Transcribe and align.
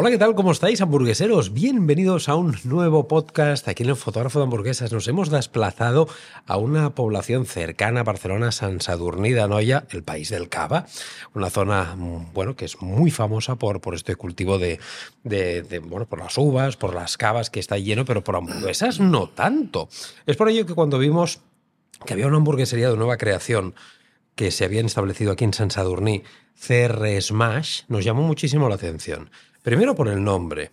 Hola, 0.00 0.10
¿qué 0.10 0.18
tal? 0.18 0.36
¿Cómo 0.36 0.52
estáis, 0.52 0.80
hamburgueseros? 0.80 1.52
Bienvenidos 1.52 2.28
a 2.28 2.36
un 2.36 2.56
nuevo 2.62 3.08
podcast. 3.08 3.66
Aquí 3.66 3.82
en 3.82 3.88
el 3.88 3.96
Fotógrafo 3.96 4.38
de 4.38 4.44
Hamburguesas 4.44 4.92
nos 4.92 5.08
hemos 5.08 5.28
desplazado 5.28 6.06
a 6.46 6.56
una 6.56 6.90
población 6.90 7.46
cercana 7.46 8.02
a 8.02 8.04
Barcelona, 8.04 8.52
San 8.52 8.80
Sadurní 8.80 9.32
de 9.32 9.40
Anoia, 9.40 9.88
el 9.90 10.04
país 10.04 10.28
del 10.28 10.48
cava. 10.48 10.86
Una 11.34 11.50
zona, 11.50 11.96
bueno, 12.32 12.54
que 12.54 12.66
es 12.66 12.80
muy 12.80 13.10
famosa 13.10 13.56
por, 13.56 13.80
por 13.80 13.96
este 13.96 14.14
cultivo 14.14 14.60
de, 14.60 14.78
de, 15.24 15.62
de, 15.62 15.80
bueno, 15.80 16.06
por 16.06 16.20
las 16.20 16.38
uvas, 16.38 16.76
por 16.76 16.94
las 16.94 17.16
cavas, 17.16 17.50
que 17.50 17.58
está 17.58 17.76
lleno, 17.76 18.04
pero 18.04 18.22
por 18.22 18.36
hamburguesas 18.36 19.00
no 19.00 19.28
tanto. 19.30 19.88
Es 20.26 20.36
por 20.36 20.48
ello 20.48 20.64
que 20.64 20.74
cuando 20.74 21.00
vimos 21.00 21.40
que 22.06 22.12
había 22.12 22.28
una 22.28 22.36
hamburguesería 22.36 22.88
de 22.88 22.96
nueva 22.96 23.16
creación 23.16 23.74
que 24.36 24.52
se 24.52 24.64
habían 24.64 24.86
establecido 24.86 25.32
aquí 25.32 25.42
en 25.42 25.54
San 25.54 25.72
Sadurní, 25.72 26.22
CR 26.54 27.20
Smash, 27.20 27.82
nos 27.88 28.04
llamó 28.04 28.22
muchísimo 28.22 28.68
la 28.68 28.76
atención. 28.76 29.30
Primero 29.68 29.94
por 29.94 30.08
el 30.08 30.24
nombre, 30.24 30.70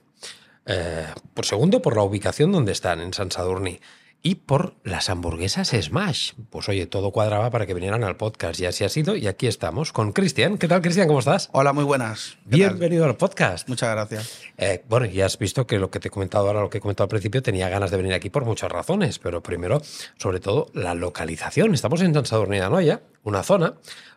eh, 0.66 1.08
por 1.34 1.46
segundo 1.46 1.82
por 1.82 1.98
la 1.98 2.04
ubicación 2.04 2.54
donde 2.54 2.72
están, 2.72 3.02
en 3.02 3.14
San 3.14 3.30
Sadurní, 3.30 3.82
y 4.22 4.36
por 4.36 4.76
las 4.86 5.10
hamburguesas 5.10 5.72
Smash. 5.78 6.32
Pues 6.50 6.70
oye, 6.70 6.86
todo 6.88 7.12
cuadraba 7.12 7.50
para 7.50 7.66
que 7.66 7.74
vinieran 7.74 8.06
al 8.06 8.16
podcast 8.16 8.58
y 8.62 8.66
así 8.66 8.86
ha 8.86 8.90
sido. 8.90 9.18
Y 9.18 9.28
aquí 9.28 9.48
estamos 9.48 9.92
con 9.92 10.14
Cristian. 10.14 10.58
¿Qué 10.58 10.70
tal, 10.70 10.82
Cristian? 10.82 11.08
¿Cómo 11.08 11.20
estás? 11.20 11.50
Hola, 11.52 11.74
muy 11.74 11.84
buenas. 11.84 12.38
Bienvenido 12.46 13.04
tal? 13.04 13.10
al 13.10 13.18
podcast. 13.18 13.68
Muchas 13.68 13.92
gracias. 13.92 14.40
Eh, 14.58 14.86
bueno, 14.88 15.08
ya 15.08 15.26
has 15.26 15.38
visto 15.38 15.68
que 15.68 15.78
lo 15.78 15.92
que 15.92 16.00
te 16.00 16.08
he 16.08 16.12
comentado 16.12 16.48
ahora, 16.48 16.62
lo 16.62 16.70
que 16.70 16.78
he 16.78 16.82
comentado 16.82 17.04
al 17.04 17.10
principio, 17.10 17.44
tenía 17.44 17.68
ganas 17.68 17.92
de 17.92 17.98
venir 17.98 18.14
aquí 18.14 18.30
por 18.30 18.46
muchas 18.46 18.72
razones, 18.72 19.20
pero 19.20 19.44
primero, 19.44 19.82
sobre 20.18 20.40
todo, 20.40 20.68
la 20.74 20.96
localización. 20.96 21.74
Estamos 21.74 22.00
en 22.00 22.14
San 22.14 22.26
Sadurní 22.26 22.60
de 22.60 22.64
Anoia, 22.64 23.02
una 23.26 23.44
zona 23.44 23.74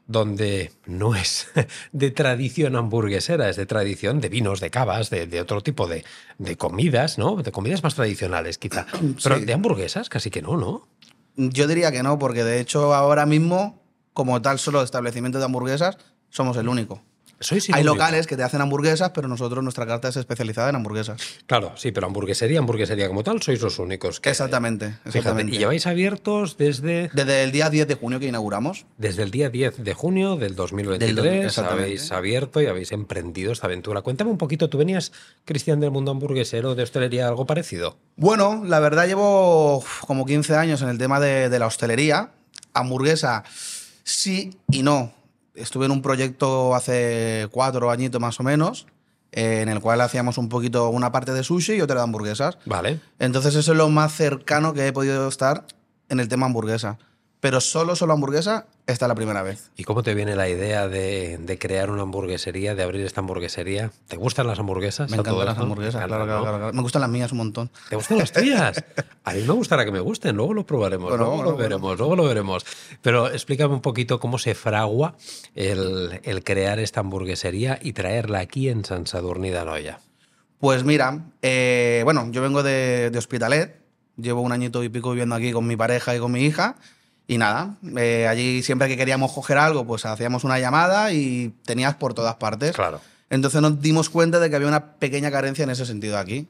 donde 0.06 0.72
no 0.86 1.14
es 1.16 1.48
de 1.92 2.10
tradición 2.12 2.76
hamburguesera, 2.76 3.48
es 3.48 3.56
de 3.56 3.66
tradición 3.66 4.20
de 4.20 4.28
vinos, 4.28 4.60
de 4.60 4.70
cavas, 4.70 5.10
de, 5.10 5.26
de 5.26 5.40
otro 5.40 5.62
tipo 5.62 5.88
de, 5.88 6.04
de, 6.38 6.56
comidas, 6.56 7.18
¿no? 7.18 7.36
De 7.36 7.50
comidas 7.50 7.82
más 7.82 7.94
tradicionales, 7.94 8.58
quizá. 8.58 8.86
Pero 9.22 9.40
de 9.40 9.52
hamburguesas 9.52 10.08
casi 10.08 10.30
que 10.30 10.40
no, 10.40 10.56
¿no? 10.56 10.88
Yo 11.36 11.66
diría 11.66 11.90
que 11.90 12.02
no, 12.02 12.18
porque 12.18 12.44
de 12.44 12.60
hecho 12.60 12.94
ahora 12.94 13.26
mismo, 13.26 13.82
como 14.12 14.40
tal 14.40 14.58
solo 14.58 14.82
establecimiento 14.82 15.38
de 15.38 15.44
hamburguesas, 15.44 15.98
somos 16.30 16.56
el 16.56 16.68
único. 16.68 17.02
Sois 17.40 17.70
Hay 17.72 17.84
locales 17.84 18.26
que 18.26 18.36
te 18.36 18.42
hacen 18.42 18.60
hamburguesas, 18.60 19.10
pero 19.10 19.28
nosotros, 19.28 19.62
nuestra 19.62 19.86
carta 19.86 20.08
es 20.08 20.16
especializada 20.16 20.70
en 20.70 20.76
hamburguesas. 20.76 21.20
Claro, 21.46 21.72
sí, 21.76 21.92
pero 21.92 22.06
hamburguesería, 22.06 22.58
hamburguesería 22.58 23.06
como 23.06 23.22
tal, 23.22 23.40
sois 23.42 23.60
los 23.60 23.78
únicos. 23.78 24.18
Que, 24.18 24.30
exactamente, 24.30 24.96
exactamente. 25.04 25.44
Fíjate, 25.44 25.56
¿Y 25.56 25.58
lleváis 25.58 25.86
abiertos 25.86 26.56
desde...? 26.56 27.10
Desde 27.12 27.44
el 27.44 27.52
día 27.52 27.70
10 27.70 27.86
de 27.86 27.94
junio 27.94 28.18
que 28.18 28.26
inauguramos. 28.26 28.86
Desde 28.96 29.22
el 29.22 29.30
día 29.30 29.50
10 29.50 29.84
de 29.84 29.94
junio 29.94 30.36
del 30.36 30.56
2023 30.56 31.54
del, 31.54 31.64
habéis 31.64 32.10
abierto 32.10 32.60
y 32.60 32.66
habéis 32.66 32.90
emprendido 32.90 33.52
esta 33.52 33.66
aventura. 33.66 34.02
Cuéntame 34.02 34.30
un 34.30 34.38
poquito, 34.38 34.68
¿tú 34.68 34.78
venías, 34.78 35.12
Cristian, 35.44 35.78
del 35.78 35.92
mundo 35.92 36.10
hamburguesero, 36.10 36.74
de 36.74 36.82
hostelería, 36.82 37.28
algo 37.28 37.46
parecido? 37.46 37.98
Bueno, 38.16 38.64
la 38.64 38.80
verdad 38.80 39.06
llevo 39.06 39.84
como 40.06 40.26
15 40.26 40.56
años 40.56 40.82
en 40.82 40.88
el 40.88 40.98
tema 40.98 41.20
de, 41.20 41.48
de 41.48 41.58
la 41.60 41.66
hostelería. 41.66 42.32
Hamburguesa, 42.74 43.44
sí 44.02 44.58
y 44.70 44.82
no 44.82 45.17
estuve 45.60 45.86
en 45.86 45.92
un 45.92 46.02
proyecto 46.02 46.74
hace 46.74 47.48
cuatro 47.50 47.90
añitos 47.90 48.20
más 48.20 48.38
o 48.40 48.42
menos, 48.42 48.86
eh, 49.32 49.60
en 49.62 49.68
el 49.68 49.80
cual 49.80 50.00
hacíamos 50.00 50.38
un 50.38 50.48
poquito 50.48 50.88
una 50.88 51.12
parte 51.12 51.32
de 51.32 51.44
sushi 51.44 51.74
y 51.74 51.80
otra 51.80 51.96
de 51.96 52.02
hamburguesas. 52.02 52.58
Vale. 52.64 53.00
Entonces 53.18 53.54
eso 53.54 53.72
es 53.72 53.78
lo 53.78 53.88
más 53.88 54.12
cercano 54.12 54.72
que 54.72 54.86
he 54.86 54.92
podido 54.92 55.28
estar 55.28 55.64
en 56.08 56.20
el 56.20 56.28
tema 56.28 56.46
hamburguesa. 56.46 56.98
Pero 57.40 57.60
solo, 57.60 57.94
solo 57.94 58.14
hamburguesa, 58.14 58.66
esta 58.88 59.04
es 59.04 59.08
la 59.08 59.14
primera 59.14 59.42
vez. 59.42 59.70
¿Y 59.76 59.84
cómo 59.84 60.02
te 60.02 60.14
viene 60.14 60.34
la 60.34 60.48
idea 60.48 60.88
de, 60.88 61.36
de, 61.36 61.58
crear 61.58 61.90
una 61.90 62.02
hamburguesería, 62.02 62.74
de 62.74 62.82
abrir 62.82 63.04
esta 63.04 63.20
hamburguesería? 63.20 63.90
¿Te 64.08 64.16
gustan 64.16 64.46
las 64.46 64.58
hamburguesas? 64.58 65.10
Me 65.10 65.18
encantan 65.18 65.44
las 65.44 65.58
hamburguesas, 65.58 66.06
claro, 66.06 66.24
claro, 66.24 66.42
claro, 66.42 66.58
claro, 66.58 66.72
Me 66.72 66.80
gustan 66.80 67.02
las 67.02 67.10
mías 67.10 67.30
un 67.32 67.38
montón. 67.38 67.70
¿Te 67.90 67.96
gustan 67.96 68.16
las 68.16 68.32
tuyas? 68.32 68.82
A 69.24 69.34
mí 69.34 69.42
me 69.42 69.52
gustará 69.52 69.84
que 69.84 69.92
me 69.92 70.00
gusten, 70.00 70.36
luego 70.36 70.54
lo 70.54 70.64
probaremos, 70.64 71.10
bueno, 71.10 71.24
luego 71.24 71.36
bueno, 71.36 71.50
lo 71.50 71.56
veremos, 71.58 71.98
luego 71.98 72.16
lo 72.16 72.24
veremos. 72.24 72.64
Pero 73.02 73.28
explícame 73.28 73.74
un 73.74 73.82
poquito 73.82 74.18
cómo 74.18 74.38
se 74.38 74.54
fragua 74.54 75.16
el, 75.54 76.20
el 76.22 76.42
crear 76.42 76.78
esta 76.78 77.00
hamburguesería 77.00 77.78
y 77.82 77.92
traerla 77.92 78.38
aquí 78.38 78.70
en 78.70 78.86
San 78.86 79.06
Sadurní 79.06 79.50
de 79.50 79.58
Anoia. 79.58 80.00
Pues 80.58 80.82
mira, 80.84 81.26
eh, 81.42 82.00
bueno, 82.04 82.30
yo 82.30 82.40
vengo 82.40 82.62
de, 82.62 83.10
de 83.10 83.18
Hospitalet, 83.18 83.82
llevo 84.16 84.40
un 84.40 84.52
añito 84.52 84.82
y 84.82 84.88
pico 84.88 85.10
viviendo 85.10 85.34
aquí 85.34 85.52
con 85.52 85.66
mi 85.66 85.76
pareja 85.76 86.16
y 86.16 86.18
con 86.18 86.32
mi 86.32 86.40
hija. 86.40 86.76
Y 87.30 87.36
nada, 87.36 87.74
eh, 87.98 88.26
allí 88.26 88.62
siempre 88.62 88.88
que 88.88 88.96
queríamos 88.96 89.32
coger 89.32 89.58
algo, 89.58 89.86
pues 89.86 90.06
hacíamos 90.06 90.44
una 90.44 90.58
llamada 90.58 91.12
y 91.12 91.54
tenías 91.66 91.94
por 91.94 92.14
todas 92.14 92.36
partes. 92.36 92.74
Claro. 92.74 93.02
Entonces 93.28 93.60
nos 93.60 93.82
dimos 93.82 94.08
cuenta 94.08 94.40
de 94.40 94.48
que 94.48 94.56
había 94.56 94.66
una 94.66 94.94
pequeña 94.94 95.30
carencia 95.30 95.62
en 95.62 95.68
ese 95.68 95.84
sentido 95.84 96.16
aquí. 96.16 96.48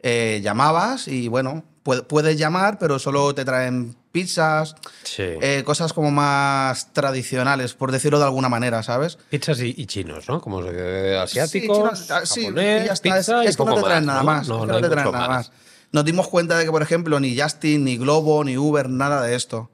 Eh, 0.00 0.40
llamabas 0.42 1.06
y 1.06 1.28
bueno, 1.28 1.62
puedes 1.84 2.36
llamar, 2.36 2.80
pero 2.80 2.98
solo 2.98 3.32
te 3.32 3.44
traen 3.44 3.94
pizzas, 4.10 4.74
sí. 5.04 5.22
eh, 5.22 5.62
cosas 5.64 5.92
como 5.92 6.10
más 6.10 6.92
tradicionales, 6.92 7.74
por 7.74 7.92
decirlo 7.92 8.18
de 8.18 8.24
alguna 8.24 8.48
manera, 8.48 8.82
¿sabes? 8.82 9.18
Pizzas 9.30 9.60
y, 9.60 9.72
y 9.76 9.86
chinos, 9.86 10.28
¿no? 10.28 10.40
Como 10.40 10.58
asiáticos, 11.20 11.98
sí, 12.00 12.06
chinos, 12.06 12.28
sí, 12.28 12.40
japonés, 12.42 12.82
y 12.82 12.86
ya 12.86 12.92
está. 12.92 13.02
pizza 13.02 13.42
es, 13.44 13.48
es 13.50 13.54
y 13.54 13.56
que 13.56 13.64
no 13.64 13.74
te 13.76 13.82
traen 13.82 14.04
más, 14.04 14.14
nada 14.14 14.22
más. 14.24 14.48
No, 14.48 14.66
te 14.66 14.88
traen 14.88 15.12
nada 15.12 15.12
más. 15.12 15.28
más. 15.28 15.52
Nos 15.92 16.04
dimos 16.04 16.26
cuenta 16.26 16.58
de 16.58 16.64
que, 16.64 16.72
por 16.72 16.82
ejemplo, 16.82 17.20
ni 17.20 17.38
Justin, 17.38 17.84
ni 17.84 17.96
Globo, 17.96 18.42
ni 18.42 18.56
Uber, 18.58 18.88
nada 18.88 19.22
de 19.22 19.36
esto. 19.36 19.70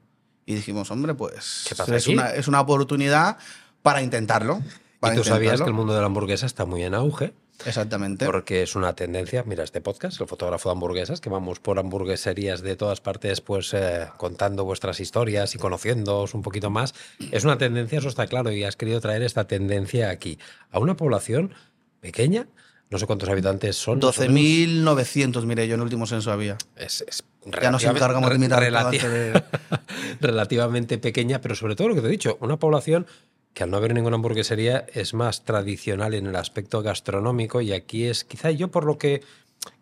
Y 0.48 0.54
dijimos, 0.54 0.90
hombre, 0.90 1.12
pues 1.12 1.66
¿Qué 1.68 1.74
pasa 1.74 1.94
es, 1.94 2.06
una, 2.06 2.30
es 2.30 2.48
una 2.48 2.62
oportunidad 2.62 3.36
para 3.82 4.00
intentarlo. 4.00 4.62
Para 4.98 5.12
y 5.12 5.18
tú 5.18 5.24
sabías 5.24 5.60
que 5.60 5.66
el 5.66 5.74
mundo 5.74 5.92
de 5.92 6.00
la 6.00 6.06
hamburguesa 6.06 6.46
está 6.46 6.64
muy 6.64 6.84
en 6.84 6.94
auge. 6.94 7.34
Exactamente. 7.66 8.24
Porque 8.24 8.62
es 8.62 8.74
una 8.74 8.94
tendencia, 8.94 9.44
mira 9.44 9.62
este 9.62 9.82
podcast, 9.82 10.18
el 10.22 10.26
fotógrafo 10.26 10.70
de 10.70 10.72
hamburguesas, 10.72 11.20
que 11.20 11.28
vamos 11.28 11.60
por 11.60 11.78
hamburgueserías 11.78 12.62
de 12.62 12.76
todas 12.76 13.02
partes, 13.02 13.42
pues 13.42 13.74
eh, 13.74 14.08
contando 14.16 14.64
vuestras 14.64 15.00
historias 15.00 15.54
y 15.54 15.58
conociéndoos 15.58 16.32
un 16.32 16.40
poquito 16.40 16.70
más. 16.70 16.94
Es 17.30 17.44
una 17.44 17.58
tendencia, 17.58 17.98
eso 17.98 18.08
está 18.08 18.26
claro, 18.26 18.50
y 18.50 18.64
has 18.64 18.76
querido 18.76 19.02
traer 19.02 19.22
esta 19.24 19.46
tendencia 19.46 20.08
aquí, 20.08 20.38
a 20.70 20.78
una 20.78 20.96
población 20.96 21.52
pequeña, 22.00 22.46
no 22.90 22.98
sé 22.98 23.06
cuántos 23.06 23.28
habitantes 23.28 23.76
son. 23.76 24.00
12.900, 24.00 25.44
mire, 25.44 25.68
yo 25.68 25.74
en 25.74 25.80
el 25.80 25.84
último 25.84 26.06
censo 26.06 26.32
había. 26.32 26.56
Es, 26.76 27.04
es 27.06 27.24
ya 27.62 27.70
nos 27.70 27.84
encargamos 27.84 28.30
de 28.30 28.38
mirar 28.38 28.60
relati 28.60 28.98
de... 28.98 29.42
relativamente 30.20 30.98
pequeña, 30.98 31.40
pero 31.40 31.54
sobre 31.54 31.76
todo 31.76 31.88
lo 31.88 31.94
que 31.94 32.00
te 32.00 32.08
he 32.08 32.10
dicho, 32.10 32.36
una 32.40 32.58
población 32.58 33.06
que 33.54 33.64
al 33.64 33.70
no 33.70 33.76
haber 33.78 33.94
ninguna 33.94 34.16
hamburguesería 34.16 34.86
es 34.92 35.14
más 35.14 35.44
tradicional 35.44 36.14
en 36.14 36.26
el 36.26 36.36
aspecto 36.36 36.82
gastronómico 36.82 37.60
y 37.60 37.72
aquí 37.72 38.04
es 38.04 38.24
quizá 38.24 38.50
yo 38.50 38.68
por 38.68 38.84
lo 38.84 38.98
que 38.98 39.22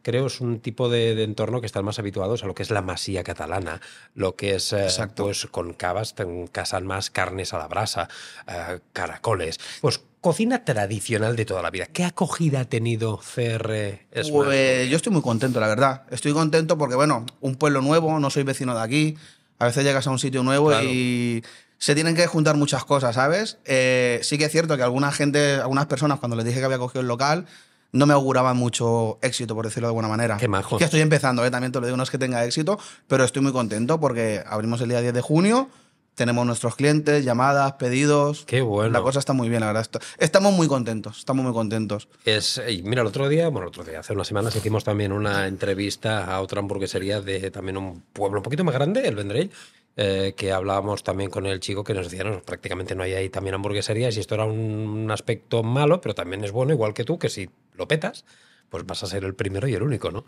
creo 0.03 0.27
es 0.27 0.41
un 0.41 0.61
tipo 0.61 0.89
de, 0.89 1.15
de, 1.15 1.25
entorno 1.25 1.61
que 1.61 1.67
están 1.67 1.85
más 1.85 1.99
habituados 1.99 2.45
a 2.45 2.47
lo 2.47 2.55
que 2.55 2.63
es 2.63 2.71
la 2.71 2.83
masía 2.83 3.25
catalana, 3.25 3.81
lo 4.15 4.37
que 4.37 4.55
es 4.55 4.73
eh, 4.73 4.89
pues 5.17 5.47
con 5.47 5.73
cavas 5.73 6.15
casan 6.53 6.87
más 6.87 7.11
carnes 7.11 7.53
a 7.53 7.59
la 7.59 7.69
brasa, 7.69 8.09
eh, 8.47 8.81
caracoles, 8.93 9.59
pues 9.81 10.01
cocina 10.21 10.65
tradicional 10.65 11.37
de 11.37 11.45
toda 11.45 11.63
la 11.63 11.71
vida. 11.71 11.87
¿Qué 11.87 12.05
acogida 12.05 12.61
ha 12.61 12.65
tenido 12.65 13.19
CR? 13.19 14.01
Pues, 14.13 14.89
yo 14.89 14.97
estoy 14.97 15.13
muy 15.13 15.23
contento, 15.23 15.61
la 15.61 15.69
verdad. 15.69 16.03
Estoy 16.11 16.33
contento 16.33 16.77
porque, 16.77 16.97
bueno, 16.97 17.25
un 17.41 17.55
pueblo 17.55 17.81
nuevo, 17.81 18.19
no 18.19 18.31
soy 18.31 18.43
vecino 18.43 18.75
de 18.75 18.83
aquí. 18.83 19.17
A 19.59 19.67
veces 19.67 19.85
llegas 19.85 20.07
a 20.07 20.11
un 20.11 20.19
sitio 20.19 20.43
nuevo 20.43 20.69
claro. 20.69 20.89
y 20.89 21.45
se 21.79 21.95
tienen 21.95 22.17
que 22.17 22.27
juntar 22.27 22.57
muchas 22.57 22.85
cosas, 22.85 23.15
¿sabes? 23.15 23.59
Eh, 23.65 24.19
sí 24.23 24.37
que 24.37 24.47
es 24.47 24.53
cierto 24.53 24.77
que 24.77 24.83
alguna 24.83 25.13
gente, 25.13 25.55
algunas 25.55 25.87
personas, 25.87 26.19
cuando 26.19 26.37
les 26.37 26.45
dije 26.45 26.59
que 26.59 26.65
había 26.65 26.79
cogido 26.79 27.03
el 27.03 27.09
local, 27.09 27.47
no 27.93 28.07
me 28.07 28.15
auguraban 28.15 28.57
mucho 28.57 29.19
éxito, 29.23 29.55
por 29.55 29.65
decirlo 29.65 29.89
de 29.89 29.91
alguna 29.91 30.09
manera. 30.09 30.37
Qué 30.37 30.49
majo. 30.49 30.79
Que 30.79 30.85
estoy 30.85 31.01
empezando, 31.01 31.45
¿eh? 31.45 31.51
también 31.51 31.73
te 31.73 31.81
lo 31.81 31.87
digo, 31.87 31.97
no 31.97 32.03
es 32.03 32.11
que 32.11 32.19
tenga 32.19 32.45
éxito, 32.45 32.79
pero 33.07 33.25
estoy 33.25 33.43
muy 33.43 33.53
contento 33.53 34.01
porque 34.01 34.43
abrimos 34.47 34.81
el 34.81 34.89
día 34.89 35.01
10 35.01 35.15
de 35.15 35.21
junio, 35.21 35.69
tenemos 36.15 36.47
nuestros 36.47 36.77
clientes, 36.77 37.25
llamadas, 37.25 37.75
pedidos. 37.75 38.45
Qué 38.47 38.63
bueno. 38.63 38.91
La 38.91 39.03
cosa 39.03 39.19
está 39.19 39.35
muy 39.35 39.49
bien, 39.49 39.61
la 39.61 39.67
verdad. 39.67 39.87
Estamos 40.19 40.55
muy 40.55 40.67
contentos, 40.67 41.19
estamos 41.19 41.45
muy 41.45 41.53
contentos. 41.53 42.09
Es, 42.25 42.61
mira, 42.85 43.03
el 43.03 43.09
otro 43.09 43.29
día, 43.29 43.49
bueno, 43.49 43.67
el 43.67 43.69
otro 43.69 43.85
día, 43.85 44.01
hace 44.01 44.15
unas 44.15 44.27
semanas 44.27 44.57
hicimos 44.57 44.83
también 44.83 45.13
una 45.13 45.47
entrevista 45.47 46.25
a 46.25 46.41
otra 46.41 46.61
hamburguesería 46.61 47.21
de 47.21 47.51
también 47.51 47.77
un 47.77 48.03
pueblo 48.13 48.39
un 48.39 48.43
poquito 48.43 48.65
más 48.65 48.75
grande, 48.75 49.07
el 49.07 49.15
Vendrell, 49.15 49.51
eh, 49.99 50.35
que 50.37 50.53
hablábamos 50.53 51.03
también 51.03 51.31
con 51.31 51.47
el 51.47 51.59
chico 51.59 51.83
que 51.83 51.95
nos 51.95 52.11
decía, 52.11 52.23
no, 52.23 52.43
prácticamente 52.43 52.95
no 52.95 53.03
hay 53.03 53.15
ahí 53.15 53.31
también 53.31 53.55
hamburgueserías 53.55 54.15
y 54.17 54.21
esto 54.21 54.35
era 54.35 54.45
un, 54.45 55.11
aspecto 55.11 55.63
malo, 55.63 56.03
pero 56.03 56.15
también 56.15 56.45
es 56.45 56.53
bueno, 56.53 56.73
igual 56.73 56.93
que 56.93 57.05
tú, 57.05 57.19
que 57.19 57.31
si 57.31 57.49
lo 57.75 57.89
petas, 57.89 58.27
pues 58.69 58.85
vas 58.85 59.03
a 59.03 59.07
ser 59.07 59.25
el 59.25 59.35
primero 59.35 59.67
y 59.69 59.75
el 59.75 59.83
único, 59.83 60.11
¿no? 60.11 60.27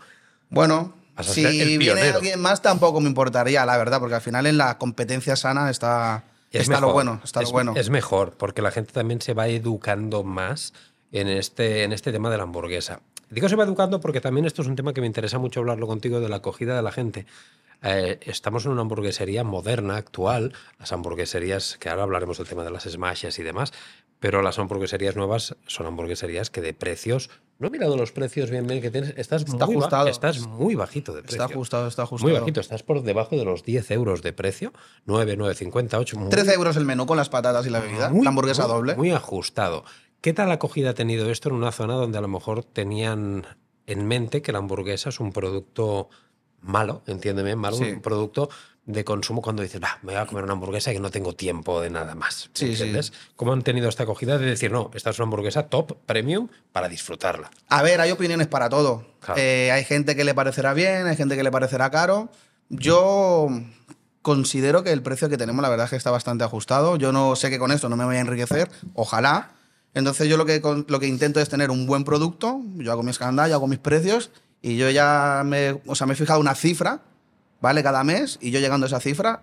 Bueno, 0.49 0.95
si 1.21 1.77
viene 1.77 2.01
alguien 2.09 2.39
más 2.39 2.63
tampoco 2.63 2.99
me 2.99 3.09
importaría, 3.09 3.63
la 3.63 3.77
verdad, 3.77 3.99
porque 3.99 4.15
al 4.15 4.21
final 4.21 4.47
en 4.47 4.57
la 4.57 4.79
competencia 4.79 5.35
sana 5.35 5.69
está, 5.69 6.23
es 6.51 6.61
está 6.61 6.75
mejor, 6.75 6.87
lo 6.87 6.93
bueno, 6.93 7.21
está 7.23 7.41
es, 7.41 7.49
lo 7.49 7.51
bueno. 7.51 7.73
Es 7.75 7.91
mejor, 7.91 8.33
porque 8.37 8.63
la 8.63 8.71
gente 8.71 8.91
también 8.91 9.21
se 9.21 9.35
va 9.35 9.47
educando 9.49 10.23
más 10.23 10.73
en 11.11 11.27
este, 11.27 11.83
en 11.83 11.93
este 11.93 12.11
tema 12.11 12.31
de 12.31 12.37
la 12.37 12.43
hamburguesa. 12.43 13.01
Digo 13.29 13.47
se 13.47 13.55
va 13.55 13.63
educando 13.65 13.99
porque 13.99 14.21
también 14.21 14.47
esto 14.47 14.63
es 14.63 14.67
un 14.67 14.75
tema 14.75 14.93
que 14.93 15.01
me 15.01 15.07
interesa 15.07 15.37
mucho 15.37 15.59
hablarlo 15.59 15.85
contigo 15.85 16.19
de 16.19 16.29
la 16.29 16.37
acogida 16.37 16.75
de 16.75 16.81
la 16.81 16.91
gente. 16.91 17.27
Eh, 17.81 18.19
estamos 18.23 18.65
en 18.65 18.71
una 18.71 18.81
hamburguesería 18.81 19.43
moderna, 19.43 19.95
actual, 19.97 20.53
las 20.79 20.91
hamburgueserías, 20.91 21.77
que 21.77 21.89
ahora 21.89 22.03
hablaremos 22.03 22.37
del 22.37 22.47
tema 22.47 22.63
de 22.63 22.71
las 22.71 22.83
smashes 22.83 23.39
y 23.39 23.43
demás, 23.43 23.71
pero 24.19 24.41
las 24.41 24.59
hamburgueserías 24.59 25.15
nuevas 25.15 25.55
son 25.65 25.85
hamburgueserías 25.87 26.49
que 26.49 26.59
de 26.59 26.73
precios. 26.73 27.29
No 27.57 27.67
he 27.67 27.71
mirado 27.71 27.95
los 27.95 28.11
precios 28.11 28.49
bien, 28.49 28.67
bien 28.67 28.81
que 28.81 28.91
tienes. 28.91 29.13
Estás, 29.17 29.43
Está 29.43 29.65
muy, 29.65 29.75
ajustado. 29.77 30.07
estás 30.09 30.39
muy 30.45 30.75
bajito 30.75 31.13
de 31.13 31.21
precio. 31.21 31.41
Está 31.41 31.53
ajustado, 31.53 31.87
está 31.87 32.03
ajustado. 32.03 32.29
Muy 32.29 32.37
bajito, 32.39 32.59
estás 32.59 32.83
por 32.83 33.01
debajo 33.01 33.37
de 33.37 33.45
los 33.45 33.63
10 33.63 33.91
euros 33.91 34.21
de 34.23 34.33
precio. 34.33 34.73
9, 35.05 35.37
9,50, 35.37 35.97
8. 35.99 36.17
muy- 36.19 36.29
13 36.29 36.53
euros 36.53 36.75
el 36.75 36.85
menú 36.85 37.05
con 37.05 37.15
las 37.17 37.29
patatas 37.29 37.65
y 37.65 37.69
la 37.69 37.79
bebida. 37.79 38.09
muy- 38.09 38.23
la 38.23 38.29
hamburguesa 38.29 38.63
muy- 38.63 38.71
doble. 38.73 38.95
Muy 38.95 39.11
ajustado. 39.11 39.85
¿Qué 40.19 40.33
tal 40.33 40.51
acogida 40.51 40.89
ha 40.89 40.93
tenido 40.95 41.29
esto 41.31 41.47
en 41.47 41.55
una 41.55 41.71
zona 41.71 41.93
donde 41.93 42.17
a 42.17 42.21
lo 42.21 42.27
mejor 42.27 42.65
tenían 42.65 43.45
en 43.87 44.05
mente 44.05 44.41
que 44.41 44.51
la 44.51 44.57
hamburguesa 44.59 45.09
es 45.09 45.19
un 45.21 45.31
producto 45.31 46.09
malo, 46.61 47.01
entiéndeme, 47.07 47.55
malo, 47.55 47.77
Sí. 47.77 47.83
un 47.83 48.01
producto 48.01 48.49
de 48.85 49.03
consumo 49.05 49.41
cuando 49.43 49.61
dices, 49.61 49.79
va, 49.83 49.99
me 50.01 50.13
voy 50.13 50.21
a 50.21 50.25
comer 50.25 50.43
una 50.43 50.53
hamburguesa 50.53 50.89
y 50.91 50.95
que 50.95 50.99
no 50.99 51.11
tengo 51.11 51.33
tiempo 51.35 51.79
de 51.79 51.91
nada 51.91 52.15
más. 52.15 52.49
Sí, 52.53 52.65
sí. 52.67 52.71
¿Entiendes? 52.71 53.13
¿Cómo 53.35 53.53
han 53.53 53.61
tenido 53.61 53.87
esta 53.87 54.01
acogida 54.03 54.39
de 54.39 54.45
decir, 54.47 54.71
no, 54.71 54.89
esta 54.95 55.11
es 55.11 55.19
una 55.19 55.25
hamburguesa 55.25 55.67
top, 55.67 55.95
premium, 56.07 56.47
para 56.71 56.89
disfrutarla? 56.89 57.51
A 57.67 57.83
ver, 57.83 58.01
hay 58.01 58.09
opiniones 58.09 58.47
para 58.47 58.67
todo. 58.67 59.05
Claro. 59.19 59.39
Eh, 59.39 59.71
hay 59.71 59.83
gente 59.83 60.15
que 60.15 60.23
le 60.23 60.33
parecerá 60.33 60.73
bien, 60.73 61.05
hay 61.05 61.15
gente 61.15 61.35
que 61.35 61.43
le 61.43 61.51
parecerá 61.51 61.91
caro. 61.91 62.29
Yo 62.69 63.47
considero 64.23 64.83
que 64.83 64.91
el 64.91 65.01
precio 65.03 65.29
que 65.29 65.37
tenemos, 65.37 65.61
la 65.61 65.69
verdad 65.69 65.85
es 65.85 65.91
que 65.91 65.95
está 65.95 66.11
bastante 66.11 66.43
ajustado. 66.43 66.95
Yo 66.97 67.11
no 67.11 67.35
sé 67.35 67.49
que 67.49 67.59
con 67.59 67.71
esto 67.71 67.89
no 67.89 67.95
me 67.95 68.05
voy 68.05 68.15
a 68.15 68.19
enriquecer, 68.21 68.69
ojalá. 68.95 69.51
Entonces 69.93 70.27
yo 70.27 70.37
lo 70.37 70.45
que, 70.45 70.61
lo 70.87 70.99
que 70.99 71.07
intento 71.07 71.39
es 71.39 71.49
tener 71.49 71.71
un 71.71 71.85
buen 71.87 72.03
producto, 72.03 72.61
yo 72.75 72.91
hago 72.91 73.01
mi 73.03 73.11
escándalo, 73.11 73.49
yo 73.49 73.55
hago 73.55 73.67
mis 73.67 73.79
precios 73.79 74.29
y 74.61 74.77
yo 74.77 74.89
ya 74.89 75.43
me, 75.45 75.81
o 75.85 75.95
sea, 75.95 76.07
me 76.07 76.13
he 76.13 76.15
fijado 76.15 76.39
una 76.39 76.55
cifra, 76.55 77.01
¿vale? 77.61 77.83
Cada 77.83 78.03
mes 78.03 78.37
y 78.41 78.51
yo 78.51 78.59
llegando 78.59 78.85
a 78.85 78.87
esa 78.87 78.99
cifra 78.99 79.41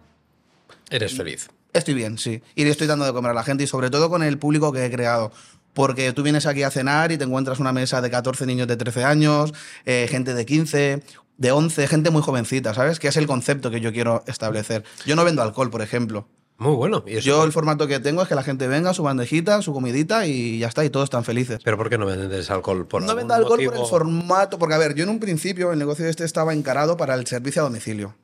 Eres 0.91 1.17
feliz. 1.17 1.49
Estoy 1.73 1.95
bien, 1.95 2.19
sí. 2.19 2.43
Y 2.55 2.65
le 2.65 2.71
estoy 2.71 2.87
dando 2.87 3.05
de 3.05 3.13
comer 3.13 3.33
a 3.33 3.35
la 3.35 3.43
gente 3.43 3.65
y 3.65 3.67
sobre 3.67 3.91
todo 3.91 4.09
con 4.09 4.23
el 4.23 4.39
público 4.39 4.73
que 4.73 4.85
he 4.85 4.91
creado. 4.91 5.33
Porque 5.75 6.13
tú 6.13 6.23
vienes 6.23 6.47
aquí 6.47 6.63
a 6.63 6.71
cenar 6.71 7.13
y 7.13 7.19
te 7.19 7.25
encuentras 7.25 7.59
una 7.59 7.73
mesa 7.73 8.01
de 8.01 8.11
14 8.11 8.47
niños 8.47 8.67
de 8.67 8.77
13 8.77 9.05
años, 9.05 9.53
eh, 9.85 10.07
gente 10.09 10.33
de 10.33 10.47
15, 10.47 11.03
de 11.37 11.53
11, 11.53 11.87
gente 11.87 12.11
muy 12.11 12.23
jovencita, 12.23 12.73
¿sabes? 12.73 12.99
Que 12.99 13.09
es 13.09 13.17
el 13.17 13.27
concepto 13.27 13.71
que 13.71 13.81
yo 13.81 13.93
quiero 13.93 14.25
establecer. 14.27 14.85
Yo 15.05 15.17
no 15.17 15.25
vendo 15.25 15.43
alcohol, 15.43 15.71
por 15.71 15.83
ejemplo. 15.83 16.29
Muy 16.59 16.75
bueno. 16.75 17.05
Y 17.07 17.17
eso- 17.19 17.27
Yo 17.27 17.45
el 17.45 17.53
formato 17.53 17.87
que 17.87 18.01
tengo 18.01 18.23
es 18.23 18.29
que 18.29 18.35
la 18.35 18.43
gente 18.43 18.67
venga, 18.67 18.95
su 18.95 19.03
bandejita, 19.03 19.61
su 19.61 19.73
comidita 19.75 20.27
y 20.27 20.59
ya 20.61 20.69
está, 20.69 20.85
y 20.85 20.91
todos 20.91 21.05
están 21.05 21.23
felices. 21.25 21.61
¿Pero 21.63 21.77
por 21.77 21.91
qué 21.91 21.99
no 21.99 22.07
vendes 22.07 22.51
alcohol? 22.51 22.87
¿Por 22.87 23.03
no 23.03 23.15
vendo 23.15 23.35
alcohol 23.35 23.61
por 23.65 23.77
el 23.77 23.85
formato, 23.87 24.59
porque 24.59 24.75
a 24.75 24.79
ver, 24.79 24.95
yo 24.95 25.05
en 25.05 25.11
un 25.11 25.21
principio 25.21 25.73
el 25.73 25.79
negocio 25.79 26.07
este 26.07 26.25
estaba 26.25 26.55
encarado 26.55 26.97
para 26.97 27.15
el 27.15 27.27
servicio 27.27 27.61
a 27.63 27.65
domicilio. 27.67 28.15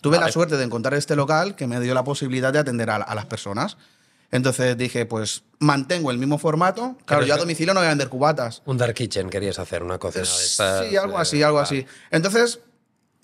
Tuve 0.00 0.16
Vale. 0.16 0.26
la 0.28 0.32
suerte 0.32 0.56
de 0.56 0.64
encontrar 0.64 0.94
este 0.94 1.14
local 1.16 1.54
que 1.56 1.66
me 1.66 1.78
dio 1.80 1.92
la 1.92 2.02
posibilidad 2.04 2.50
de 2.52 2.58
atender 2.60 2.88
a, 2.88 2.96
a 2.96 3.14
las 3.14 3.26
personas. 3.26 3.76
Entonces 4.32 4.78
dije, 4.78 5.04
pues 5.04 5.42
mantengo 5.58 6.10
el 6.10 6.16
mismo 6.16 6.38
formato. 6.38 6.96
Claro, 7.04 7.20
Pero 7.20 7.26
yo 7.26 7.34
a 7.34 7.36
domicilio 7.36 7.74
no 7.74 7.80
voy 7.80 7.86
a 7.86 7.90
vender 7.90 8.08
cubatas. 8.08 8.62
Un 8.64 8.78
dark 8.78 8.94
kitchen 8.94 9.28
querías 9.28 9.58
hacer, 9.58 9.82
una 9.82 9.98
cocina 9.98 10.24
de 10.24 10.30
estas, 10.30 10.86
Sí, 10.88 10.96
algo 10.96 11.18
eh, 11.18 11.20
así, 11.22 11.42
algo 11.42 11.56
vale. 11.56 11.64
así. 11.66 11.86
Entonces, 12.10 12.60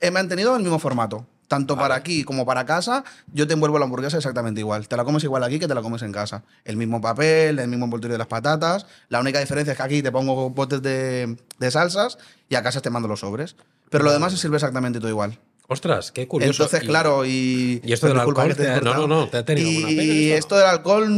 he 0.01 0.11
mantenido 0.11 0.55
el 0.57 0.63
mismo 0.63 0.79
formato. 0.79 1.25
Tanto 1.49 1.77
para 1.77 1.95
aquí 1.95 2.25
como 2.25 2.45
para 2.45 2.67
casa, 2.67 3.05
yo 3.33 3.47
te 3.47 3.53
envuelvo 3.55 3.79
la 3.79 3.85
hamburguesa 3.85 4.17
exactamente 4.17 4.61
igual. 4.61 4.89
Te 4.89 4.97
la 4.97 5.05
comes 5.05 5.23
igual 5.25 5.45
aquí 5.45 5.59
que 5.61 5.69
te 5.69 5.75
la 5.75 5.83
comes 5.83 6.03
en 6.03 6.11
casa. 6.13 6.43
El 6.65 6.77
mismo 6.77 7.01
papel, 7.01 7.59
el 7.61 7.69
mismo 7.69 7.85
envoltorio 7.85 8.15
de 8.15 8.19
las 8.19 8.27
patatas. 8.27 8.87
La 9.09 9.21
única 9.21 9.39
diferencia 9.39 9.73
es 9.73 9.77
que 9.77 9.83
aquí 9.85 10.03
te 10.03 10.11
pongo 10.11 10.51
botes 10.51 10.83
de, 10.83 11.37
de 11.59 11.71
salsas 11.71 12.19
y 12.49 12.57
a 12.57 12.63
casa 12.63 12.81
te 12.81 12.91
mando 12.91 13.07
los 13.07 13.21
sobres. 13.21 13.55
Pero 13.91 14.03
lo 14.03 14.13
demás 14.13 14.33
se 14.33 14.39
sirve 14.39 14.57
exactamente 14.57 14.99
todo 14.99 15.09
igual. 15.09 15.39
Ostras, 15.69 16.13
qué 16.13 16.29
curioso. 16.29 16.63
Entonces, 16.65 16.83
Y- 16.85 16.87
claro, 16.87 17.25
y. 17.25 17.81
¿Y 17.85 17.93
esto 17.93 18.07
del 18.07 18.19
alcohol 18.21 18.55
te 18.57 18.81
no, 18.81 18.95
no, 18.95 19.07
no, 19.09 19.29
te 19.29 19.39
ha 19.39 19.45
tenido 19.45 19.69
y, 19.69 19.97
pena 19.97 20.03
Y 20.03 20.31
esto, 20.33 20.55
no? 20.55 20.61
del 20.61 20.71
alcohol, 20.71 21.09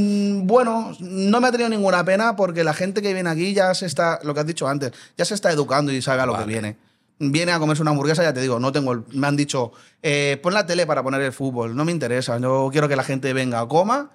bueno, 0.45 0.97
no 1.01 1.41
me 1.41 1.49
ha 1.49 1.53
tenido 1.53 1.69
ninguna 1.69 2.03
pena 2.05 2.35
porque 2.35 2.65
la 2.65 2.73
gente 2.73 3.03
que 3.03 3.13
viene 3.13 3.29
aquí 3.29 3.53
ya 3.53 3.75
se 3.75 3.85
está, 3.85 4.21
lo 4.23 4.33
que 4.33 4.41
has 4.41 4.47
dicho 4.47 4.67
antes, 4.67 4.93
ya 5.19 5.25
se 5.27 5.35
está 5.35 5.51
educando 5.51 5.93
y 5.93 6.01
sabe 6.01 6.23
a 6.23 6.27
lo 6.27 6.33
Vale. 6.33 6.45
que 6.47 6.51
viene. 6.51 6.77
Viene 7.21 7.53
a 7.53 7.59
comerse 7.59 7.83
una 7.83 7.91
hamburguesa, 7.91 8.23
ya 8.23 8.33
te 8.33 8.41
digo, 8.41 8.61
no 8.61 8.71
tengo. 8.73 8.93
el- 8.93 9.03
me 9.13 9.27
han 9.27 9.37
dicho, 9.37 9.73
eh, 10.03 10.39
pon 10.43 10.55
la 10.55 10.67
tele 10.67 10.87
para 10.87 11.03
poner 11.03 11.21
el 11.23 11.33
fútbol, 11.33 11.75
no 11.75 11.85
me 11.85 11.93
interesa. 11.93 12.39
Yo 12.39 12.69
quiero 12.71 12.89
que 12.89 12.95
la 12.97 13.03
gente 13.03 13.33
venga, 13.33 13.67
coma, 13.67 14.11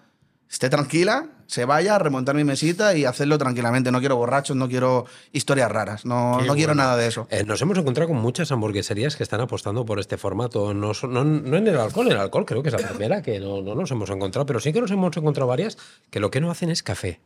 esté 0.50 0.70
tranquila, 0.70 1.28
se 1.48 1.66
vaya 1.66 1.96
a 1.96 2.00
remontar 2.00 2.34
mi 2.36 2.44
mesita 2.46 2.96
y 2.96 3.04
hacerlo 3.04 3.38
tranquilamente. 3.38 3.92
No 3.92 4.00
quiero 4.00 4.16
borrachos, 4.16 4.56
no 4.56 4.70
quiero 4.70 5.06
historias 5.34 5.70
raras, 5.70 6.06
no, 6.06 6.40
no 6.40 6.56
quiero 6.56 6.76
nada 6.76 6.96
de 6.96 7.08
eso. 7.08 7.28
Eh, 7.30 7.44
nos 7.44 7.62
hemos 7.62 7.78
encontrado 7.78 8.08
con 8.08 8.22
muchas 8.22 8.52
hamburgueserías 8.54 9.18
que 9.18 9.24
están 9.24 9.42
apostando 9.42 9.86
por 9.86 10.00
este 10.00 10.18
formato. 10.18 10.74
No, 10.74 10.94
no, 11.10 11.24
no 11.26 11.58
en 11.58 11.68
el 11.68 11.78
alcohol, 11.78 12.06
en 12.08 12.14
el 12.14 12.20
alcohol 12.20 12.46
creo 12.46 12.64
que 12.64 12.70
es 12.70 12.82
la 12.82 12.88
primera 12.88 13.22
que 13.22 13.40
no, 13.42 13.62
no 13.62 13.76
nos 13.76 13.92
hemos 13.92 14.10
encontrado, 14.12 14.46
pero 14.46 14.62
sí 14.62 14.72
que 14.72 14.80
nos 14.80 14.92
hemos 14.92 15.16
encontrado 15.18 15.48
varias 15.48 15.78
que 16.10 16.22
lo 16.22 16.32
que 16.32 16.40
no 16.40 16.50
hacen 16.50 16.70
es 16.70 16.82
café. 16.84 17.20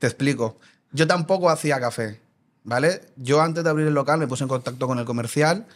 Te 0.00 0.08
explico. 0.08 0.56
Yo 0.90 1.06
tampoco 1.06 1.48
hacía 1.48 1.78
café, 1.80 2.20
¿vale? 2.64 3.02
Yo 3.16 3.40
antes 3.40 3.64
de 3.64 3.70
abrir 3.70 3.86
el 3.86 3.94
local 3.94 4.18
me 4.18 4.26
puse 4.26 4.44
en 4.44 4.48
contacto 4.48 4.86
con 4.86 4.98
el 4.98 5.04
comercial, 5.04 5.66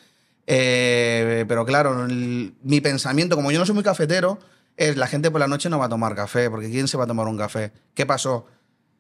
eh, 0.46 1.44
pero 1.48 1.64
claro, 1.66 2.06
mi 2.08 2.80
pensamiento, 2.80 3.36
como 3.36 3.50
yo 3.50 3.58
no 3.58 3.66
soy 3.66 3.74
muy 3.74 3.84
cafetero, 3.84 4.38
es 4.76 4.96
la 4.96 5.06
gente 5.06 5.30
por 5.30 5.40
la 5.40 5.48
noche 5.48 5.68
no 5.70 5.78
va 5.78 5.86
a 5.86 5.88
tomar 5.88 6.14
café, 6.14 6.50
porque 6.50 6.70
¿quién 6.70 6.86
se 6.88 6.96
va 6.96 7.04
a 7.04 7.06
tomar 7.06 7.26
un 7.28 7.38
café? 7.38 7.72
¿Qué 7.94 8.06
pasó? 8.06 8.46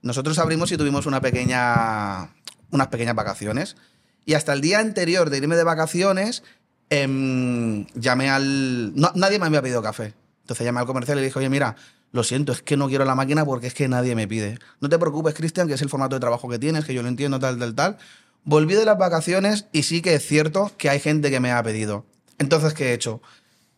Nosotros 0.02 0.38
abrimos 0.38 0.72
y 0.72 0.76
tuvimos 0.76 1.06
unas 1.06 1.20
pequeñas 1.20 3.14
vacaciones. 3.14 3.76
Y 4.24 4.34
hasta 4.34 4.52
el 4.52 4.60
día 4.60 4.78
anterior 4.80 5.30
de 5.30 5.38
irme 5.38 5.56
de 5.56 5.64
vacaciones, 5.64 6.42
em, 6.90 7.86
llamé 7.94 8.30
al... 8.30 8.92
no- 8.96 9.12
nadie 9.14 9.38
me 9.38 9.46
había 9.46 9.62
pedido 9.62 9.82
café. 9.82 10.14
Entonces 10.42 10.64
llamé 10.64 10.80
al 10.80 10.86
comercial 10.86 11.18
y 11.18 11.20
le 11.20 11.26
dije, 11.26 11.38
oye, 11.38 11.48
mira, 11.48 11.76
lo 12.16 12.24
siento, 12.24 12.50
es 12.52 12.62
que 12.62 12.76
no 12.76 12.88
quiero 12.88 13.04
la 13.04 13.14
máquina 13.14 13.44
porque 13.44 13.68
es 13.68 13.74
que 13.74 13.86
nadie 13.86 14.14
me 14.16 14.26
pide. 14.26 14.58
No 14.80 14.88
te 14.88 14.98
preocupes, 14.98 15.34
Cristian, 15.34 15.68
que 15.68 15.74
es 15.74 15.82
el 15.82 15.88
formato 15.88 16.16
de 16.16 16.20
trabajo 16.20 16.48
que 16.48 16.58
tienes, 16.58 16.84
que 16.84 16.92
yo 16.94 17.02
lo 17.02 17.08
entiendo, 17.08 17.38
tal, 17.38 17.58
tal, 17.58 17.74
tal. 17.74 17.98
Volví 18.44 18.74
de 18.74 18.84
las 18.84 18.98
vacaciones 18.98 19.66
y 19.72 19.84
sí 19.84 20.02
que 20.02 20.14
es 20.14 20.26
cierto 20.26 20.72
que 20.78 20.90
hay 20.90 20.98
gente 21.00 21.30
que 21.30 21.38
me 21.40 21.52
ha 21.52 21.62
pedido. 21.62 22.04
Entonces, 22.38 22.74
¿qué 22.74 22.90
he 22.90 22.92
hecho? 22.94 23.20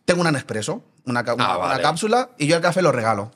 Tengo 0.05 0.21
una 0.21 0.31
Nespresso, 0.31 0.83
una, 1.05 1.21
una- 1.21 1.31
Ah, 1.45 1.57
una 1.57 1.67
vale. 1.67 1.83
cápsula, 1.83 2.29
y 2.37 2.47
yo 2.47 2.55
el 2.55 2.61
café 2.61 2.81
lo 2.81 2.91
regalo. 2.91 3.31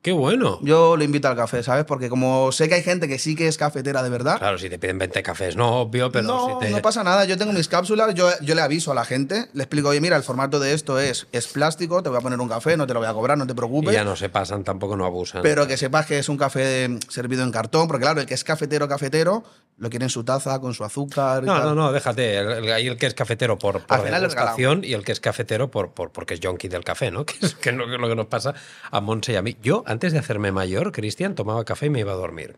¡Qué 0.00 0.12
bueno! 0.12 0.60
Yo 0.62 0.96
lo 0.96 1.02
invito 1.02 1.26
al 1.28 1.34
café, 1.36 1.62
¿sabes? 1.64 1.84
Porque 1.84 2.08
como 2.08 2.52
sé 2.52 2.68
que 2.68 2.76
hay 2.76 2.82
gente 2.82 3.08
que 3.08 3.18
sí 3.18 3.34
que 3.34 3.48
es 3.48 3.56
cafetera 3.58 4.02
de 4.02 4.08
verdad, 4.10 4.38
Claro, 4.38 4.56
si 4.56 4.70
te 4.70 4.78
piden 4.78 4.96
20 4.98 5.22
cafés, 5.24 5.56
no, 5.56 5.80
obvio, 5.80 6.12
pero 6.12 6.24
no, 6.28 6.46
si 6.60 6.66
te... 6.66 6.70
no 6.70 6.80
pasa 6.80 7.02
nada. 7.02 7.24
Yo 7.24 7.36
tengo 7.36 7.52
mis 7.52 7.66
cápsulas, 7.68 8.14
yo, 8.14 8.30
yo 8.40 8.54
le 8.54 8.62
aviso 8.62 8.92
a 8.92 8.94
la 8.94 9.04
gente, 9.04 9.46
le 9.54 9.64
explico, 9.64 9.88
oye, 9.88 10.00
mira, 10.00 10.16
el 10.16 10.22
formato 10.22 10.60
de 10.60 10.72
esto 10.72 11.00
es, 11.00 11.26
es 11.32 11.48
plástico, 11.48 12.00
te 12.02 12.10
voy 12.10 12.18
a 12.18 12.20
poner 12.20 12.38
un 12.40 12.48
café, 12.48 12.76
no 12.76 12.86
te 12.86 12.94
lo 12.94 13.00
voy 13.00 13.08
a 13.08 13.12
cobrar, 13.12 13.36
no 13.36 13.46
te 13.46 13.52
Y 13.52 13.56
preocupes. 13.56 13.92
ya 13.92 14.04
no 14.04 14.14
se 14.14 14.28
pasan, 14.28 14.62
tampoco 14.62 14.96
no 14.96 15.04
abusan. 15.04 15.42
Pero 15.42 15.66
que 15.66 15.76
sepas 15.76 16.06
que 16.06 16.18
es 16.20 16.28
un 16.28 16.36
café 16.38 16.88
servido 17.08 17.42
en 17.42 17.50
cartón, 17.50 17.88
porque 17.88 18.02
claro, 18.02 18.20
el 18.20 18.26
que 18.26 18.34
es 18.34 18.44
cafetero, 18.44 18.86
cafetero, 18.88 19.42
lo 19.78 19.90
quiere 19.90 20.04
en 20.06 20.10
su 20.10 20.24
taza, 20.24 20.60
con 20.60 20.74
su 20.74 20.84
azúcar. 20.84 21.42
y 21.42 21.46
No, 21.46 21.54
tal. 21.56 21.64
no, 21.64 21.74
no, 21.74 21.92
déjate. 21.92 22.36
El, 22.38 22.68
el- 22.68 22.96
que 22.96 23.06
es 23.06 23.14
cafetero 23.14 23.58
por, 23.58 23.84
por 23.84 24.02
degustación 24.02 24.82
y 24.84 24.92
el 24.92 25.04
que 25.04 25.12
es 25.12 25.20
cafetero 25.20 25.70
por, 25.70 25.90
por, 25.92 26.10
porque 26.10 26.34
es 26.34 26.40
junkie 26.42 26.68
del 26.68 26.84
café, 26.84 27.10
¿no? 27.10 27.24
Que 27.26 27.34
es, 27.42 27.54
que 27.60 27.70
es 27.70 27.76
lo, 27.76 27.86
que 27.86 27.98
lo 27.98 28.08
que 28.08 28.16
nos 28.16 28.26
pasa 28.26 28.54
a 28.90 29.00
Monse 29.00 29.32
y 29.32 29.36
a 29.36 29.42
mí. 29.42 29.56
Yo, 29.62 29.84
antes 29.90 30.12
de 30.12 30.18
hacerme 30.18 30.52
mayor, 30.52 30.92
Cristian, 30.92 31.34
tomaba 31.34 31.64
café 31.64 31.86
y 31.86 31.90
me 31.90 32.00
iba 32.00 32.12
a 32.12 32.16
dormir. 32.16 32.56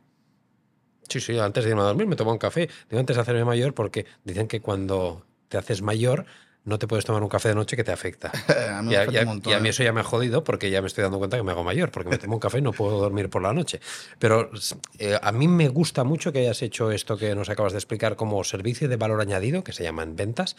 Sí, 1.09 1.21
sí, 1.21 1.39
antes 1.39 1.65
de 1.65 1.71
irme 1.71 1.83
a 1.83 1.87
dormir 1.87 2.07
me 2.07 2.17
tomaba 2.17 2.33
un 2.35 2.39
café. 2.39 2.69
Digo 2.89 3.01
antes 3.01 3.17
de 3.17 3.23
hacerme 3.23 3.45
mayor 3.45 3.75
porque 3.75 4.07
dicen 4.25 4.47
que 4.49 4.61
cuando 4.61 5.25
te 5.49 5.59
haces 5.59 5.83
mayor 5.83 6.25
no 6.65 6.79
te 6.79 6.87
puedes 6.87 7.05
tomar 7.05 7.23
un 7.23 7.29
café 7.29 7.49
de 7.49 7.55
noche 7.55 7.75
que 7.77 7.83
te 7.85 7.91
afecta. 7.91 8.31
A 8.79 8.83
mí 8.83 8.91
me 8.91 8.93
Y 8.93 8.97
a, 8.97 9.03
afecta 9.03 9.13
y 9.15 9.17
a- 9.17 9.21
un 9.23 9.27
montón, 9.29 9.53
y 9.53 9.55
a 9.57 9.61
mí 9.61 9.69
eso 9.71 9.83
ya 9.83 9.93
me 9.93 10.01
ha 10.01 10.05
jodido 10.05 10.45
porque 10.45 10.71
ya 10.71 10.81
me 10.83 10.87
estoy 10.89 11.03
dando 11.03 11.19
cuenta 11.19 11.37
que 11.37 11.43
me 11.43 11.51
hago 11.53 11.65
mayor, 11.65 11.91
porque 11.91 12.11
me 12.11 12.19
tomo 12.19 12.35
un 12.35 12.41
café 12.41 12.59
y 12.59 12.63
no 12.63 12.73
puedo 12.73 12.99
dormir 13.01 13.29
por 13.31 13.43
la 13.43 13.53
noche. 13.53 13.81
Pero 14.19 14.51
eh, 14.99 15.19
a 15.21 15.33
mí 15.33 15.49
me 15.49 15.69
gusta 15.69 16.05
mucho 16.05 16.33
que 16.33 16.41
hayas 16.41 16.63
hecho 16.63 16.93
esto 16.93 17.17
que 17.17 17.35
nos 17.35 17.49
acabas 17.49 17.73
de 17.73 17.79
explicar 17.79 18.15
como 18.15 18.45
servicio 18.45 18.89
de 18.89 18.97
valor 18.97 19.21
añadido, 19.21 19.65
que 19.65 19.73
se 19.73 19.83
llama 19.83 20.03
en 20.05 20.15
ventas, 20.17 20.55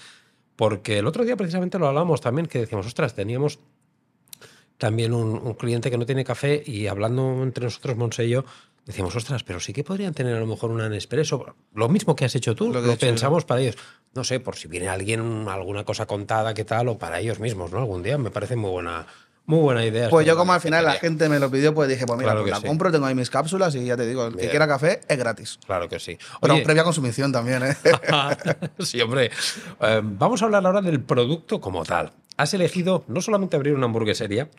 porque 0.57 0.97
el 0.97 1.07
otro 1.07 1.23
día 1.23 1.37
precisamente 1.37 1.79
lo 1.79 1.87
hablamos 1.87 2.19
también, 2.19 2.47
que 2.47 2.59
decíamos, 2.59 2.87
ostras, 2.87 3.13
teníamos 3.13 3.59
también 4.81 5.13
un, 5.13 5.37
un 5.37 5.53
cliente 5.53 5.91
que 5.91 5.97
no 5.99 6.07
tiene 6.07 6.23
café 6.25 6.63
y 6.65 6.87
hablando 6.87 7.43
entre 7.43 7.65
nosotros, 7.65 7.95
Monse 7.95 8.25
y 8.25 8.29
yo, 8.29 8.45
decíamos, 8.83 9.15
ostras, 9.15 9.43
pero 9.43 9.59
sí 9.59 9.73
que 9.73 9.83
podrían 9.83 10.15
tener 10.15 10.35
a 10.35 10.39
lo 10.39 10.47
mejor 10.47 10.71
un 10.71 10.79
Nespresso. 10.89 11.55
Lo 11.75 11.87
mismo 11.87 12.15
que 12.15 12.25
has 12.25 12.33
hecho 12.33 12.55
tú, 12.55 12.73
Lo 12.73 12.81
lo, 12.81 12.81
que 12.81 12.89
he 12.89 12.93
hecho 12.95 13.05
yo. 13.05 13.11
pensamos 13.11 13.45
para 13.45 13.61
ellos. 13.61 13.77
No 14.15 14.23
sé, 14.23 14.39
por 14.39 14.55
si 14.55 14.67
viene 14.67 14.89
alguien, 14.89 15.47
alguna 15.47 15.83
cosa 15.83 16.07
contada, 16.07 16.55
qué 16.55 16.65
tal, 16.65 16.87
o 16.87 16.97
para 16.97 17.19
ellos 17.19 17.39
mismos, 17.39 17.71
¿no? 17.71 17.77
Algún 17.77 18.01
día 18.01 18.17
me 18.17 18.31
parece 18.31 18.55
muy 18.55 18.71
buena, 18.71 19.05
muy 19.45 19.59
buena 19.59 19.85
idea. 19.85 20.09
Pues 20.09 20.25
yo 20.25 20.35
como 20.35 20.51
al 20.51 20.61
final 20.61 20.83
la 20.83 20.93
gente 20.93 21.29
me 21.29 21.37
lo 21.37 21.51
pidió, 21.51 21.75
pues 21.75 21.87
dije, 21.87 22.07
pues 22.07 22.17
mira, 22.17 22.31
Claro 22.31 22.41
pues 22.41 22.49
que 22.49 22.55
la 22.55 22.61
sí. 22.61 22.67
compro, 22.67 22.91
tengo 22.91 23.05
ahí 23.05 23.13
mis 23.13 23.29
cápsulas 23.29 23.75
y 23.75 23.85
ya 23.85 23.95
te 23.95 24.07
digo, 24.07 24.25
el 24.25 24.35
que 24.35 24.49
quiera 24.49 24.67
café 24.67 25.01
es 25.07 25.17
gratis. 25.17 25.59
Claro 25.63 25.87
que 25.87 25.99
sí. 25.99 26.17
Pero 26.41 26.55
Oye, 26.55 26.63
previa 26.63 26.83
consumición 26.83 27.31
también, 27.31 27.61
¿eh? 27.63 27.77
sí, 28.79 28.99
hombre. 28.99 29.29
Eh, 29.79 30.01
vamos 30.03 30.41
a 30.41 30.45
hablar 30.45 30.65
ahora 30.65 30.81
del 30.81 31.01
producto 31.01 31.61
como 31.61 31.85
tal. 31.85 32.11
Has 32.37 32.53
elegido 32.53 33.03
no 33.07 33.21
solamente 33.21 33.55
abrir 33.55 33.73
una 33.75 33.85
hamburguesería 33.85 34.49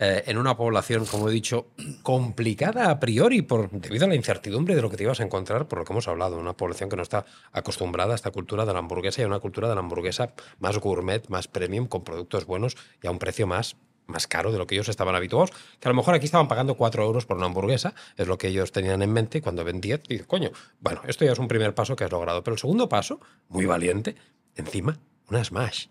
eh, 0.00 0.22
en 0.26 0.38
una 0.38 0.56
población, 0.56 1.06
como 1.06 1.28
he 1.28 1.32
dicho, 1.32 1.68
complicada 2.02 2.90
a 2.90 3.00
priori 3.00 3.42
por, 3.42 3.70
debido 3.70 4.04
a 4.04 4.08
la 4.08 4.14
incertidumbre 4.14 4.76
de 4.76 4.82
lo 4.82 4.90
que 4.90 4.96
te 4.96 5.02
ibas 5.02 5.18
a 5.18 5.24
encontrar, 5.24 5.66
por 5.66 5.80
lo 5.80 5.84
que 5.84 5.92
hemos 5.92 6.06
hablado, 6.06 6.38
una 6.38 6.56
población 6.56 6.88
que 6.88 6.94
no 6.94 7.02
está 7.02 7.24
acostumbrada 7.52 8.12
a 8.12 8.14
esta 8.14 8.30
cultura 8.30 8.64
de 8.64 8.72
la 8.72 8.78
hamburguesa 8.78 9.22
y 9.22 9.24
a 9.24 9.26
una 9.26 9.40
cultura 9.40 9.68
de 9.68 9.74
la 9.74 9.80
hamburguesa 9.80 10.34
más 10.60 10.78
gourmet, 10.78 11.28
más 11.28 11.48
premium, 11.48 11.88
con 11.88 12.04
productos 12.04 12.46
buenos 12.46 12.76
y 13.02 13.08
a 13.08 13.10
un 13.10 13.18
precio 13.18 13.46
más 13.46 13.76
más 14.06 14.26
caro 14.26 14.50
de 14.50 14.58
lo 14.58 14.66
que 14.66 14.74
ellos 14.74 14.88
estaban 14.88 15.14
habituados, 15.14 15.50
que 15.78 15.86
a 15.86 15.90
lo 15.90 15.94
mejor 15.94 16.14
aquí 16.14 16.24
estaban 16.24 16.48
pagando 16.48 16.76
4 16.76 17.04
euros 17.04 17.26
por 17.26 17.36
una 17.36 17.44
hamburguesa, 17.44 17.94
es 18.16 18.26
lo 18.26 18.38
que 18.38 18.48
ellos 18.48 18.72
tenían 18.72 19.02
en 19.02 19.12
mente, 19.12 19.42
cuando 19.42 19.64
ven 19.64 19.82
10, 19.82 20.04
dicen, 20.08 20.26
coño, 20.26 20.50
bueno, 20.80 21.02
esto 21.06 21.26
ya 21.26 21.32
es 21.32 21.38
un 21.38 21.46
primer 21.46 21.74
paso 21.74 21.94
que 21.94 22.04
has 22.04 22.10
logrado. 22.10 22.42
Pero 22.42 22.54
el 22.54 22.58
segundo 22.58 22.88
paso, 22.88 23.20
muy 23.48 23.66
valiente, 23.66 24.16
encima, 24.56 24.98
una 25.28 25.44
Smash. 25.44 25.88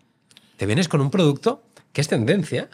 Te 0.58 0.66
vienes 0.66 0.88
con 0.88 1.00
un 1.00 1.10
producto 1.10 1.62
que 1.92 2.00
es 2.00 2.08
tendencia, 2.08 2.68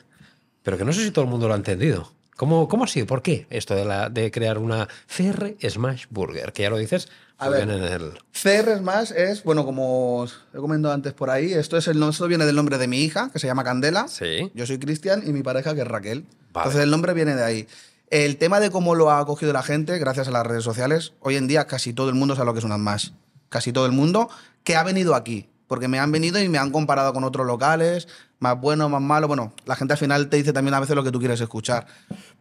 pero 0.63 0.79
que 0.79 0.85
no 0.87 0.93
sé 0.93 1.05
si 1.05 1.11
todo 1.11 1.27
el 1.27 1.31
mundo 1.31 1.47
lo 1.47 1.55
ha 1.55 1.57
entendido. 1.57 2.11
¿Cómo, 2.37 2.67
cómo 2.67 2.85
ha 2.85 2.87
sido? 2.89 3.07
¿Por 3.07 3.21
qué 3.23 3.47
esto 3.51 3.75
de, 3.77 3.85
la, 3.85 4.09
de 4.09 4.31
crear 4.31 4.57
una 4.59 4.89
CR 5.07 5.55
Smash 5.69 6.07
Burger? 6.09 6.53
Que 6.55 6.63
ya 6.63 6.71
lo 6.71 6.79
dices, 6.79 7.09
A 7.39 7.45
muy 7.45 7.59
ver. 7.59 7.67
bien 7.67 7.79
en 7.79 7.85
el... 7.85 8.13
CR 8.33 8.79
Smash 8.79 9.13
es, 9.13 9.45
bueno, 9.45 9.67
como 9.67 10.17
os 10.21 10.41
he 10.55 10.57
comentado 10.57 10.95
antes 10.95 11.13
por 11.13 11.29
ahí, 11.29 11.53
esto, 11.53 11.77
es 11.77 11.87
el, 11.87 12.03
esto 12.03 12.27
viene 12.27 12.47
del 12.47 12.57
nombre 12.57 12.79
de 12.79 12.89
mi 12.89 13.03
hija, 13.03 13.29
que 13.31 13.39
se 13.39 13.47
llama 13.47 13.63
Candela. 13.63 14.09
Sí. 14.09 14.51
Yo 14.55 14.67
soy 14.67 14.79
Cristian 14.79 15.23
y 15.27 15.33
mi 15.35 15.43
pareja, 15.43 15.75
que 15.75 15.83
es 15.83 15.87
Raquel. 15.87 16.23
Vale. 16.53 16.65
Entonces 16.65 16.81
el 16.83 16.91
nombre 16.91 17.13
viene 17.13 17.37
de 17.37 17.45
ahí. 17.45 17.69
El 18.09 18.37
tema 18.39 18.61
de 18.61 18.71
cómo 18.71 18.95
lo 18.95 19.11
ha 19.11 19.19
acogido 19.21 19.53
la 19.53 19.63
gente, 19.63 19.99
gracias 19.99 20.27
a 20.29 20.31
las 20.31 20.47
redes 20.47 20.65
sociales, 20.65 21.13
hoy 21.21 21.37
en 21.37 21.47
día 21.47 21.67
casi 21.67 21.93
todo 21.93 22.09
el 22.09 22.15
mundo 22.15 22.35
sabe 22.35 22.47
lo 22.47 22.55
que 22.55 22.61
es 22.61 22.65
una 22.65 22.77
Smash. 22.77 23.11
Casi 23.51 23.73
todo 23.73 23.87
el 23.87 23.93
mundo 23.93 24.29
que 24.65 24.75
ha 24.75 24.83
venido 24.83 25.15
aquí. 25.15 25.49
Porque 25.75 25.89
me 25.89 25.99
han 25.99 26.13
venido 26.13 26.41
y 26.41 26.49
me 26.49 26.57
han 26.57 26.71
comparado 26.71 27.13
con 27.13 27.25
otros 27.25 27.45
locales, 27.45 28.07
más 28.39 28.61
bueno, 28.61 28.89
más 28.89 29.03
malo. 29.03 29.27
Bueno, 29.27 29.53
la 29.67 29.75
gente 29.75 29.95
al 29.95 29.99
final 29.99 30.29
te 30.29 30.37
dice 30.37 30.53
también 30.53 30.73
a 30.73 30.79
veces 30.79 30.95
lo 30.95 31.03
que 31.03 31.11
tú 31.11 31.19
quieres 31.19 31.41
escuchar. 31.41 31.89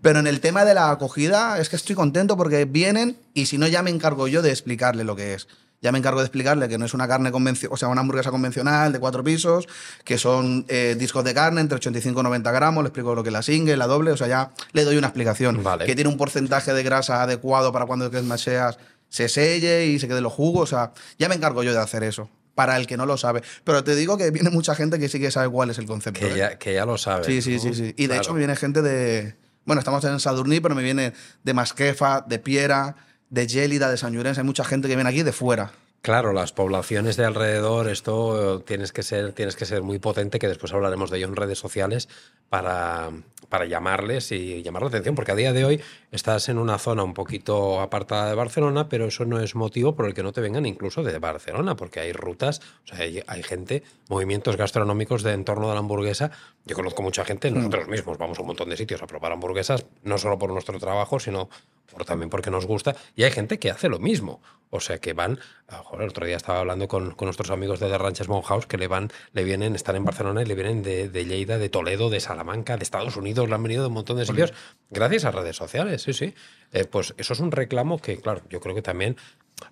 Pero 0.03 0.19
en 0.19 0.27
el 0.27 0.39
tema 0.39 0.65
de 0.65 0.75
la 0.75 0.91
acogida, 0.91 1.57
es 1.57 1.67
que 1.67 1.75
estoy 1.75 1.95
contento 1.95 2.37
porque 2.37 2.65
vienen 2.65 3.17
y 3.33 3.47
si 3.47 3.57
no, 3.57 3.65
ya 3.65 3.81
me 3.81 3.89
encargo 3.89 4.27
yo 4.27 4.43
de 4.43 4.51
explicarle 4.51 5.03
lo 5.03 5.15
que 5.15 5.33
es. 5.33 5.47
Ya 5.81 5.91
me 5.91 5.97
encargo 5.97 6.19
de 6.19 6.27
explicarle 6.27 6.69
que 6.69 6.77
no 6.77 6.85
es 6.85 6.93
una 6.93 7.07
carne 7.07 7.31
convencional, 7.31 7.73
o 7.73 7.77
sea, 7.77 7.87
una 7.87 8.01
hamburguesa 8.01 8.29
convencional 8.29 8.93
de 8.93 8.99
cuatro 8.99 9.23
pisos, 9.23 9.67
que 10.03 10.19
son 10.19 10.63
eh, 10.67 10.95
discos 10.95 11.23
de 11.23 11.33
carne 11.33 11.59
entre 11.59 11.77
85 11.77 12.19
y 12.19 12.23
90 12.23 12.51
gramos, 12.51 12.83
le 12.83 12.89
explico 12.89 13.15
lo 13.15 13.23
que 13.23 13.29
es 13.29 13.33
la 13.33 13.41
single, 13.41 13.77
la 13.77 13.87
doble, 13.87 14.11
o 14.11 14.17
sea, 14.17 14.27
ya 14.27 14.51
le 14.73 14.83
doy 14.83 14.97
una 14.97 15.07
explicación. 15.07 15.63
Vale. 15.63 15.85
Que 15.85 15.95
tiene 15.95 16.11
un 16.11 16.17
porcentaje 16.17 16.71
de 16.71 16.83
grasa 16.83 17.23
adecuado 17.23 17.73
para 17.73 17.87
cuando 17.87 18.11
que 18.11 18.21
seas 18.37 18.77
se 19.13 19.29
selle 19.29 19.85
y 19.85 19.99
se 19.99 20.07
quede 20.07 20.21
los 20.21 20.33
jugos, 20.33 20.73
o 20.73 20.75
sea, 20.75 20.91
ya 21.19 21.29
me 21.29 21.35
encargo 21.35 21.61
yo 21.61 21.71
de 21.71 21.79
hacer 21.79 22.03
eso. 22.03 22.29
Para 22.55 22.77
el 22.77 22.85
que 22.87 22.97
no 22.97 23.05
lo 23.05 23.17
sabe. 23.17 23.41
Pero 23.63 23.83
te 23.83 23.95
digo 23.95 24.17
que 24.17 24.29
viene 24.31 24.49
mucha 24.49 24.75
gente 24.75 24.99
que 24.99 25.09
sí 25.09 25.19
que 25.19 25.31
sabe 25.31 25.49
cuál 25.49 25.69
es 25.71 25.77
el 25.79 25.85
concepto. 25.85 26.19
Que 26.19 26.33
¿eh? 26.33 26.37
ya, 26.37 26.57
que 26.59 26.73
ya 26.73 26.85
lo 26.85 26.97
sabes. 26.97 27.25
Sí, 27.25 27.41
sí, 27.41 27.55
¿no? 27.55 27.59
sí, 27.61 27.73
sí. 27.73 27.93
Y 27.97 28.03
de 28.03 28.07
Claro. 28.09 28.21
hecho 28.21 28.33
me 28.33 28.39
viene 28.39 28.55
gente 28.55 28.81
de. 28.81 29.35
Bueno, 29.65 29.79
estamos 29.79 30.03
en 30.03 30.19
Sadurní, 30.19 30.59
pero 30.59 30.75
me 30.75 30.83
viene 30.83 31.13
de 31.43 31.53
Masquefa, 31.53 32.21
de 32.27 32.37
Piera, 32.39 32.95
de 33.29 33.47
Gélida, 33.47 33.89
de 33.89 33.97
San 33.97 34.13
Llorenç. 34.13 34.37
Hay 34.37 34.43
mucha 34.43 34.63
gente 34.65 34.87
que 34.87 34.95
viene 34.95 35.09
aquí 35.09 35.23
de 35.23 35.31
fuera. 35.31 35.71
Claro, 36.01 36.33
las 36.33 36.51
poblaciones 36.51 37.15
de 37.15 37.23
alrededor, 37.23 37.87
esto 37.89 38.57
eh, 38.57 38.63
tienes 38.67 38.91
que 38.91 39.03
ser, 39.03 39.31
tienes 39.31 39.55
que 39.55 39.65
ser 39.65 39.81
muy 39.83 39.99
potente, 39.99 40.37
que 40.37 40.49
después 40.49 40.73
hablaremos 40.73 41.09
de 41.09 41.17
ello 41.17 41.27
en 41.27 41.35
redes 41.37 41.57
sociales, 41.57 42.09
para, 42.49 43.09
para 43.53 43.65
llamarles 43.65 44.31
y 44.31 44.63
llamar 44.63 44.81
la 44.81 44.87
atención, 44.87 45.13
porque 45.13 45.31
a 45.31 45.35
día 45.35 45.53
de 45.53 45.63
hoy 45.63 45.79
estás 46.11 46.49
en 46.49 46.57
una 46.57 46.79
zona 46.79 47.03
un 47.03 47.13
poquito 47.13 47.81
apartada 47.81 48.27
de 48.27 48.33
Barcelona, 48.33 48.89
pero 48.89 49.05
eso 49.05 49.25
no 49.25 49.39
es 49.39 49.53
motivo 49.53 49.93
por 49.93 50.07
el 50.07 50.15
que 50.15 50.23
no 50.23 50.31
te 50.31 50.41
vengan 50.41 50.65
incluso 50.65 51.03
de 51.03 51.19
Barcelona, 51.19 51.75
porque 51.75 51.99
hay 51.99 52.13
rutas, 52.13 52.61
o 52.83 52.87
sea, 52.87 53.05
hay, 53.05 53.21
hay 53.27 53.43
gente, 53.43 53.83
movimientos 54.09 54.57
gastronómicos 54.57 55.21
de 55.21 55.33
entorno 55.33 55.67
de 55.67 55.73
la 55.73 55.81
hamburguesa. 55.81 56.31
Yo 56.65 56.75
conozco 56.75 57.03
mucha 57.03 57.25
gente, 57.25 57.51
nosotros 57.51 57.87
mismos 57.89 58.17
vamos 58.17 58.39
a 58.39 58.41
un 58.41 58.47
montón 58.47 58.71
de 58.71 58.75
sitios 58.75 59.03
a 59.03 59.05
probar 59.05 59.31
hamburguesas, 59.31 59.85
no 60.01 60.17
solo 60.17 60.39
por 60.39 60.49
nuestro 60.49 60.79
trabajo, 60.79 61.19
sino 61.19 61.47
por, 61.91 62.05
también 62.05 62.29
porque 62.29 62.51
nos 62.51 62.65
gusta, 62.65 62.95
y 63.15 63.23
hay 63.23 63.31
gente 63.31 63.59
que 63.59 63.71
hace 63.71 63.89
lo 63.89 63.99
mismo. 63.99 64.41
O 64.75 64.79
sea, 64.79 64.97
que 64.97 65.13
van, 65.13 65.39
joder, 65.69 66.05
el 66.05 66.09
otro 66.09 66.25
día 66.25 66.35
estaba 66.35 66.59
hablando 66.59 66.87
con, 66.87 67.11
con 67.11 67.27
nuestros 67.27 67.51
amigos 67.51 67.79
de 67.79 67.89
The 67.89 67.97
Ranches 67.99 68.27
House 68.27 68.65
que 68.65 68.79
le 68.79 68.87
van, 68.87 69.11
le 69.31 69.43
vienen, 69.43 69.75
están 69.75 69.95
en 69.95 70.03
Barcelona 70.03 70.41
y 70.41 70.45
le 70.45 70.55
vienen 70.55 70.81
de, 70.81 71.09
de 71.09 71.25
Lleida, 71.25 71.59
de 71.59 71.69
Toledo, 71.69 72.09
de 72.09 72.19
Salamanca, 72.19 72.75
de 72.75 72.83
Estados 72.83 73.15
Unidos, 73.15 73.47
le 73.47 73.53
han 73.53 73.61
venido 73.61 73.83
de 73.83 73.89
un 73.89 73.93
montón 73.93 74.17
de 74.17 74.25
sitios, 74.25 74.51
gracias 74.89 75.25
a 75.25 75.31
redes 75.31 75.55
sociales, 75.55 76.01
sí, 76.01 76.13
sí. 76.13 76.33
Eh, 76.71 76.85
pues 76.85 77.13
eso 77.17 77.33
es 77.33 77.39
un 77.39 77.51
reclamo 77.51 77.99
que, 77.99 78.19
claro, 78.19 78.41
yo 78.49 78.59
creo 78.61 78.73
que 78.73 78.81
también, 78.81 79.15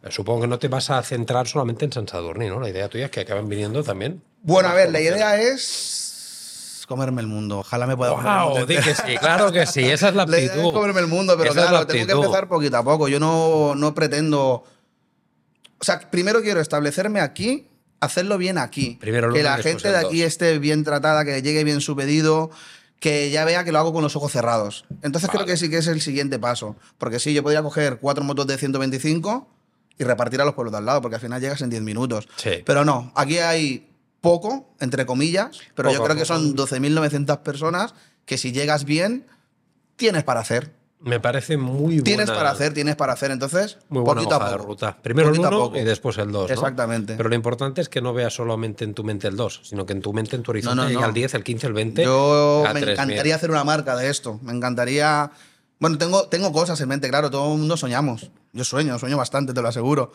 eh, 0.04 0.12
supongo 0.12 0.42
que 0.42 0.48
no 0.48 0.60
te 0.60 0.68
vas 0.68 0.92
a 0.92 1.02
centrar 1.02 1.48
solamente 1.48 1.86
en 1.86 1.94
San 1.94 2.08
Sadurní, 2.08 2.48
¿no? 2.48 2.60
La 2.60 2.70
idea 2.70 2.88
tuya 2.88 3.06
es 3.06 3.12
que 3.12 3.22
acaben 3.22 3.50
viniendo 3.50 3.84
también. 3.84 4.22
Bueno, 4.44 4.70
a 4.70 4.76
ver, 4.76 4.92
la 4.92 5.02
idea 5.02 5.42
es 5.42 6.11
comerme 6.92 7.22
el 7.22 7.28
mundo. 7.28 7.60
Ojalá 7.60 7.88
me 7.88 7.96
pueda 7.98 8.12
comer 8.12 8.28
el 8.32 8.40
¡Wow! 8.40 8.58
mundo. 8.60 8.68
Sí, 9.08 9.18
claro 9.18 9.52
que 9.52 9.66
sí, 9.66 9.82
esa 9.84 10.10
es 10.10 10.16
la 10.16 10.24
idea 10.28 10.40
es 10.40 10.50
actitud. 10.52 10.74
comerme 10.74 11.00
el 11.02 11.08
mundo, 11.08 11.36
pero 11.38 11.52
Esa 11.52 11.62
es 11.62 11.68
claro, 11.68 11.80
la 11.80 11.88
tengo 11.88 11.94
que 12.06 12.12
actitud. 12.12 12.24
empezar 12.26 12.48
poquito 12.48 12.78
a 12.78 12.84
poco. 12.84 13.08
Yo 13.08 13.20
no, 13.20 13.74
no 13.76 13.94
pretendo. 13.96 14.64
O 15.80 15.84
sea, 15.84 16.00
primero 16.12 16.42
quiero 16.42 16.62
establecerme 16.62 17.22
aquí, 17.22 17.68
hacerlo 18.00 18.38
bien 18.38 18.58
aquí. 18.58 18.98
Primero 19.02 19.34
que 19.34 19.42
la 19.44 19.58
gente 19.58 19.90
de 19.90 19.98
aquí 19.98 20.22
esté 20.22 20.60
bien 20.60 20.84
tratada, 20.84 21.26
que 21.26 21.42
llegue 21.42 21.64
bien 21.64 21.82
su 21.82 21.96
pedido, 21.96 22.52
que 23.00 23.32
ya 23.32 23.46
vea 23.46 23.64
que 23.64 23.72
lo 23.72 23.80
hago 23.80 23.92
con 23.94 24.04
los 24.04 24.16
ojos 24.16 24.32
cerrados. 24.32 24.86
Entonces 25.02 25.30
creo 25.30 25.42
Vale. 25.42 25.54
que 25.54 25.58
sí 25.58 25.70
que 25.70 25.78
es 25.78 25.88
el 25.88 26.02
siguiente 26.02 26.38
paso. 26.38 26.76
Porque 27.00 27.20
sí, 27.20 27.34
yo 27.34 27.42
podría 27.42 27.64
coger 27.64 27.98
cuatro 28.00 28.24
motos 28.24 28.46
de 28.46 28.58
125 28.60 29.48
y 29.98 30.04
repartir 30.04 30.40
a 30.42 30.46
los 30.46 30.54
pueblos 30.54 30.72
de 30.72 30.78
al 30.80 30.86
lado, 30.86 31.02
porque 31.02 31.16
al 31.16 31.22
final 31.22 31.42
llegas 31.42 31.62
en 31.62 31.70
10 31.72 31.82
minutos. 31.82 32.28
Sí. 32.36 32.62
Pero 32.66 32.86
no, 32.86 33.12
aquí 33.16 33.38
hay 33.40 33.91
poco, 34.22 34.74
entre 34.80 35.06
comillas, 35.06 35.60
pero 35.76 35.90
yo 35.92 35.98
Poco, 35.98 36.06
creo 36.10 36.18
que 36.18 36.26
son 36.26 36.56
12.900 36.56 37.40
personas 37.40 37.94
que 38.26 38.38
si 38.38 38.52
llegas 38.52 38.86
bien, 38.86 39.26
tienes 39.96 40.24
para 40.24 40.40
hacer. 40.42 40.72
Me 41.04 41.20
parece 41.20 41.58
muy 41.58 41.96
buena. 41.96 42.04
Tienes 42.04 42.30
para 42.30 42.52
hacer, 42.52 42.76
tienes 42.76 42.96
para 42.96 43.14
hacer. 43.14 43.32
Entonces, 43.32 43.80
Muy 43.90 44.04
buena 44.04 44.22
poquito 44.22 44.36
hoja 44.38 44.46
a 44.46 44.52
de 44.52 44.58
poco. 44.58 44.68
ruta. 44.70 44.98
Primero 45.02 45.30
Poquito 45.30 45.48
el 45.48 45.54
1 45.56 45.64
poco. 45.64 45.78
y 45.80 45.84
después 45.84 46.16
el 46.20 46.32
2. 46.32 46.52
Exactamente. 46.52 47.16
Pero 47.18 47.28
lo 47.30 47.34
importante 47.34 47.82
es 47.82 47.90
que 47.90 48.02
no 48.02 48.14
veas 48.14 48.36
solamente 48.36 48.84
en 48.84 48.94
tu 48.94 49.04
mente 49.04 49.28
el 49.28 49.36
2, 49.36 49.62
sino 49.64 49.88
que 49.88 49.94
en 49.94 50.02
tu 50.04 50.14
mente, 50.14 50.36
en 50.36 50.44
tu 50.44 50.52
horizonte, 50.52 50.76
No, 50.76 50.84
no, 50.84 50.88
llegue 50.90 51.02
no. 51.02 51.08
al 51.08 51.14
10, 51.16 51.34
el 51.34 51.44
15, 51.44 51.66
el 51.68 51.74
20. 51.74 52.04
Yo 52.04 52.62
me 52.68 52.70
3000. 52.82 52.90
encantaría 52.94 53.36
hacer 53.36 53.50
una 53.50 53.64
marca 53.64 53.96
de 53.96 54.12
esto. 54.12 54.40
Me 54.44 54.54
encantaría. 54.54 55.32
Bueno, 55.80 55.98
tengo, 55.98 56.28
tengo 56.28 56.52
cosas 56.54 56.80
en 56.82 56.90
mente, 56.90 57.10
claro, 57.10 57.32
todo 57.32 57.52
el 57.52 57.58
mundo 57.58 57.76
soñamos. 57.78 58.30
Yo 58.54 58.64
sueño, 58.64 59.00
sueño 59.00 59.18
bastante, 59.18 59.54
te 59.56 59.62
lo 59.64 59.70
aseguro. 59.70 60.12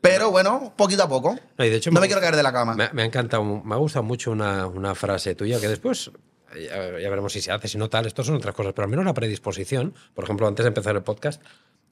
Pero 0.00 0.30
bueno, 0.30 0.72
poquito 0.76 1.02
a 1.02 1.08
poco. 1.08 1.36
No, 1.58 1.64
y 1.64 1.68
de 1.70 1.76
hecho 1.76 1.90
no 1.90 1.94
me 1.94 2.00
gusta- 2.00 2.08
quiero 2.08 2.20
caer 2.20 2.36
de 2.36 2.42
la 2.42 2.52
cama. 2.52 2.74
Me, 2.74 2.90
me 2.92 3.02
ha 3.02 3.04
encantado, 3.04 3.44
me 3.44 3.74
ha 3.74 3.78
gustado 3.78 4.02
mucho 4.02 4.30
una, 4.30 4.66
una 4.66 4.94
frase 4.94 5.34
tuya 5.34 5.60
que 5.60 5.68
después 5.68 6.10
ya, 6.54 6.98
ya 6.98 7.10
veremos 7.10 7.32
si 7.32 7.40
se 7.42 7.52
hace, 7.52 7.68
si 7.68 7.76
no 7.78 7.88
tal, 7.90 8.06
esto 8.06 8.24
son 8.24 8.36
otras 8.36 8.54
cosas, 8.54 8.72
pero 8.72 8.84
al 8.84 8.90
menos 8.90 9.04
la 9.04 9.14
predisposición, 9.14 9.94
por 10.14 10.24
ejemplo, 10.24 10.48
antes 10.48 10.64
de 10.64 10.68
empezar 10.68 10.96
el 10.96 11.02
podcast, 11.02 11.42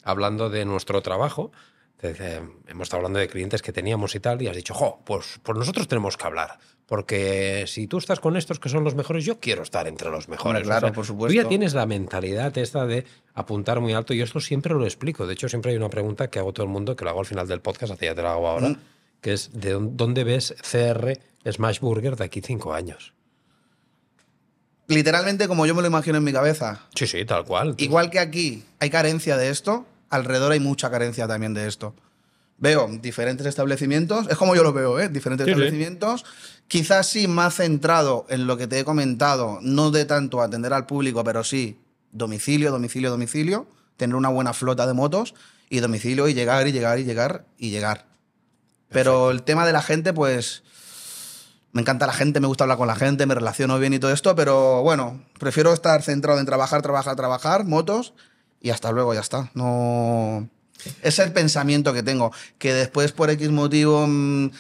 hablando 0.03 0.49
de 0.51 0.65
nuestro 0.65 1.03
trabajo, 1.03 1.53
te 1.99 2.37
hemos 2.67 2.85
estado 2.87 2.99
hablando 2.99 3.19
de 3.19 3.29
clientes 3.29 3.61
que 3.63 3.73
teníamos 3.73 4.15
y 4.15 4.21
tal, 4.21 4.41
y 4.43 4.49
has 4.49 4.57
dicho, 4.57 4.73
jo, 4.75 5.01
pues, 5.05 5.39
pues 5.43 5.59
nosotros 5.59 5.87
tenemos 5.89 6.17
que 6.17 6.27
hablar, 6.27 6.59
porque 6.89 7.65
si 7.67 7.87
tú 7.87 7.99
estás 7.99 8.19
con 8.19 8.35
estos 8.37 8.59
que 8.59 8.71
son 8.71 8.83
los 8.83 8.95
mejores, 8.95 9.25
yo 9.25 9.39
quiero 9.39 9.63
estar 9.63 9.87
entre 9.87 10.11
los 10.11 10.29
mejores. 10.29 10.63
Claro, 10.63 10.89
por 10.89 11.05
Tú 11.05 11.13
supuesto. 11.13 11.35
ya 11.41 11.47
tienes 11.47 11.75
la 11.75 11.85
mentalidad 11.85 12.57
esta 12.57 12.87
de 12.87 13.05
apuntar 13.35 13.79
muy 13.81 13.93
alto, 13.93 14.15
y 14.15 14.23
esto 14.23 14.41
siempre 14.41 14.73
lo 14.75 14.85
explico. 14.85 15.27
De 15.27 15.35
hecho, 15.35 15.49
siempre 15.51 15.71
hay 15.73 15.77
una 15.77 15.91
pregunta 15.91 16.29
que 16.31 16.39
hago 16.39 16.53
todo 16.55 16.65
el 16.65 16.73
mundo, 16.73 16.97
que 16.97 17.05
lo 17.05 17.11
hago 17.11 17.21
al 17.21 17.27
final 17.27 17.47
del 17.47 17.61
podcast, 17.61 17.93
así 17.93 18.07
ya 18.07 18.15
te 18.15 18.23
la 18.23 18.33
hago 18.33 18.49
ahora, 18.49 18.71
Mm. 18.71 18.77
que 19.21 19.35
es 19.35 19.51
¿de 19.53 19.73
dónde- 19.73 19.93
dónde 19.97 20.25
ves 20.25 20.55
CR 20.63 21.21
Smash 21.47 21.81
Burger 21.81 22.17
de 22.17 22.25
aquí 22.25 22.41
cinco 22.41 22.73
años? 22.73 23.13
Literalmente 24.87 25.47
como 25.49 25.67
yo 25.67 25.75
me 25.75 25.83
lo 25.83 25.89
imagino 25.89 26.17
en 26.17 26.25
mi 26.25 26.33
cabeza. 26.33 26.81
Sí, 26.95 27.07
sí, 27.07 27.25
tal 27.27 27.45
cual. 27.45 27.75
Igual 27.77 28.09
que 28.11 28.19
aquí 28.19 28.65
hay 28.81 28.89
carencia 28.89 29.37
de 29.37 29.51
esto, 29.51 29.85
alrededor 30.09 30.53
hay 30.53 30.61
mucha 30.61 30.91
carencia 30.91 31.29
también 31.29 31.53
de 31.53 31.67
esto. 31.67 31.95
Veo 32.59 32.89
diferentes 33.01 33.47
establecimientos, 33.47 34.27
es 34.29 34.37
como 34.37 34.57
yo 34.57 34.65
lo 34.65 34.73
veo, 34.73 34.99
¿eh? 34.99 35.09
diferentes 35.09 35.45
Sí, 35.45 35.51
sí. 35.51 35.53
establecimientos, 35.53 36.25
quizás 36.67 37.07
sí 37.07 37.29
más 37.29 37.55
centrado 37.55 38.27
en 38.29 38.47
lo 38.47 38.57
que 38.57 38.67
te 38.67 38.81
he 38.81 38.85
comentado, 38.85 39.59
no 39.63 39.91
de 39.93 40.05
tanto 40.05 40.43
atender 40.43 40.73
al 40.73 40.87
público, 40.87 41.23
pero 41.23 41.45
sí 41.45 41.81
domicilio, 42.11 42.71
domicilio, 42.71 43.11
domicilio, 43.11 43.69
tener 43.97 44.17
una 44.17 44.29
buena 44.29 44.53
flota 44.53 44.87
de 44.87 44.95
motos 44.95 45.35
y 45.71 45.81
domicilio 45.81 46.27
y 46.29 46.35
llegar 46.35 46.67
y 46.67 46.73
llegar 46.73 46.99
y 46.99 47.05
llegar 47.05 47.45
y 47.59 47.71
llegar. 47.71 48.07
Pero 48.91 49.31
el 49.31 49.43
tema 49.43 49.67
de 49.67 49.73
la 49.73 49.83
gente, 49.83 50.13
pues 50.13 50.63
me 51.73 51.83
encanta 51.83 52.07
la 52.07 52.13
gente, 52.13 52.41
me 52.41 52.47
gusta 52.47 52.65
hablar 52.65 52.79
con 52.79 52.89
la 52.89 52.97
gente, 52.97 53.27
me 53.27 53.35
relaciono 53.35 53.79
bien 53.79 53.93
y 53.93 53.99
todo 53.99 54.13
esto, 54.13 54.35
pero 54.35 54.83
bueno, 54.83 55.23
prefiero 55.39 55.73
estar 55.73 56.03
centrado 56.03 56.41
en 56.41 56.47
trabajar, 56.47 56.83
trabajar, 56.83 57.15
trabajar, 57.15 57.65
motos 57.65 58.15
y 58.61 58.71
hasta 58.71 58.91
luego, 58.91 59.15
ya 59.15 59.21
está. 59.21 59.51
No. 59.55 60.49
Es 61.03 61.19
el 61.19 61.33
pensamiento 61.33 61.93
que 61.93 62.03
tengo. 62.03 62.33
Que 62.59 62.73
después, 62.75 63.13
por 63.13 63.31
X 63.31 63.51
motivo, 63.51 64.07
mm, 64.07 64.51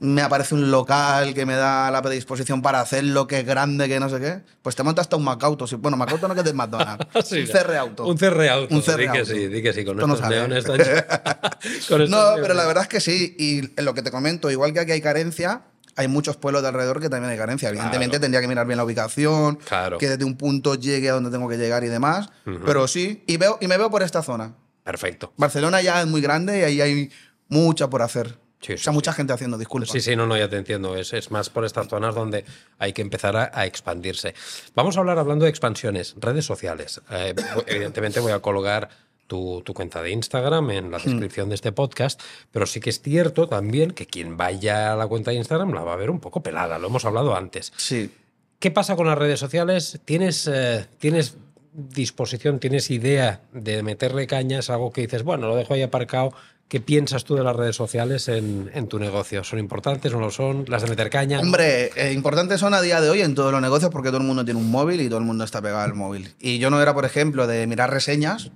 me 0.00 0.20
aparece 0.20 0.54
un 0.56 0.70
local 0.72 1.32
que 1.32 1.46
me 1.46 1.54
da 1.54 1.88
la 1.92 2.02
predisposición 2.02 2.60
para 2.60 2.80
hacerlo, 2.80 3.28
que 3.28 3.38
es 3.40 3.46
grande, 3.46 3.88
que 3.88 4.00
no 4.00 4.08
sé 4.08 4.18
qué. 4.18 4.40
Pues 4.60 4.74
te 4.74 4.82
montas 4.82 5.04
hasta 5.04 5.14
un 5.16 5.22
Macauto. 5.22 5.64
Bueno, 5.78 5.96
Macauto 5.96 6.26
no 6.26 6.34
que 6.34 6.40
es 6.40 6.46
de 6.46 6.52
McDonald's. 6.52 7.06
Sí, 7.24 7.40
un 7.42 7.46
CR 7.46 7.76
Auto. 7.76 8.06
Un 8.06 8.16
CR 8.16 8.48
Auto. 8.48 8.74
Un 8.74 8.82
CR 8.82 8.96
di 8.98 9.08
que 9.08 9.24
sí, 9.24 9.46
di 9.46 9.62
que 9.62 9.72
sí, 9.72 9.84
con 9.84 9.96
Esto 9.98 10.06
no 10.08 10.14
estos 10.14 10.28
sale. 10.28 10.36
leones 10.36 10.64
tan- 10.64 10.76
con 11.88 12.02
estos 12.02 12.10
No, 12.10 12.16
leones. 12.22 12.42
pero 12.42 12.54
la 12.54 12.66
verdad 12.66 12.82
es 12.82 12.88
que 12.88 13.00
sí. 13.00 13.36
Y 13.38 13.58
en 13.78 13.84
lo 13.84 13.94
que 13.94 14.02
te 14.02 14.10
comento, 14.10 14.50
igual 14.50 14.72
que 14.72 14.80
aquí 14.80 14.90
hay 14.90 15.00
carencia, 15.00 15.62
hay 15.94 16.08
muchos 16.08 16.36
pueblos 16.36 16.62
de 16.62 16.68
alrededor 16.68 17.00
que 17.00 17.08
también 17.08 17.30
hay 17.30 17.38
carencia. 17.38 17.68
Evidentemente 17.68 18.08
Claro. 18.16 18.20
tendría 18.22 18.40
que 18.40 18.48
mirar 18.48 18.66
bien 18.66 18.78
la 18.78 18.84
ubicación, 18.84 19.56
Claro. 19.56 19.98
que 19.98 20.08
desde 20.08 20.24
un 20.24 20.36
punto 20.36 20.74
llegue 20.74 21.10
a 21.10 21.12
donde 21.12 21.30
tengo 21.30 21.48
que 21.48 21.58
llegar 21.58 21.84
y 21.84 21.88
demás. 21.88 22.28
Ujú. 22.44 22.58
Pero 22.66 22.88
sí, 22.88 23.22
y, 23.28 23.36
veo, 23.36 23.56
y 23.60 23.68
me 23.68 23.78
veo 23.78 23.88
por 23.88 24.02
esta 24.02 24.20
zona. 24.22 24.54
Perfecto. 24.84 25.32
Barcelona 25.36 25.80
ya 25.80 26.00
es 26.00 26.06
muy 26.06 26.20
grande 26.20 26.58
y 26.58 26.62
ahí 26.62 26.80
hay 26.80 27.10
mucha 27.48 27.88
por 27.88 28.02
hacer. 28.02 28.36
Sí, 28.60 28.74
o 28.74 28.78
sea, 28.78 28.92
sí. 28.92 28.94
mucha 28.94 29.12
gente 29.12 29.32
haciendo, 29.32 29.58
disculpa. 29.58 29.90
Sí, 29.90 30.00
sí, 30.00 30.14
no, 30.14 30.26
no, 30.26 30.36
ya 30.36 30.48
te 30.48 30.56
entiendo. 30.56 30.96
Es, 30.96 31.12
es 31.12 31.30
más 31.30 31.50
por 31.50 31.64
estas 31.64 31.88
zonas 31.88 32.14
donde 32.14 32.44
hay 32.78 32.92
que 32.92 33.02
empezar 33.02 33.36
a, 33.36 33.50
a 33.52 33.66
expandirse. 33.66 34.34
Vamos 34.74 34.96
a 34.96 35.00
hablar 35.00 35.18
hablando 35.18 35.44
de 35.44 35.50
expansiones, 35.50 36.14
redes 36.18 36.44
sociales. 36.44 37.00
Eh, 37.10 37.34
evidentemente 37.66 38.20
voy 38.20 38.30
a 38.30 38.38
colocar 38.38 38.88
tu, 39.26 39.62
tu 39.64 39.74
cuenta 39.74 40.02
de 40.02 40.10
Instagram 40.10 40.70
en 40.70 40.90
la 40.90 40.98
descripción 40.98 41.48
de 41.48 41.54
este 41.56 41.72
podcast, 41.72 42.20
pero 42.50 42.66
sí 42.66 42.80
que 42.80 42.90
es 42.90 43.00
cierto 43.00 43.48
también 43.48 43.92
que 43.92 44.06
quien 44.06 44.36
vaya 44.36 44.92
a 44.92 44.96
la 44.96 45.06
cuenta 45.06 45.30
de 45.30 45.38
Instagram 45.38 45.72
la 45.72 45.82
va 45.82 45.94
a 45.94 45.96
ver 45.96 46.10
un 46.10 46.20
poco 46.20 46.42
pelada, 46.42 46.78
lo 46.78 46.88
hemos 46.88 47.04
hablado 47.04 47.34
antes. 47.34 47.72
Sí. 47.76 48.12
¿Qué 48.58 48.70
pasa 48.70 48.94
con 48.94 49.06
las 49.06 49.18
redes 49.18 49.40
sociales? 49.40 50.00
¿Tienes, 50.04 50.46
eh, 50.46 50.86
¿Tienes 50.98 51.36
disposición, 51.72 52.58
tienes 52.58 52.90
idea 52.90 53.40
de 53.52 53.82
meterle 53.82 54.26
caña? 54.26 54.58
¿Es 54.58 54.70
algo 54.70 54.92
que 54.92 55.02
dices, 55.02 55.22
bueno, 55.22 55.48
lo 55.48 55.56
dejo 55.56 55.74
ahí 55.74 55.82
aparcado? 55.82 56.32
¿Qué 56.68 56.80
piensas 56.80 57.24
tú 57.24 57.34
de 57.34 57.44
las 57.44 57.54
redes 57.54 57.76
sociales 57.76 58.28
en, 58.28 58.70
en 58.72 58.88
tu 58.88 58.98
negocio? 58.98 59.44
¿Son 59.44 59.58
importantes? 59.58 60.10
¿No 60.12 60.20
lo 60.20 60.30
son? 60.30 60.64
¿Las 60.68 60.82
de 60.82 60.88
meter 60.88 61.10
caña? 61.10 61.38
Hombre, 61.40 61.90
eh, 61.96 62.12
importantes 62.12 62.60
son 62.60 62.72
a 62.72 62.80
día 62.80 63.00
de 63.00 63.10
hoy 63.10 63.20
en 63.20 63.34
todos 63.34 63.52
los 63.52 63.60
negocios 63.60 63.90
porque 63.90 64.08
todo 64.08 64.18
el 64.18 64.26
mundo 64.26 64.44
tiene 64.44 64.58
un 64.58 64.70
móvil 64.70 65.02
y 65.02 65.08
todo 65.08 65.18
el 65.18 65.24
mundo 65.26 65.44
está 65.44 65.60
pegado 65.60 65.82
al 65.82 65.92
móvil. 65.94 66.34
Y 66.40 66.58
yo 66.58 66.70
no 66.70 66.80
era, 66.80 66.94
por 66.94 67.04
ejemplo, 67.04 67.46
de 67.46 67.66
mirar 67.66 67.90
reseñas 67.90 68.52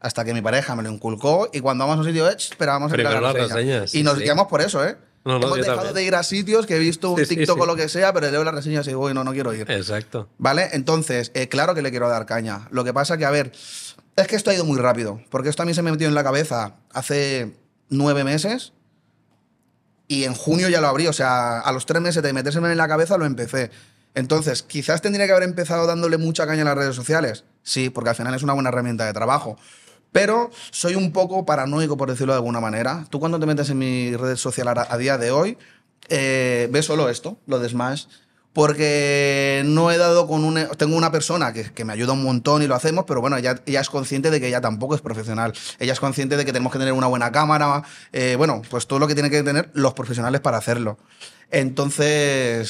hasta 0.00 0.24
que 0.24 0.32
mi 0.34 0.40
pareja 0.40 0.74
me 0.74 0.82
lo 0.82 0.90
inculcó 0.90 1.48
y 1.52 1.60
cuando 1.60 1.84
vamos 1.86 1.98
a 1.98 2.00
un 2.00 2.06
sitio, 2.06 2.28
eh, 2.28 2.34
esperábamos 2.36 2.92
a 2.92 2.96
las 2.96 3.34
reseñas, 3.34 3.94
y 3.94 4.02
nos 4.02 4.16
sí. 4.16 4.24
guiamos 4.24 4.48
por 4.48 4.62
eso, 4.62 4.84
¿eh? 4.84 4.96
No, 5.24 5.38
no, 5.38 5.46
Hemos 5.46 5.58
dejado 5.58 5.76
también. 5.76 5.94
de 5.94 6.04
ir 6.04 6.14
a 6.16 6.22
sitios 6.24 6.66
que 6.66 6.76
he 6.76 6.78
visto 6.80 7.10
un 7.12 7.24
Sí, 7.24 7.36
TikTok 7.36 7.56
sí. 7.56 7.62
o 7.62 7.66
lo 7.66 7.76
que 7.76 7.88
sea, 7.88 8.12
pero 8.12 8.30
leo 8.30 8.42
las 8.42 8.54
reseñas 8.54 8.84
y 8.86 8.90
digo, 8.90 9.02
"Uy, 9.04 9.14
no, 9.14 9.22
no 9.22 9.32
quiero 9.32 9.54
ir. 9.54 9.70
Exacto. 9.70 10.28
¿Vale? 10.38 10.68
Entonces, 10.72 11.30
eh, 11.34 11.48
claro 11.48 11.74
que 11.74 11.82
le 11.82 11.90
quiero 11.90 12.08
dar 12.08 12.26
caña. 12.26 12.66
Lo 12.70 12.82
que 12.84 12.92
pasa 12.92 13.16
que, 13.16 13.24
a 13.24 13.30
ver, 13.30 13.52
es 14.16 14.26
que 14.26 14.34
esto 14.36 14.50
ha 14.50 14.54
ido 14.54 14.64
muy 14.64 14.78
rápido. 14.78 15.20
Porque 15.30 15.48
esto 15.48 15.62
a 15.62 15.66
mí 15.66 15.74
se 15.74 15.82
me 15.82 15.90
metió 15.92 16.08
en 16.08 16.14
la 16.14 16.24
cabeza 16.24 16.74
hace 16.92 17.56
nueve 17.88 18.24
meses 18.24 18.72
y 20.08 20.24
en 20.24 20.34
junio 20.34 20.68
ya 20.68 20.80
lo 20.80 20.88
abrí. 20.88 21.06
O 21.06 21.12
sea, 21.12 21.60
a 21.60 21.72
los 21.72 21.86
tres 21.86 22.02
meses 22.02 22.22
de 22.22 22.32
metérseme 22.32 22.70
en 22.70 22.76
la 22.78 22.88
cabeza 22.88 23.16
lo 23.16 23.24
empecé. 23.24 23.70
Entonces, 24.14 24.62
quizás 24.62 25.00
tendría 25.00 25.26
que 25.26 25.32
haber 25.32 25.44
empezado 25.48 25.86
dándole 25.86 26.18
mucha 26.18 26.46
caña 26.46 26.62
a 26.62 26.64
las 26.66 26.76
redes 26.76 26.96
sociales. 26.96 27.44
Sí, 27.62 27.88
porque 27.90 28.10
al 28.10 28.16
final 28.16 28.34
es 28.34 28.42
una 28.42 28.52
buena 28.52 28.68
herramienta 28.68 29.06
de 29.06 29.12
trabajo. 29.14 29.56
Pero 30.12 30.50
soy 30.70 30.94
un 30.94 31.12
poco 31.12 31.44
paranoico, 31.44 31.96
por 31.96 32.10
decirlo 32.10 32.34
de 32.34 32.38
alguna 32.38 32.60
manera. 32.60 33.06
Tú 33.10 33.18
cuando 33.18 33.40
te 33.40 33.46
metes 33.46 33.70
en 33.70 33.78
mi 33.78 34.14
red 34.14 34.36
social 34.36 34.68
a, 34.68 34.98
día 34.98 35.18
de 35.18 35.30
hoy, 35.30 35.58
eh, 36.08 36.68
ves 36.70 36.84
solo 36.86 37.08
esto, 37.08 37.38
lo 37.46 37.58
de 37.58 37.68
porque 38.52 39.62
no 39.64 39.90
he 39.90 39.96
dado 39.96 40.26
con 40.26 40.44
un... 40.44 40.68
Tengo 40.76 40.96
una 40.96 41.10
persona 41.10 41.52
que, 41.52 41.72
que 41.72 41.84
me 41.84 41.92
ayuda 41.92 42.12
un 42.12 42.22
montón 42.22 42.62
y 42.62 42.66
lo 42.66 42.74
hacemos, 42.74 43.04
pero 43.06 43.20
bueno, 43.20 43.36
ella, 43.36 43.62
ella 43.66 43.80
es 43.80 43.88
consciente 43.88 44.30
de 44.30 44.40
que 44.40 44.48
ella 44.48 44.60
tampoco 44.60 44.94
es 44.94 45.00
profesional. 45.00 45.54
Ella 45.78 45.94
es 45.94 46.00
consciente 46.00 46.36
de 46.36 46.44
que 46.44 46.52
tenemos 46.52 46.72
que 46.72 46.78
tener 46.78 46.92
una 46.92 47.06
buena 47.06 47.32
cámara, 47.32 47.82
eh, 48.12 48.34
bueno, 48.36 48.62
pues 48.68 48.86
todo 48.86 48.98
lo 48.98 49.08
que 49.08 49.14
tienen 49.14 49.30
que 49.30 49.42
tener 49.42 49.70
los 49.72 49.94
profesionales 49.94 50.40
para 50.40 50.58
hacerlo. 50.58 50.98
Entonces, 51.50 52.68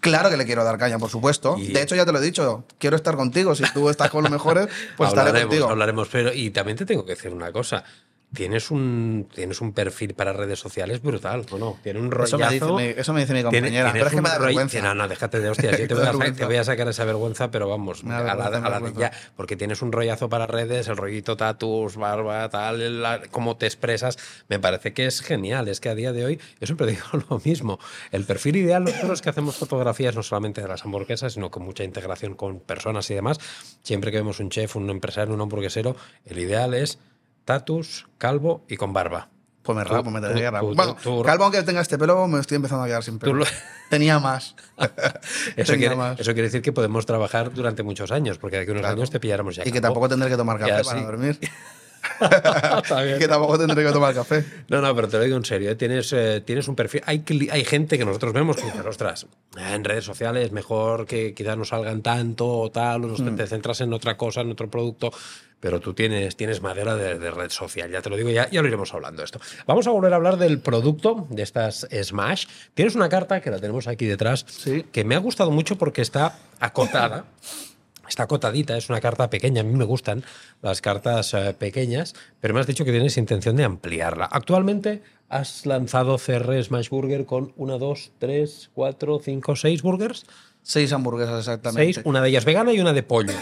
claro 0.00 0.30
que 0.30 0.36
le 0.36 0.44
quiero 0.46 0.64
dar 0.64 0.78
caña, 0.78 0.98
por 0.98 1.10
supuesto. 1.10 1.56
Y- 1.58 1.72
De 1.72 1.82
hecho, 1.82 1.94
ya 1.94 2.04
te 2.04 2.12
lo 2.12 2.18
he 2.18 2.22
dicho, 2.22 2.64
quiero 2.78 2.96
estar 2.96 3.16
contigo. 3.16 3.54
Si 3.54 3.64
tú 3.72 3.88
estás 3.88 4.10
con 4.10 4.22
los 4.22 4.30
mejores, 4.32 4.66
pues 4.96 5.08
estaré 5.08 5.28
hablaremos, 5.28 5.48
contigo. 5.54 5.70
hablaremos. 5.70 6.08
Pero, 6.08 6.32
y 6.32 6.50
también 6.50 6.76
te 6.78 6.84
tengo 6.86 7.04
que 7.04 7.12
decir 7.14 7.32
una 7.32 7.52
cosa. 7.52 7.84
Tienes 8.34 8.70
un, 8.70 9.28
tienes 9.34 9.60
un 9.60 9.72
perfil 9.74 10.14
para 10.14 10.32
redes 10.32 10.58
sociales 10.58 11.02
brutal, 11.02 11.44
¿o 11.50 11.58
no? 11.58 11.78
Tiene 11.82 12.00
un 12.00 12.10
rollazo. 12.10 12.36
Eso 12.36 12.74
me, 12.74 12.82
dice 12.84 12.94
mi, 12.94 13.00
eso 13.00 13.12
me 13.12 13.20
dice 13.20 13.34
mi 13.34 13.42
compañera. 13.42 13.92
pero 13.92 14.06
es 14.06 14.14
que 14.14 14.22
me 14.22 14.28
da 14.30 14.38
vergüenza. 14.38 14.80
No, 14.80 14.94
no, 14.94 15.06
déjate 15.06 15.38
de 15.40 15.50
hostias. 15.50 15.78
Yo 15.78 15.86
te 15.86 15.94
voy, 15.94 16.06
a 16.06 16.32
te 16.32 16.44
voy 16.46 16.64
sacar 16.64 16.88
esa 16.88 17.04
vergüenza, 17.04 17.50
pero 17.50 17.68
vamos, 17.68 18.02
a 18.04 18.22
la, 18.22 18.32
a 18.32 18.80
la 18.80 18.92
ya. 18.96 19.12
Porque 19.36 19.56
tienes 19.56 19.82
un 19.82 19.92
rollazo 19.92 20.30
para 20.30 20.46
redes, 20.46 20.88
el 20.88 20.96
rollito 20.96 21.36
tatus, 21.36 21.96
barba, 21.96 22.48
tal, 22.48 23.02
la- 23.02 23.20
cómo 23.30 23.58
te 23.58 23.66
expresas. 23.66 24.16
Me 24.48 24.58
parece 24.58 24.94
que 24.94 25.04
es 25.04 25.20
genial. 25.20 25.68
Es 25.68 25.80
que 25.80 25.90
a 25.90 25.94
día 25.94 26.12
de 26.12 26.24
hoy, 26.24 26.40
yo 26.58 26.66
siempre 26.66 26.86
digo 26.90 27.04
lo 27.28 27.38
mismo. 27.44 27.78
El 28.12 28.24
perfil 28.24 28.56
ideal, 28.56 28.84
nosotros 28.84 29.20
que 29.20 29.28
hacemos 29.28 29.56
fotografías 29.56 30.16
no 30.16 30.22
solamente 30.22 30.62
de 30.62 30.68
las 30.68 30.84
hamburguesas, 30.86 31.34
sino 31.34 31.50
con 31.50 31.64
mucha 31.64 31.84
integración 31.84 32.34
con 32.34 32.60
personas 32.60 33.10
y 33.10 33.14
demás. 33.14 33.38
Siempre 33.82 34.10
que 34.10 34.16
vemos 34.16 34.40
un 34.40 34.48
chef, 34.48 34.74
un 34.76 34.88
empresario, 34.88 35.34
un 35.34 35.40
hamburguesero, 35.42 35.96
el 36.24 36.38
ideal 36.38 36.72
es 36.72 36.98
tatus, 37.58 38.06
calvo 38.18 38.64
y 38.68 38.76
con 38.76 38.92
barba. 38.92 39.28
Pues 39.62 39.76
me 39.78 39.84
rapo, 39.84 40.10
me 40.10 40.18
tú- 40.20 40.26
tendría 40.26 40.46
que 40.46 40.50
rapar. 40.50 40.68
tú- 40.70 40.74
Bueno, 40.74 40.96
tú- 41.02 41.22
calvo 41.22 41.44
aunque 41.44 41.62
tenga 41.62 41.80
este 41.82 41.96
pelo, 41.98 42.26
me 42.26 42.40
estoy 42.40 42.56
empezando 42.56 42.82
a 42.82 42.86
quedar 42.86 43.04
sin 43.04 43.18
pelo. 43.18 43.34
lo- 43.34 43.44
Tenía 43.90 44.18
más. 44.18 44.56
Eso 44.78 45.72
Tenía 45.72 45.76
quiere, 45.76 45.96
más. 45.96 46.18
eso 46.18 46.32
quiere 46.32 46.48
decir 46.48 46.62
que 46.62 46.72
podemos 46.72 47.04
trabajar 47.06 47.52
durante 47.52 47.82
muchos 47.82 48.10
años, 48.10 48.38
porque 48.38 48.56
de 48.56 48.62
aquí 48.62 48.70
a 48.70 48.72
unos 48.72 48.80
Claro. 48.82 48.96
años 48.96 49.10
te 49.10 49.20
pilláramos 49.20 49.56
ya. 49.56 49.62
Y 49.68 49.70
que 49.70 49.80
tampoco 49.82 50.08
tendré 50.08 50.30
que 50.30 50.36
tomar 50.36 50.58
café 50.58 50.82
para 50.82 51.02
dormir. 51.02 51.38
Que 53.18 53.28
tampoco 53.28 53.58
tendré 53.58 53.84
que 53.84 53.92
tomar 53.92 54.14
café. 54.14 54.44
No, 54.68 54.80
no, 54.80 54.94
pero 54.94 55.08
te 55.08 55.18
lo 55.18 55.24
digo 55.24 55.36
en 55.36 55.44
serio. 55.44 55.70
¿eh? 55.70 55.74
Tienes, 55.74 56.12
eh, 56.12 56.42
tienes 56.44 56.68
un 56.68 56.74
perfil. 56.76 57.02
Hay, 57.06 57.22
gente 57.64 57.98
que 57.98 58.04
nosotros 58.04 58.32
vemos 58.32 58.56
que 58.56 58.64
dice, 58.64 58.80
ostras, 58.80 59.26
en 59.56 59.84
redes 59.84 60.04
sociales 60.04 60.52
mejor 60.52 61.06
que 61.06 61.34
quizás 61.34 61.56
no 61.56 61.64
salgan 61.64 62.02
tanto 62.02 62.46
o 62.48 62.70
tal, 62.70 63.04
o 63.04 63.08
nos- 63.08 63.20
Mm. 63.20 63.36
te 63.36 63.46
centras 63.46 63.80
en 63.80 63.92
otra 63.92 64.16
cosa, 64.16 64.40
en 64.42 64.50
otro 64.50 64.68
producto, 64.70 65.12
pero 65.60 65.78
tú 65.80 65.94
tienes, 65.94 66.36
tienes 66.36 66.60
madera 66.60 66.96
de, 66.96 67.18
de 67.18 67.30
red 67.30 67.50
social. 67.50 67.90
Ya 67.90 68.02
te 68.02 68.10
lo 68.10 68.16
digo, 68.16 68.30
ya, 68.30 68.50
ya 68.50 68.62
lo 68.62 68.68
iremos 68.68 68.92
hablando 68.94 69.20
de 69.22 69.26
esto. 69.26 69.40
Vamos 69.66 69.86
a 69.86 69.90
volver 69.90 70.12
a 70.12 70.16
hablar 70.16 70.36
del 70.36 70.58
producto, 70.60 71.26
de 71.30 71.42
estas 71.42 71.86
Smash. 72.02 72.46
Tienes 72.74 72.94
una 72.94 73.08
carta 73.08 73.40
que 73.40 73.50
la 73.50 73.58
tenemos 73.58 73.86
aquí 73.86 74.06
detrás, 74.06 74.44
Sí. 74.48 74.84
que 74.90 75.04
me 75.04 75.14
ha 75.14 75.18
gustado 75.18 75.50
mucho 75.50 75.76
porque 75.78 76.02
está 76.02 76.38
acotada. 76.60 77.24
Está 78.12 78.24
acotadita, 78.24 78.76
es 78.76 78.90
una 78.90 79.00
carta 79.00 79.30
pequeña. 79.30 79.62
A 79.62 79.64
mí 79.64 79.72
me 79.72 79.86
gustan 79.86 80.22
las 80.60 80.82
cartas 80.82 81.32
eh, 81.32 81.56
pequeñas, 81.58 82.14
pero 82.40 82.52
me 82.52 82.60
has 82.60 82.66
dicho 82.66 82.84
que 82.84 82.90
tienes 82.90 83.16
intención 83.16 83.56
de 83.56 83.64
ampliarla. 83.64 84.26
Actualmente 84.26 85.00
has 85.30 85.64
lanzado 85.64 86.18
CR 86.18 86.62
Smash 86.62 86.90
Burger 86.90 87.24
con 87.24 87.54
una, 87.56 87.78
dos, 87.78 88.12
tres, 88.18 88.68
cuatro, 88.74 89.18
cinco, 89.18 89.56
seis 89.56 89.80
burgers. 89.80 90.26
Seis 90.62 90.92
hamburguesas 90.92 91.38
exactamente. 91.38 91.94
Seis, 91.94 92.04
una 92.04 92.20
de 92.20 92.28
ellas 92.28 92.44
vegana 92.44 92.74
y 92.74 92.80
una 92.80 92.92
de 92.92 93.02
pollo. 93.02 93.32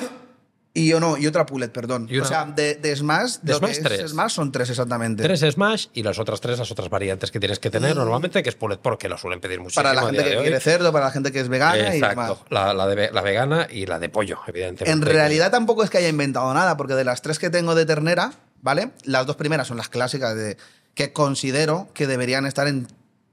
Y 0.72 0.87
yo 0.88 1.00
no, 1.00 1.16
y 1.18 1.26
otra 1.26 1.46
pullet, 1.46 1.72
perdón. 1.72 2.06
Y 2.09 2.16
una- 2.18 2.24
O 2.24 2.28
sea, 2.28 2.44
de, 2.44 2.76
de 2.76 2.94
Smash, 2.94 3.38
De 3.42 3.52
lo 3.52 3.59
Smash, 3.59 3.70
que 3.72 3.76
es 3.78 3.83
tres. 3.83 4.11
Smash 4.12 4.30
son 4.33 4.52
tres 4.52 4.70
exactamente. 4.70 5.22
Tres 5.24 5.40
Smash 5.40 5.87
y 5.94 6.04
las 6.04 6.18
otras 6.20 6.40
tres, 6.40 6.61
las 6.61 6.70
otras 6.70 6.88
variantes 6.88 7.33
que 7.33 7.40
tienes 7.40 7.59
que 7.59 7.70
tener 7.70 7.96
normalmente, 7.96 8.40
que 8.44 8.50
es 8.50 8.54
Pulled 8.54 8.78
porque 8.78 9.09
lo 9.09 9.18
suelen 9.18 9.40
pedir 9.40 9.59
muchísimo. 9.59 9.83
Para 9.83 9.94
la 9.94 10.02
a 10.02 10.04
gente 10.06 10.18
día 10.22 10.24
de 10.26 10.30
que 10.30 10.37
hoy. 10.38 10.42
quiere 10.44 10.61
cerdo, 10.61 10.92
para 10.92 11.06
la 11.06 11.11
gente 11.11 11.33
que 11.33 11.40
es 11.40 11.48
vegana 11.48 11.76
y 11.96 12.00
demás. 12.00 12.30
Exacto, 12.30 12.44
la, 12.50 12.72
la 12.72 12.87
de 12.87 12.94
ve- 12.94 13.11
la 13.12 13.20
vegana 13.22 13.66
y 13.68 13.87
la 13.87 13.98
de 13.98 14.09
pollo, 14.11 14.38
evidentemente. 14.46 14.92
En 14.92 15.02
realidad 15.02 15.50
tampoco 15.50 15.83
es 15.83 15.90
que 15.90 15.98
haya 15.98 16.09
inventado 16.09 16.54
nada, 16.54 16.76
porque 16.76 16.94
de 16.94 17.02
las 17.04 17.20
tres 17.20 17.40
que 17.40 17.50
tengo 17.50 17.74
de 17.74 17.85
ternera, 17.85 18.33
¿vale? 18.62 18.92
Las 19.02 19.26
dos 19.26 19.35
primeras 19.35 19.66
son 19.66 19.76
las 19.76 19.88
clásicas 19.88 20.37
de 20.37 20.56
que 20.94 21.12
considero 21.12 21.88
que 21.94 22.06
deberían 22.06 22.46
estar 22.46 22.68
en 22.68 22.87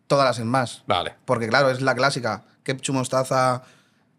todas 0.08 0.26
las 0.26 0.39
en 0.39 0.47
más. 0.47 0.82
Vale. 0.88 1.13
Porque 1.26 1.47
claro, 1.50 1.69
es 1.69 1.82
la 1.82 1.93
clásica, 1.93 2.45
ketchup, 2.63 2.95
mostaza, 2.95 3.62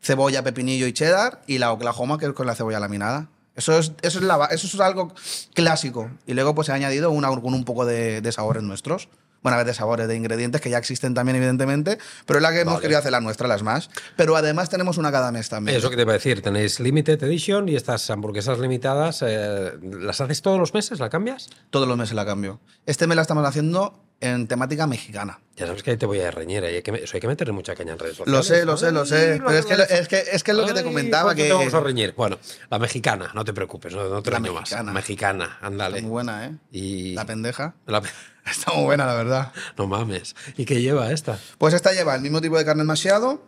cebolla, 0.00 0.42
pepinillo 0.42 0.86
y 0.86 0.92
cheddar, 0.92 1.42
y 1.46 1.58
la 1.58 1.72
Oklahoma 1.72 2.18
que 2.18 2.26
es 2.26 2.32
con 2.32 2.46
la 2.46 2.54
cebolla 2.54 2.80
laminada. 2.80 3.28
Eso 3.56 3.76
es, 3.76 3.92
eso 4.02 4.20
es, 4.20 4.24
la 4.24 4.44
eso 4.52 4.66
es 4.66 4.80
algo 4.80 5.12
clásico. 5.54 6.10
Y 6.26 6.34
luego 6.34 6.54
pues 6.54 6.68
he 6.68 6.72
añadido 6.72 7.10
una 7.10 7.28
con 7.28 7.54
un 7.54 7.64
poco 7.64 7.84
de, 7.84 8.20
de 8.20 8.32
sabores 8.32 8.62
nuestros. 8.62 9.08
Bueno, 9.42 9.54
a 9.54 9.58
ver, 9.58 9.66
de 9.66 9.74
sabores, 9.74 10.08
de 10.08 10.16
ingredientes 10.16 10.60
que 10.60 10.68
ya 10.68 10.78
existen 10.78 11.14
también, 11.14 11.36
evidentemente, 11.36 11.98
pero 12.26 12.38
es 12.38 12.42
la 12.42 12.50
que 12.50 12.60
hemos 12.60 12.74
Vale. 12.74 12.82
querido 12.82 12.98
hacer 12.98 13.12
la 13.12 13.20
nuestra, 13.20 13.46
las 13.46 13.62
más. 13.62 13.88
Pero 14.16 14.34
además 14.36 14.68
tenemos 14.68 14.98
una 14.98 15.12
cada 15.12 15.30
mes 15.30 15.48
también. 15.48 15.76
Eso 15.76 15.90
que 15.90 15.96
te 15.96 16.02
iba 16.02 16.12
a 16.12 16.14
decir, 16.14 16.42
tenéis 16.42 16.80
Limited 16.80 17.22
Edition 17.22 17.68
y 17.68 17.76
estas 17.76 18.10
hamburguesas 18.10 18.58
limitadas, 18.58 19.22
eh, 19.26 19.72
¿las 19.80 20.20
haces 20.20 20.42
todos 20.42 20.58
los 20.58 20.74
meses? 20.74 20.98
¿La 20.98 21.08
cambias? 21.08 21.50
Todos 21.70 21.86
los 21.86 21.96
meses 21.96 22.14
la 22.14 22.26
cambio. 22.26 22.60
Este 22.84 23.06
mes 23.06 23.14
la 23.14 23.22
estamos 23.22 23.46
haciendo 23.46 24.04
en 24.20 24.48
temática 24.48 24.86
mexicana. 24.86 25.40
Ya 25.56 25.66
sabes 25.66 25.82
que 25.82 25.90
ahí 25.92 25.96
te 25.96 26.06
voy 26.06 26.20
a 26.20 26.30
reñir, 26.30 26.64
ahí 26.64 26.76
hay 26.76 26.82
que, 26.82 26.90
eso 26.92 27.16
hay 27.16 27.20
que 27.20 27.26
meterle 27.28 27.52
mucha 27.52 27.74
caña 27.74 27.92
en 27.92 27.98
redes 27.98 28.16
sociales. 28.16 28.36
Lo 28.36 28.42
sé, 28.42 28.64
lo 28.64 28.76
sé, 28.76 28.92
lo 28.92 29.06
sé. 29.06 29.40
Pero 29.44 29.50
es 29.58 29.66
que, 29.66 29.74
es 29.74 30.08
que, 30.08 30.24
es 30.32 30.42
que 30.44 30.50
es 30.52 30.56
lo 30.56 30.66
que 30.66 30.72
te 30.74 30.82
comentaba, 30.84 31.24
¿cuánto 31.24 31.42
que 31.42 31.48
te 31.48 31.54
vamos 31.54 31.74
a 31.74 31.80
reñir. 31.80 32.14
Bueno, 32.16 32.38
la 32.70 32.78
mexicana, 32.78 33.30
no 33.34 33.44
te 33.44 33.52
preocupes, 33.52 33.92
no, 33.94 34.08
no 34.08 34.22
te 34.22 34.30
La 34.30 34.38
reño 34.38 34.54
mexicana. 34.54 34.82
más. 34.84 34.94
Mexicana, 34.94 35.58
ándale. 35.60 35.96
está 35.96 36.02
muy 36.02 36.10
buena, 36.12 36.46
¿eh? 36.46 36.52
Y 36.72 37.14
La 37.14 37.24
pendeja. 37.26 37.74
la- 37.86 38.02
Está 38.48 38.72
muy 38.72 38.84
buena, 38.84 39.04
la 39.04 39.14
verdad. 39.14 39.52
no 39.76 39.86
mames. 39.86 40.34
¿Y 40.56 40.64
qué 40.64 40.80
lleva 40.80 41.12
esta? 41.12 41.38
Pues 41.58 41.74
esta 41.74 41.92
lleva 41.92 42.14
el 42.14 42.22
mismo 42.22 42.40
tipo 42.40 42.56
de 42.56 42.64
carne 42.64 42.82
masiado, 42.82 43.42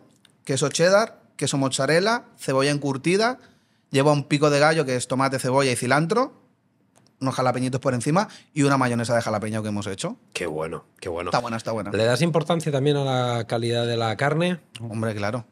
queso 0.45 0.69
cheddar, 0.69 1.21
queso 1.37 1.57
mozzarella, 1.57 2.25
cebolla 2.37 2.69
encurtida, 2.71 3.39
lleva 3.89 4.11
un 4.11 4.25
pico 4.27 4.49
de 4.51 4.59
gallo 4.59 4.85
que 4.85 4.95
es 4.95 5.07
tomate, 5.07 5.39
cebolla 5.39 5.71
y 5.71 5.75
cilantro, 5.75 6.40
unos 7.21 7.35
jalapeñitos 7.35 7.79
por 7.79 7.93
encima 7.93 8.27
y 8.53 8.63
una 8.63 8.77
mayonesa 8.77 9.15
de 9.15 9.21
jalapeño 9.21 9.61
que 9.61 9.69
hemos 9.69 9.87
hecho. 9.87 10.17
Qué 10.33 10.47
bueno, 10.47 10.85
qué 10.99 11.07
bueno. 11.07 11.29
Está 11.29 11.39
buena, 11.39 11.57
está 11.57 11.71
buena. 11.71 11.91
¿Le 11.91 12.03
das 12.03 12.21
importancia 12.21 12.71
también 12.71 12.97
a 12.97 13.03
la 13.37 13.47
calidad 13.47 13.85
de 13.85 13.95
la 13.95 14.17
carne? 14.17 14.59
Hombre, 14.81 15.13
claro. 15.15 15.45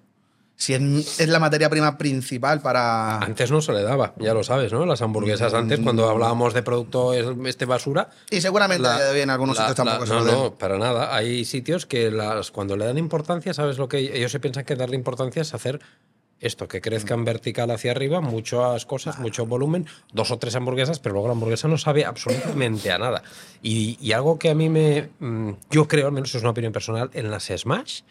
Si 0.55 0.73
es, 0.73 1.21
es 1.21 1.29
la 1.29 1.39
materia 1.39 1.69
prima 1.69 1.97
principal 1.97 2.59
para... 2.59 3.19
Antes 3.19 3.49
no 3.49 3.61
se 3.61 3.71
le 3.71 3.81
daba, 3.81 4.13
ya 4.19 4.33
lo 4.33 4.43
sabes, 4.43 4.73
¿no? 4.73 4.85
Las 4.85 5.01
hamburguesas 5.01 5.53
antes, 5.53 5.79
cuando 5.79 6.09
hablábamos 6.09 6.53
de 6.53 6.63
producto 6.63 7.13
es- 7.13 7.27
este 7.45 7.63
basura. 7.63 8.09
Y 8.29 8.41
seguramente 8.41 8.83
la- 8.83 9.17
en 9.17 9.29
algunos 9.29 9.55
la- 9.57 9.69
sitios 9.69 9.77
tampoco 9.87 10.13
la- 10.13 10.19
se 10.25 10.31
No, 10.35 10.43
no, 10.43 10.55
para 10.57 10.77
nada. 10.77 11.15
Hay 11.15 11.45
sitios 11.45 11.85
que 11.85 12.11
las, 12.11 12.51
cuando 12.51 12.75
le 12.75 12.83
dan 12.85 12.97
importancia, 12.97 13.53
¿sabes 13.53 13.77
lo 13.77 13.87
que 13.87 13.99
ellos 13.99 14.33
se 14.33 14.41
piensan 14.41 14.65
que 14.65 14.75
darle 14.75 14.97
importancia 14.97 15.41
es 15.43 15.53
hacer 15.53 15.79
esto, 16.41 16.67
que 16.67 16.81
crezca 16.81 17.13
en 17.13 17.25
vertical 17.25 17.69
hacia 17.71 17.91
arriba, 17.91 18.21
muchas 18.21 18.85
cosas, 18.85 19.19
mucho 19.19 19.45
volumen, 19.45 19.85
dos 20.13 20.31
o 20.31 20.37
tres 20.39 20.55
hamburguesas, 20.55 20.99
pero 20.99 21.13
luego 21.13 21.27
la 21.27 21.33
hamburguesa 21.33 21.67
no 21.67 21.77
sabe 21.77 22.05
absolutamente 22.05 22.91
a 22.91 22.97
nada. 22.97 23.23
Y, 23.61 23.97
y 24.01 24.13
algo 24.13 24.39
que 24.39 24.49
a 24.49 24.55
mí 24.55 24.69
me. 24.69 25.09
mm, 25.19 25.51
Yo 25.71 25.87
creo, 25.87 26.07
al 26.07 26.13
menos 26.13 26.33
es 26.33 26.41
una 26.41 26.51
opinión 26.51 26.71
personal, 26.73 27.09
en 27.13 27.29
las 27.31 27.45
Smash, 27.55 28.01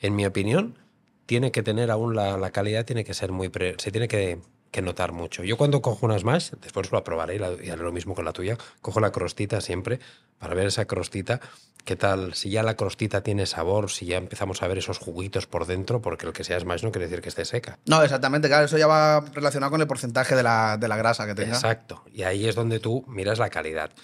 en 0.00 0.14
mi 0.16 0.26
opinión, 0.26 0.78
tiene 1.26 1.50
que 1.52 1.62
tener 1.62 1.90
aún 1.90 2.14
la, 2.14 2.36
la 2.36 2.50
calidad, 2.50 2.84
tiene 2.84 3.04
que 3.04 3.14
ser 3.14 3.32
muy. 3.32 3.48
pre- 3.48 3.74
se 3.78 3.90
tiene 3.90 4.08
que, 4.08 4.38
que 4.72 4.82
notar 4.82 5.12
mucho. 5.12 5.44
Yo 5.44 5.56
cuando 5.56 5.80
cojo 5.82 6.06
una 6.06 6.18
Smash, 6.18 6.52
después 6.60 6.90
lo 6.90 7.04
probaré 7.04 7.36
y, 7.36 7.38
la- 7.38 7.52
y 7.62 7.70
haré 7.70 7.82
lo 7.82 7.92
mismo 7.92 8.14
con 8.16 8.24
la 8.24 8.32
tuya, 8.32 8.56
cojo 8.80 8.98
la 8.98 9.12
crostita 9.12 9.60
siempre 9.60 10.00
para 10.38 10.54
ver 10.54 10.66
esa 10.66 10.86
crostita, 10.86 11.40
qué 11.84 11.94
tal, 11.94 12.34
si 12.34 12.50
ya 12.50 12.62
la 12.64 12.74
crostita 12.74 13.22
tiene 13.22 13.44
sabor, 13.46 13.90
si 13.90 14.06
ya 14.06 14.16
empezamos 14.16 14.62
a 14.62 14.66
ver 14.66 14.78
esos 14.78 14.98
juguitos 14.98 15.46
por 15.46 15.66
dentro, 15.66 16.00
porque 16.00 16.26
el 16.26 16.32
que 16.32 16.42
sea 16.42 16.58
Smash 16.58 16.82
no 16.82 16.90
quiere 16.90 17.06
decir 17.06 17.20
que 17.22 17.28
esté 17.28 17.44
seca. 17.44 17.78
No, 17.86 18.02
exactamente, 18.02 18.48
claro, 18.48 18.64
eso 18.64 18.78
ya 18.78 18.86
va 18.86 19.20
relacionado 19.34 19.70
con 19.70 19.80
el 19.82 19.86
porcentaje 19.86 20.34
de 20.34 20.42
la, 20.42 20.78
de 20.78 20.88
la 20.88 20.96
grasa 20.96 21.26
que 21.26 21.34
tenga. 21.34 21.54
Exacto. 21.54 22.02
Y 22.10 22.22
ahí 22.22 22.48
es 22.48 22.54
donde 22.54 22.80
tú 22.80 23.04
miras 23.08 23.38
la 23.38 23.50
calidad 23.50 23.90
de 23.90 23.94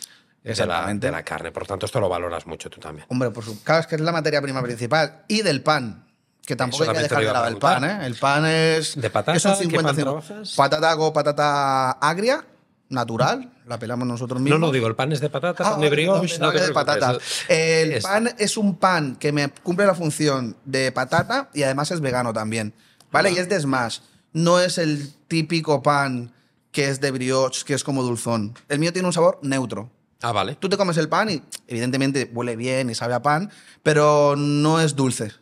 la, 0.44 0.50
Exactamente. 0.52 1.07
de 1.07 1.11
la 1.12 1.22
carne. 1.24 1.50
Por 1.50 1.66
tanto, 1.66 1.87
esto 1.87 1.98
lo 1.98 2.09
valoras 2.11 2.46
mucho 2.46 2.68
tú 2.70 2.78
también. 2.78 3.07
Hombre, 3.09 3.31
por 3.31 3.42
su, 3.44 3.62
claro, 3.64 3.81
es 3.81 3.87
que 3.87 3.94
es 3.96 4.00
la 4.02 4.12
materia 4.12 4.40
prima 4.42 4.62
principal. 4.62 5.24
Y 5.28 5.40
del 5.42 5.62
pan. 5.62 6.04
Que 6.49 6.57
tampoco 6.57 6.85
hay 6.85 6.89
que 6.97 6.99
dejar 7.03 7.19
de 7.19 7.25
lado 7.31 7.47
el 7.49 7.59
pan. 7.59 7.85
¿eh? 7.85 8.07
El 8.07 8.15
pan 8.15 8.47
es. 8.47 8.99
¿De 8.99 9.11
patata? 9.11 9.37
es 9.37 9.45
un 9.45 9.51
¿Qué 9.53 9.59
50 9.65 9.87
pan 9.89 9.97
50. 9.97 10.03
trabajas? 10.25 10.55
Patata 10.57 10.97
con 10.97 11.13
patata 11.13 11.91
agria, 11.91 12.43
natural. 12.89 13.53
La 13.67 13.79
pelamos 13.79 14.09
nosotros 14.09 14.41
No, 14.41 14.45
mismos. 14.45 14.61
no, 14.61 14.73
digo, 14.73 14.87
el 14.87 14.95
pan 14.97 15.13
es 15.13 15.21
de 15.21 15.29
patata, 15.29 15.75
Ah, 15.75 15.79
de 15.79 15.91
brioche, 15.91 16.39
no 16.39 16.47
no, 16.47 16.53
es 16.59 16.67
de 16.67 16.73
patata. 16.73 17.19
El 17.49 17.93
es- 17.93 18.03
pan 18.03 18.31
es 18.39 18.57
un 18.57 18.77
pan 18.79 19.17
que 19.17 19.31
me 19.31 19.51
cumple 19.63 19.85
la 19.85 19.95
función 19.95 20.57
de 20.65 20.91
patata 20.91 21.51
y 21.53 21.65
además 21.65 21.91
es 21.91 22.01
vegano 22.01 22.33
también. 22.33 22.73
¿Vale? 23.13 23.29
Ah. 23.29 23.33
Y 23.33 23.39
es 23.41 23.49
de 23.51 23.61
Smash. 23.61 23.99
No 24.33 24.59
es 24.59 24.79
el 24.79 25.13
típico 25.29 25.83
pan 25.83 26.33
que 26.73 26.89
es 26.89 26.99
de 27.03 27.11
brioche, 27.11 27.63
que 27.67 27.75
es 27.75 27.85
como 27.85 28.03
dulzón. 28.03 28.55
El 28.71 28.79
mío 28.79 28.91
tiene 28.95 29.07
un 29.07 29.13
sabor 29.13 29.39
neutro. 29.43 29.91
Ah, 30.23 30.33
vale. 30.33 30.55
Tú 30.59 30.71
te 30.71 30.79
comes 30.79 30.97
el 30.97 31.11
pan 31.11 31.29
y 31.29 31.43
evidentemente 31.67 32.31
huele 32.33 32.57
bien 32.57 32.89
y 32.89 32.95
sabe 32.95 33.13
a 33.13 33.21
pan, 33.21 33.51
pero 33.83 34.35
no 34.35 34.81
es 34.81 34.97
dulce. 34.97 35.33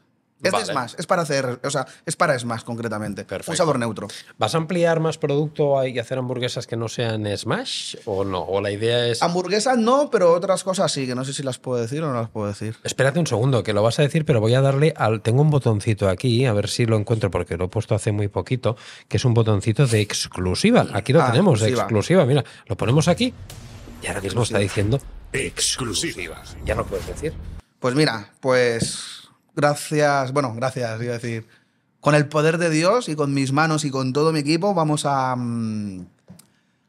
Es 0.43 0.53
Vale. 0.53 0.67
de 0.67 0.73
Smash, 0.73 0.95
es 0.99 1.07
para 1.07 1.23
hacer, 1.23 1.61
o 1.65 1.71
sea, 1.71 1.87
es 2.05 2.15
para 2.15 2.39
Smash 2.39 2.63
concretamente. 2.63 3.25
Perfecto. 3.25 3.53
Un 3.53 3.57
sabor 3.57 3.79
neutro. 3.79 4.07
¿Vas 4.39 4.55
a 4.55 4.59
ampliar 4.59 5.01
más 5.01 5.17
producto 5.17 5.83
y 5.87 5.99
hacer 5.99 6.19
hamburguesas 6.19 6.67
que 6.67 6.77
no 6.77 6.89
sean 6.89 7.27
Smash 7.37 7.97
o 8.05 8.23
no? 8.23 8.43
¿O 8.43 8.61
la 8.61 8.71
idea 8.71 9.07
es... 9.07 9.23
Hamburguesas 9.23 9.79
no, 9.79 10.11
pero 10.11 10.35
otras 10.35 10.63
cosas 10.63 10.93
sí, 10.93 11.07
que 11.07 11.15
no 11.15 11.25
sé 11.25 11.33
si 11.33 11.43
las 11.43 11.59
puedo 11.59 11.81
decir 11.81 12.03
o 12.03 12.13
no 12.13 12.21
las 12.21 12.29
puedo 12.29 12.49
decir. 12.49 12.77
Espérate 12.85 13.19
un 13.19 13.27
segundo, 13.27 13.63
que 13.63 13.73
lo 13.73 13.83
vas 13.83 13.99
a 13.99 14.03
decir, 14.03 14.27
pero 14.27 14.41
voy 14.41 14.55
a 14.55 14.61
darle 14.61 14.93
al. 14.97 15.23
Tengo 15.23 15.41
un 15.41 15.49
botoncito 15.51 16.09
aquí, 16.09 16.45
a 16.45 16.53
ver 16.53 16.69
si 16.69 16.85
lo 16.85 16.97
encuentro, 16.99 17.31
porque 17.31 17.57
lo 17.57 17.65
he 17.65 17.69
puesto 17.69 17.95
hace 17.95 18.13
muy 18.13 18.29
poquito, 18.29 18.77
que 19.09 19.17
es 19.17 19.25
un 19.25 19.33
botoncito 19.33 19.87
de 19.87 20.01
exclusiva. 20.03 20.87
Aquí 20.93 21.15
lo 21.15 21.23
Ah, 21.23 21.31
tenemos, 21.31 21.61
de 21.61 21.69
exclusiva. 21.69 21.83
exclusiva. 21.85 22.27
Mira, 22.27 22.45
lo 22.67 22.77
ponemos 22.77 23.09
aquí 23.09 23.33
y 24.03 24.07
ahora 24.07 24.21
mismo 24.21 24.43
está 24.43 24.59
diciendo 24.59 25.01
Exclusiva. 25.33 26.43
Ya 26.65 26.75
lo 26.75 26.85
puedes 26.85 27.07
decir. 27.07 27.33
Pues 27.81 27.95
mira, 27.95 28.33
pues 28.41 29.26
gracias, 29.57 30.33
bueno, 30.33 30.55
gracias, 30.55 31.03
iba 31.03 31.15
a 31.15 31.19
decir. 31.19 31.47
Con 32.01 32.15
el 32.15 32.29
poder 32.29 32.59
de 32.59 32.71
Dios 32.71 33.09
y 33.09 33.17
con 33.17 33.35
mis 33.35 33.53
manos 33.53 33.85
y 33.85 33.91
con 33.91 34.13
todo 34.13 34.33
mi 34.33 34.39
equipo 34.39 34.75
vamos 34.75 35.05
a 35.07 35.35
mm, 35.35 36.07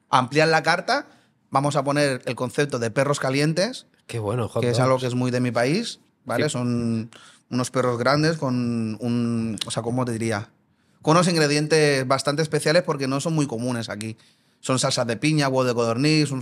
ampliar 0.09 0.49
la 0.49 0.61
carta. 0.61 1.07
Vamos 1.49 1.75
a 1.77 1.83
poner 1.83 2.21
el 2.25 2.35
concepto 2.35 2.77
de 2.77 2.91
perros 2.91 3.19
calientes, 3.19 3.87
Qué 4.07 4.19
bueno, 4.19 4.47
hot 4.47 4.61
que 4.61 4.69
es 4.69 4.79
algo 4.79 4.97
que 4.97 5.05
es 5.05 5.15
muy 5.15 5.31
de 5.31 5.41
mi 5.41 5.51
país, 5.51 5.99
¿vale? 6.23 6.45
Sí. 6.45 6.51
Son 6.51 7.11
unos 7.49 7.71
perros 7.71 7.97
grandes 7.97 8.37
con 8.37 8.97
un, 9.01 9.57
o 9.65 9.71
sea, 9.71 9.83
¿cómo 9.83 10.05
te 10.05 10.13
diría? 10.13 10.49
Con 11.01 11.17
unos 11.17 11.27
ingredientes 11.27 12.07
bastante 12.07 12.41
especiales 12.41 12.83
porque 12.83 13.07
no 13.07 13.19
son 13.19 13.35
muy 13.35 13.47
comunes 13.47 13.89
aquí. 13.89 14.17
Son 14.61 14.79
salsas 14.79 15.05
de 15.07 15.17
piña, 15.17 15.49
huevo 15.49 15.65
de 15.65 15.73
codorniz, 15.73 16.29
son 16.29 16.41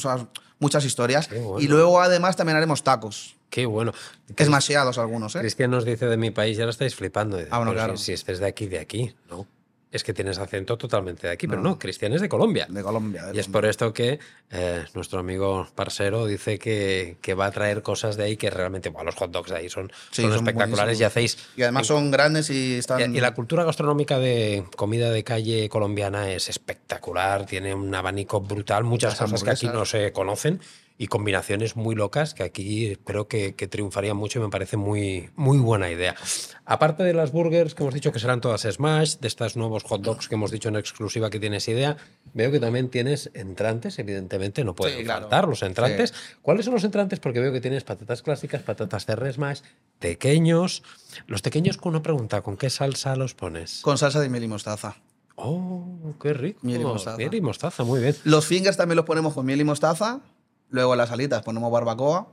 muchas 0.60 0.86
historias. 0.86 1.28
Bueno. 1.30 1.60
Y 1.60 1.68
luego 1.68 2.00
además 2.00 2.36
también 2.36 2.56
haremos 2.58 2.84
tacos. 2.84 3.35
Qué 3.50 3.66
bueno. 3.66 3.94
Esmaseados 4.36 4.98
algunos, 4.98 5.36
¿eh? 5.36 5.40
Cristian 5.40 5.72
nos 5.72 5.86
dice 5.86 6.08
de 6.08 6.18
mi 6.18 6.32
país, 6.32 6.58
ya 6.58 6.66
lo 6.66 6.72
estáis 6.72 6.96
flipando. 6.96 7.38
Dice, 7.38 7.50
Ah, 7.52 7.58
bueno, 7.60 7.74
claro. 7.74 7.96
Si, 7.98 8.06
si 8.06 8.14
estés 8.14 8.40
de 8.40 8.48
aquí, 8.48 8.68
de 8.68 8.80
aquí, 8.80 9.14
¿no? 9.30 9.48
Es 9.92 10.04
que 10.04 10.14
tienes 10.14 10.40
acento 10.40 10.78
totalmente 10.78 11.26
de 11.28 11.32
aquí, 11.32 11.48
pero 11.48 11.62
no, 11.62 11.80
Cristian 11.80 12.12
es 12.12 12.20
de 12.20 12.28
Colombia. 12.28 12.66
De 12.70 12.84
Colombia. 12.84 13.28
de 13.28 13.38
Y 13.38 13.40
es 13.40 13.48
por 13.48 13.66
esto 13.66 13.94
que 13.94 14.20
eh, 14.52 14.84
nuestro 14.94 15.20
amigo 15.20 15.66
Parcero 15.74 16.26
dice 16.26 16.60
que, 16.60 17.16
que 17.22 17.34
va 17.34 17.46
a 17.46 17.52
traer 17.52 17.82
cosas 17.82 18.18
de 18.18 18.26
ahí 18.26 18.36
que 18.36 18.50
realmente, 18.50 18.90
bueno, 18.90 19.06
los 19.06 19.16
hot 19.16 19.32
dogs 19.32 19.52
de 19.52 19.56
ahí 19.58 19.70
son, 19.70 19.90
Sí, 20.12 20.24
son 20.24 20.32
son 20.32 20.40
espectaculares 20.40 21.00
y 21.00 21.04
buenísimos. 21.04 21.12
hacéis... 21.12 21.38
Y 21.56 21.62
además 21.62 21.88
son 21.88 22.12
grandes 22.12 22.50
y 22.50 22.74
están. 22.80 23.16
Y 23.16 23.22
la 23.22 23.34
cultura 23.34 23.64
gastronómica 23.64 24.20
de 24.20 24.66
comida 24.76 25.12
de 25.12 25.24
calle 25.24 25.70
colombiana 25.70 26.30
es 26.30 26.50
espectacular, 26.50 27.46
tiene 27.46 27.74
un 27.74 27.96
abanico 27.96 28.42
brutal, 28.42 28.84
muchas 28.84 29.16
cosas 29.16 29.44
que 29.46 29.52
aquí 29.52 29.68
no 29.68 29.86
se 29.86 30.12
conocen 30.12 30.60
y 30.98 31.08
combinaciones 31.08 31.76
muy 31.76 31.94
locas 31.94 32.34
que 32.34 32.44
aquí 32.44 32.96
creo 33.04 33.28
que, 33.28 33.54
que 33.56 33.68
triunfarían 33.68 34.16
mucho 34.16 34.40
y 34.40 34.44
me 34.44 34.50
parece 34.50 34.78
muy, 34.78 35.30
muy 35.36 35.58
buena 35.58 35.92
idea. 35.92 36.16
Aparte 36.64 37.04
de 37.04 37.14
las 37.14 37.34
burgers 37.34 37.76
que 37.76 37.84
hemos 37.84 37.94
dicho 37.94 38.14
que 38.14 38.20
serán 38.20 38.40
todas 38.40 38.62
smash, 38.62 39.18
de 39.18 39.28
estos 39.28 39.58
nuevos 39.58 39.84
hot 39.84 40.02
dogs 40.02 40.30
que 40.30 40.36
hemos 40.36 40.52
dicho 40.52 40.70
en 40.70 40.78
exclusiva 40.78 41.30
que 41.30 41.40
tienes 41.40 41.68
idea, 41.68 41.98
veo 42.34 42.50
que 42.52 42.60
también 42.62 42.90
tienes 42.90 43.30
entrantes, 43.34 44.00
evidentemente 44.00 44.64
no 44.64 44.74
pueden 44.74 45.00
Sí, 45.00 45.04
claro. 45.04 45.24
faltar 45.24 45.48
los 45.50 45.64
entrantes. 45.64 46.14
¿Cuáles 46.42 46.64
son 46.66 46.74
los 46.76 46.84
entrantes? 46.86 47.20
Porque 47.20 47.42
veo 47.42 47.52
que 47.52 47.60
tienes 47.62 47.84
patatas 47.84 48.22
clásicas, 48.22 48.62
patatas 48.62 49.06
de 49.06 49.34
smash, 49.34 49.60
pequeños. 50.00 50.82
Los 51.28 51.42
pequeños 51.42 51.78
con 51.78 51.92
una 51.94 52.04
pregunta, 52.04 52.42
¿con 52.42 52.56
qué 52.58 52.70
salsa 52.70 53.16
los 53.16 53.34
pones? 53.34 53.82
Con 53.82 53.98
salsa 53.98 54.20
de 54.22 54.30
miel 54.30 54.44
y 54.44 54.48
mostaza. 54.48 54.96
Oh, 55.36 56.16
qué 56.22 56.34
rico. 56.34 56.60
Miel 56.64 56.82
y 56.82 56.84
mostaza. 56.86 57.18
Miel 57.18 57.34
y 57.34 57.42
mostaza, 57.42 57.84
muy 57.84 58.00
bien. 58.00 58.16
Los 58.24 58.46
fingers 58.46 58.78
también 58.78 58.96
los 58.96 59.06
ponemos 59.06 59.34
con 59.34 59.46
miel 59.46 59.60
y 59.60 59.66
mostaza. 59.66 60.22
Luego 60.70 60.96
las 60.96 61.12
alitas 61.12 61.42
ponemos 61.44 61.72
barbacoa. 61.72 62.28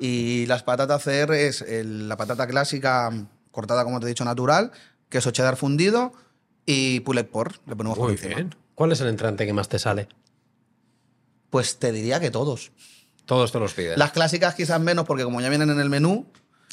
Y 0.00 0.44
las 0.46 0.64
patatas 0.64 1.02
CR 1.04 1.46
es 1.46 1.62
el- 1.62 2.08
la 2.08 2.16
patata 2.16 2.48
clásica 2.48 3.10
cortada, 3.52 3.84
como 3.84 4.00
te 4.00 4.06
he 4.06 4.08
dicho, 4.08 4.24
natural, 4.24 4.72
queso 5.08 5.30
cheddar 5.30 5.56
fundido 5.56 6.12
y 6.66 6.98
pulled 7.00 7.26
pork. 7.26 7.60
Le 7.66 7.76
ponemos 7.76 7.96
por 7.96 8.08
Muy 8.08 8.16
bien. 8.16 8.54
¿Cuál 8.74 8.90
es 8.90 9.00
el 9.00 9.06
entrante 9.08 9.46
que 9.46 9.52
más 9.52 9.68
te 9.68 9.78
sale? 9.78 10.08
Pues 11.50 11.78
te 11.78 11.92
diría 11.92 12.18
que 12.18 12.30
todos. 12.30 12.72
Todos 13.24 13.52
te 13.52 13.60
los 13.60 13.72
pides. 13.74 13.96
Las 13.98 14.10
clásicas 14.12 14.54
quizás 14.56 14.80
menos 14.80 15.04
porque 15.06 15.22
como 15.24 15.40
ya 15.40 15.48
vienen 15.48 15.70
en 15.70 15.78
el 15.78 15.88
menú, 15.90 16.26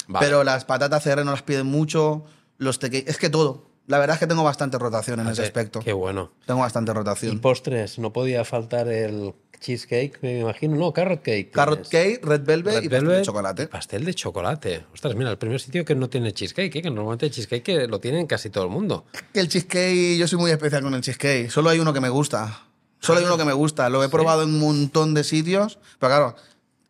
Vale. 0.08 0.26
pero 0.26 0.42
las 0.42 0.64
patatas 0.64 1.04
CR 1.04 1.24
no 1.24 1.30
las 1.30 1.42
piden 1.42 1.66
mucho. 1.66 2.24
Los 2.58 2.80
teque- 2.80 3.04
Es 3.06 3.18
que 3.18 3.30
todo. 3.30 3.69
La 3.86 3.98
verdad 3.98 4.14
es 4.14 4.20
que 4.20 4.26
tengo 4.26 4.44
bastante 4.44 4.78
rotación 4.78 5.18
en 5.20 5.28
ese 5.28 5.42
Qué- 5.42 5.46
aspecto. 5.48 5.80
Qué 5.80 5.92
bueno. 5.92 6.32
Tengo 6.46 6.60
bastante 6.60 6.92
Y 6.92 6.94
rotación. 6.94 7.40
postres, 7.40 7.98
no 7.98 8.12
podía 8.12 8.44
faltar 8.44 8.86
el 8.88 9.34
cheesecake, 9.60 10.18
me 10.22 10.38
imagino. 10.40 10.76
No, 10.76 10.92
carrot 10.92 11.22
cake. 11.22 11.50
Carrot 11.50 11.88
tienes. 11.88 12.18
cake, 12.18 12.24
red 12.26 12.42
velvet 12.44 12.74
Red 12.74 12.82
y 12.84 12.88
pastel 12.88 13.00
velvet 13.04 13.18
de 13.18 13.22
chocolate. 13.24 13.62
y 13.64 13.66
Pastel 13.66 14.04
de 14.04 14.14
chocolate. 14.14 14.86
Ostras, 14.94 15.14
mira, 15.16 15.30
el 15.30 15.38
primer 15.38 15.60
sitio 15.60 15.84
que 15.84 15.94
no 15.94 16.08
tiene 16.08 16.32
cheesecake, 16.32 16.76
¿eh? 16.76 16.82
que 16.82 16.90
normalmente 16.90 17.26
el 17.26 17.32
cheesecake 17.32 17.88
lo 17.88 17.98
tienen 18.00 18.26
casi 18.26 18.48
todo 18.48 18.64
el 18.64 18.70
mundo. 18.70 19.04
Que 19.32 19.40
el 19.40 19.48
cheesecake, 19.48 20.16
yo 20.18 20.28
soy 20.28 20.38
muy 20.38 20.50
especial 20.52 20.82
con 20.82 20.94
el 20.94 21.00
cheesecake. 21.02 21.50
Solo 21.50 21.70
hay 21.70 21.80
uno 21.80 21.92
que 21.92 22.00
me 22.00 22.08
gusta. 22.10 22.62
Solo 23.00 23.18
hay 23.18 23.24
uno 23.24 23.36
que 23.38 23.44
me 23.44 23.52
gusta. 23.54 23.88
Lo 23.90 24.04
he 24.04 24.08
probado 24.08 24.42
en 24.44 24.50
un 24.50 24.60
montón 24.60 25.14
de 25.14 25.24
sitios. 25.24 25.78
Pero 25.98 26.10
claro, 26.10 26.36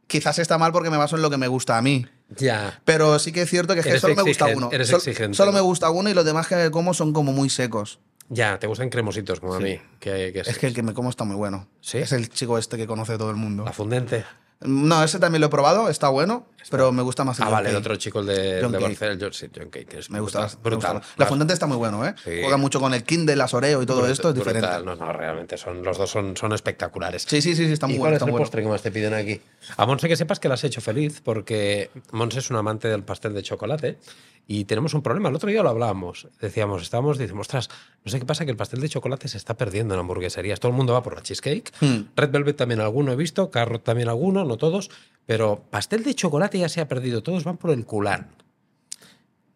quizás 0.06 0.38
está 0.38 0.58
mal 0.58 0.70
porque 0.72 0.90
me 0.90 0.96
baso 0.96 1.16
en 1.16 1.22
lo 1.22 1.30
que 1.30 1.38
me 1.38 1.48
gusta 1.48 1.78
a 1.78 1.82
mí. 1.82 2.04
Ya. 2.36 2.80
Pero 2.84 3.18
sí 3.18 3.32
que 3.32 3.42
es 3.42 3.50
cierto 3.50 3.74
que, 3.74 3.80
es 3.80 3.86
que 3.86 3.98
solo 3.98 4.14
me 4.14 4.22
gusta 4.22 4.46
uno. 4.54 4.70
eres 4.72 4.88
Sol- 4.88 4.98
exigente, 4.98 5.36
Solo 5.36 5.52
me 5.52 5.60
gusta 5.60 5.90
uno 5.90 6.08
y 6.10 6.14
los 6.14 6.24
demás 6.24 6.46
que 6.46 6.70
como 6.70 6.94
son 6.94 7.12
como 7.12 7.32
muy 7.32 7.50
secos. 7.50 7.98
Ya, 8.28 8.58
te 8.60 8.68
gustan 8.68 8.90
cremositos 8.90 9.40
como 9.40 9.54
a 9.54 9.60
mí. 9.60 9.80
Que, 9.98 10.32
que 10.32 10.40
Es 10.40 10.58
que 10.58 10.68
el 10.68 10.74
que 10.74 10.84
me 10.84 10.94
como 10.94 11.10
está 11.10 11.24
muy 11.24 11.34
bueno. 11.34 11.68
¿Sí? 11.80 11.98
Es 11.98 12.12
el 12.12 12.28
chico 12.28 12.58
este 12.58 12.76
que 12.76 12.86
conoce 12.86 13.18
todo 13.18 13.30
el 13.30 13.36
mundo. 13.36 13.64
La 13.64 13.72
fundente. 13.72 14.24
No, 14.62 15.02
ese 15.02 15.18
también 15.18 15.40
lo 15.40 15.46
he 15.46 15.50
probado, 15.50 15.88
está 15.88 16.10
bueno, 16.10 16.46
pero 16.70 16.92
me 16.92 17.00
gusta 17.02 17.24
más 17.24 17.38
el 17.38 17.44
Ah, 17.44 17.46
John 17.46 17.54
vale, 17.54 17.70
el 17.70 17.76
otro 17.76 17.96
chico, 17.96 18.20
el 18.20 18.26
de, 18.26 18.58
John 18.62 18.74
el 18.74 18.80
de. 18.80 18.86
Barcelona, 18.88 19.14
el 19.14 19.20
John, 19.22 19.32
sí, 19.32 19.46
John 19.56 19.70
Cake, 19.70 19.94
es 19.98 20.10
Me 20.10 20.20
gusta, 20.20 20.40
brutal. 20.40 20.60
me 20.62 20.74
gusta. 20.76 20.92
brutal. 20.92 21.10
La 21.16 21.26
fondante 21.26 21.54
está 21.54 21.66
muy 21.66 21.78
bueno, 21.78 22.06
¿eh? 22.06 22.14
Sí. 22.22 22.30
Juega 22.42 22.58
mucho 22.58 22.78
con 22.78 22.92
el 22.92 23.02
Kindle, 23.02 23.36
las 23.36 23.54
Oreo 23.54 23.82
y 23.82 23.86
todo 23.86 23.98
Brutal, 23.98 24.12
esto, 24.12 24.28
es 24.28 24.34
diferente. 24.34 24.66
brutal. 24.66 24.84
No, 24.84 24.96
no, 24.96 25.12
realmente 25.14 25.56
son, 25.56 25.82
los 25.82 25.96
dos 25.96 26.10
son, 26.10 26.36
son 26.36 26.52
espectaculares. 26.52 27.22
Sí, 27.26 27.40
sí, 27.40 27.56
sí, 27.56 27.66
sí, 27.66 27.72
está 27.72 27.86
muy 27.86 27.96
¿Y 27.96 27.98
bueno. 27.98 28.10
cuál 28.10 28.12
es 28.12 28.16
está 28.16 28.24
el 28.26 28.30
muy 28.32 28.32
bueno. 28.32 28.44
postre 28.44 28.62
que 28.62 28.68
más 28.68 28.82
te 28.82 28.90
piden 28.92 29.14
aquí? 29.14 29.40
A 29.78 29.86
Monse 29.86 30.08
que 30.08 30.16
sepas 30.16 30.38
que 30.40 30.48
la 30.48 30.54
has 30.54 30.64
hecho 30.64 30.82
feliz 30.82 31.22
porque 31.24 31.90
Monse 32.12 32.40
es 32.40 32.50
un 32.50 32.56
amante 32.56 32.88
del 32.88 33.02
pastel 33.02 33.32
de 33.32 33.42
chocolate 33.42 33.98
y 34.46 34.64
tenemos 34.64 34.94
un 34.94 35.02
problema. 35.02 35.28
El 35.28 35.36
otro 35.36 35.48
día 35.48 35.62
lo 35.62 35.68
hablábamos. 35.70 36.26
Decíamos, 36.40 36.82
estábamos, 36.82 37.18
decimos, 37.18 37.42
ostras, 37.46 37.68
no 38.04 38.10
sé 38.10 38.18
qué 38.18 38.26
pasa 38.26 38.44
que 38.44 38.50
el 38.50 38.56
pastel 38.56 38.80
de 38.80 38.88
chocolate 38.88 39.28
se 39.28 39.36
está 39.38 39.56
perdiendo 39.56 39.94
en 39.94 40.00
hamburgueserías. 40.00 40.58
Todo 40.58 40.70
el 40.72 40.76
mundo 40.76 40.92
va 40.92 41.02
por 41.04 41.14
la 41.14 41.22
cheesecake. 41.22 41.70
Hmm. 41.80 42.08
Red 42.16 42.30
Velvet 42.30 42.56
también 42.56 42.80
alguno 42.80 43.12
he 43.12 43.16
visto, 43.16 43.50
Carrot 43.50 43.84
también 43.84 44.08
alguno, 44.08 44.44
no 44.50 44.58
todos. 44.58 44.90
Pero 45.26 45.64
pastel 45.70 46.02
de 46.04 46.14
chocolate 46.14 46.58
ya 46.58 46.68
se 46.68 46.80
ha 46.80 46.88
perdido. 46.88 47.22
Todos 47.22 47.44
van 47.44 47.56
por 47.56 47.70
el 47.70 47.86
culán. 47.86 48.30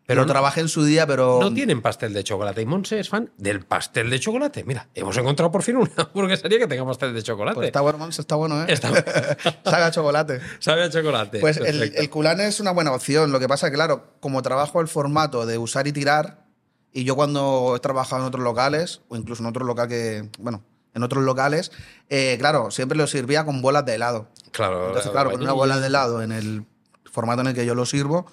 Pero 0.06 0.20
no- 0.20 0.26
trabajé 0.26 0.60
en 0.60 0.68
su 0.68 0.84
día, 0.84 1.06
pero. 1.06 1.38
no 1.40 1.52
tienen 1.54 1.80
pastel 1.80 2.12
de 2.12 2.22
chocolate. 2.22 2.60
Y 2.60 2.66
Monse 2.66 3.00
es 3.00 3.08
fan 3.08 3.30
del 3.38 3.60
pastel 3.64 4.10
de 4.10 4.20
chocolate. 4.20 4.62
Mira, 4.64 4.86
hemos 4.94 5.16
encontrado 5.16 5.50
por 5.50 5.62
fin 5.62 5.76
una 5.78 5.90
hamburguesería 5.96 6.58
que 6.58 6.66
tenga 6.66 6.84
pastel 6.84 7.14
de 7.14 7.22
chocolate. 7.22 7.54
Pues 7.54 7.66
está 7.68 7.80
bueno, 7.80 7.96
Mons, 7.98 8.18
está 8.18 8.34
bueno, 8.36 8.62
¿eh? 8.62 8.66
Está- 8.68 8.88
Sabe 9.64 9.84
a 9.84 9.90
chocolate. 9.90 10.40
Sabe 10.58 10.82
a 10.84 10.90
chocolate. 10.90 11.40
Pues 11.40 11.56
el, 11.56 11.82
el 11.96 12.10
culán 12.10 12.38
es 12.40 12.60
una 12.60 12.72
buena 12.72 12.92
opción. 12.92 13.32
Lo 13.32 13.40
que 13.40 13.48
pasa 13.48 13.66
es 13.66 13.70
que, 13.70 13.76
claro, 13.76 14.12
como 14.20 14.42
trabajo 14.42 14.82
el 14.82 14.88
formato 14.88 15.46
de 15.46 15.56
usar 15.56 15.86
y 15.86 15.92
tirar, 15.92 16.44
Y 16.92 17.04
yo 17.04 17.16
cuando 17.16 17.72
he 17.74 17.80
trabajado 17.80 18.20
en 18.22 18.28
otros 18.28 18.44
locales, 18.44 19.00
o 19.08 19.16
incluso 19.16 19.42
en 19.42 19.48
otro 19.48 19.64
local 19.64 19.88
que, 19.88 20.28
bueno, 20.38 20.62
en 20.94 21.02
otros 21.02 21.24
locales, 21.24 21.72
eh, 22.08 22.36
claro, 22.38 22.70
siempre 22.70 22.96
lo 22.96 23.06
servía 23.06 23.44
con 23.44 23.62
bolas 23.62 23.84
de 23.84 23.94
helado. 23.94 24.28
Claro, 24.52 24.86
Entonces, 24.88 25.10
claro, 25.10 25.32
con 25.32 25.42
una 25.42 25.52
bola 25.52 25.78
de 25.78 25.88
helado 25.88 26.22
en 26.22 26.32
el 26.32 26.64
formato 27.04 27.40
en 27.40 27.48
el 27.48 27.54
que 27.54 27.66
yo 27.66 27.74
lo 27.74 27.86
sirvo, 27.86 28.26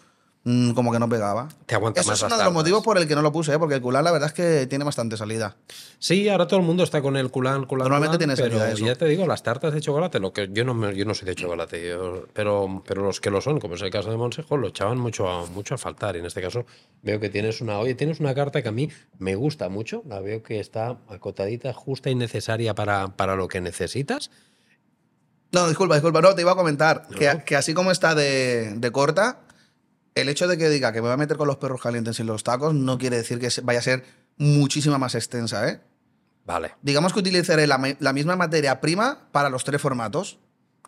mm, 0.43 0.71
como 0.71 0.91
que 0.91 0.99
no 0.99 1.07
pegaba. 1.09 1.47
Te 1.65 1.75
aguanta 1.75 2.01
Eso 2.01 2.09
más 2.11 2.19
es 2.19 2.23
uno 2.27 2.37
de 2.37 2.43
los 2.43 2.53
motivos 2.53 2.83
por 2.83 2.97
el 2.97 3.07
que 3.07 3.15
no 3.15 3.21
lo 3.21 3.31
puse, 3.31 3.53
¿eh? 3.53 3.59
porque 3.59 3.75
el 3.75 3.81
culán 3.81 4.03
la 4.03 4.11
verdad 4.11 4.27
es 4.27 4.33
que 4.33 4.67
tiene 4.67 4.83
bastante 4.83 5.17
salida. 5.17 5.55
Sí, 5.99 6.27
ahora 6.29 6.47
todo 6.47 6.59
el 6.59 6.65
mundo 6.65 6.83
está 6.83 7.01
con 7.01 7.15
el 7.17 7.29
culán, 7.29 7.65
culán. 7.65 7.85
Normalmente 7.85 8.17
culán, 8.17 8.35
tiene 8.35 8.49
pero 8.49 8.59
salida 8.59 8.73
eso. 8.75 8.85
ya 8.85 8.95
te 8.95 9.05
digo, 9.05 9.27
las 9.27 9.43
tartas 9.43 9.73
de 9.73 9.81
chocolate, 9.81 10.19
lo 10.19 10.33
que 10.33 10.49
yo 10.51 10.63
no 10.65 10.73
me- 10.73 10.95
yo 10.95 11.05
no 11.05 11.13
soy 11.13 11.27
de 11.27 11.35
chocolate, 11.35 11.87
yo- 11.89 12.25
pero, 12.33 12.83
pero 12.87 13.03
los 13.03 13.21
que 13.21 13.29
lo 13.29 13.39
son, 13.41 13.59
como 13.59 13.75
es 13.75 13.81
el 13.83 13.91
caso 13.91 14.09
de 14.09 14.17
Monsejo, 14.17 14.57
lo 14.57 14.67
echaban 14.69 14.97
mucho 14.97 15.29
a, 15.29 15.45
mucho 15.47 15.75
a 15.75 15.77
faltar. 15.77 16.15
Y 16.15 16.19
en 16.19 16.25
este 16.25 16.41
caso 16.41 16.65
veo 17.03 17.19
que 17.19 17.29
tienes 17.29 17.61
una, 17.61 17.77
oye, 17.79 17.93
tienes 17.95 18.19
una 18.19 18.33
carta 18.33 18.61
que 18.61 18.69
a 18.69 18.71
mí 18.71 18.89
me 19.19 19.35
gusta 19.35 19.69
mucho, 19.69 20.03
la 20.07 20.19
veo 20.19 20.41
que 20.41 20.59
está 20.59 20.97
acotadita, 21.09 21.71
justa 21.73 22.09
y 22.09 22.15
necesaria 22.15 22.73
para, 22.73 23.09
para 23.09 23.35
lo 23.35 23.47
que 23.47 23.61
necesitas. 23.61 24.31
No, 25.51 25.67
disculpa, 25.67 25.95
disculpa, 25.95 26.21
no, 26.21 26.33
te 26.33 26.41
iba 26.41 26.53
a 26.53 26.55
comentar 26.55 27.03
No. 27.09 27.17
que, 27.17 27.43
que 27.45 27.55
así 27.57 27.73
como 27.73 27.91
está 27.91 28.15
de, 28.15 28.73
de 28.77 28.91
corta, 28.91 29.39
el 30.15 30.29
hecho 30.29 30.47
de 30.47 30.57
que 30.57 30.69
diga 30.69 30.91
que 30.91 31.01
me 31.01 31.07
voy 31.07 31.13
a 31.13 31.17
meter 31.17 31.37
con 31.37 31.47
los 31.47 31.57
perros 31.57 31.81
calientes 31.81 32.19
y 32.19 32.23
los 32.23 32.43
tacos 32.43 32.73
no 32.73 32.97
quiere 32.97 33.17
decir 33.17 33.39
que 33.39 33.49
vaya 33.63 33.79
a 33.79 33.83
ser 33.83 34.03
muchísima 34.37 34.97
más 34.97 35.15
extensa, 35.15 35.67
¿eh? 35.69 35.81
Vale, 36.45 36.73
Digamos 36.81 37.13
que 37.13 37.19
utilizaré 37.19 37.67
la 37.67 37.77
misma 38.13 38.35
materia 38.35 38.81
prima 38.81 39.27
para 39.31 39.49
los 39.49 39.63
tres 39.63 39.79
formatos. 39.81 40.39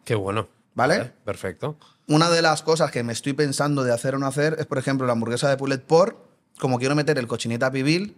qué 0.03 0.15
bueno. 0.15 0.47
¿Vale? 0.75 1.13
perfecto. 1.23 1.77
Una 2.07 2.29
de 2.29 2.41
las 2.41 2.63
cosas 2.63 2.91
que 2.91 3.03
me 3.03 3.13
estoy 3.13 3.33
pensando 3.33 3.83
de 3.83 3.93
hacer 3.93 4.15
o 4.15 4.19
no 4.19 4.27
hacer 4.27 4.55
es, 4.59 4.65
por 4.65 4.77
ejemplo, 4.77 5.05
la 5.05 5.13
hamburguesa 5.13 5.49
de 5.49 5.57
Pulled 5.57 5.81
Pork. 5.81 6.17
Como 6.59 6.79
quiero 6.79 6.95
meter 6.95 7.17
el 7.17 7.27
cochinita 7.27 7.71
pibil, 7.71 8.17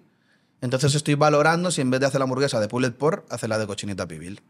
entonces 0.61 0.95
estoy 0.95 1.15
valorando 1.15 1.71
si 1.71 1.81
en 1.81 1.89
vez 1.89 1.99
de 1.99 2.05
hacer 2.05 2.19
la 2.19 2.23
hamburguesa 2.23 2.59
de 2.59 2.67
Pulled 2.67 2.93
Pork, 2.93 3.25
hacer 3.29 3.49
la 3.49 3.57
de 3.57 3.67
cochinita 3.67 4.07
pibil. 4.07 4.41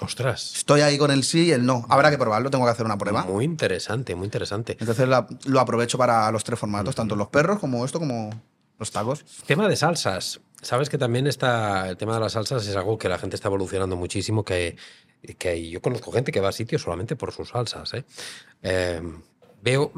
Ostras. 0.00 0.56
Estoy 0.56 0.80
ahí 0.80 0.98
con 0.98 1.10
el 1.10 1.22
sí 1.22 1.46
y 1.46 1.52
el 1.52 1.64
no. 1.64 1.86
Habrá 1.88 2.10
que 2.10 2.18
probarlo, 2.18 2.50
tengo 2.50 2.64
que 2.64 2.70
hacer 2.70 2.84
una 2.86 2.98
prueba. 2.98 3.24
Muy 3.24 3.44
interesante, 3.44 4.14
muy 4.14 4.24
interesante. 4.24 4.76
Entonces 4.80 5.06
la- 5.08 5.26
lo 5.44 5.60
aprovecho 5.60 5.96
para 5.98 6.30
los 6.32 6.42
tres 6.44 6.58
formatos, 6.58 6.94
tanto 6.94 7.14
los 7.14 7.28
perros 7.28 7.58
como 7.58 7.84
esto, 7.84 7.98
como 7.98 8.30
los 8.78 8.90
tacos. 8.90 9.24
Tema 9.46 9.68
de 9.68 9.76
salsas. 9.76 10.40
Sabes 10.60 10.88
que 10.88 10.98
también 10.98 11.26
está 11.26 11.88
el 11.88 11.96
tema 11.96 12.14
de 12.14 12.20
las 12.20 12.32
salsas 12.32 12.66
es 12.66 12.74
algo 12.76 12.96
que 12.98 13.08
la 13.08 13.18
gente 13.18 13.36
está 13.36 13.48
evolucionando 13.48 13.96
muchísimo, 13.96 14.44
que, 14.44 14.76
que 15.38 15.68
yo 15.70 15.80
conozco 15.82 16.10
gente 16.12 16.32
que 16.32 16.40
va 16.40 16.48
a 16.48 16.52
sitios 16.52 16.82
solamente 16.82 17.14
por 17.16 17.32
sus 17.32 17.50
salsas. 17.50 17.94
¿eh? 17.94 18.04
Eh, 18.62 19.02
veo 19.60 19.92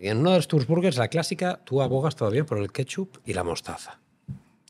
en 0.00 0.18
uno 0.18 0.32
de 0.32 0.42
tus 0.42 0.66
burgers, 0.66 0.96
la 0.96 1.08
clásica, 1.08 1.60
tú 1.64 1.80
abogas 1.82 2.14
todavía 2.16 2.44
por 2.44 2.58
el 2.58 2.72
ketchup 2.72 3.18
y 3.24 3.34
la 3.34 3.44
mostaza. 3.44 4.00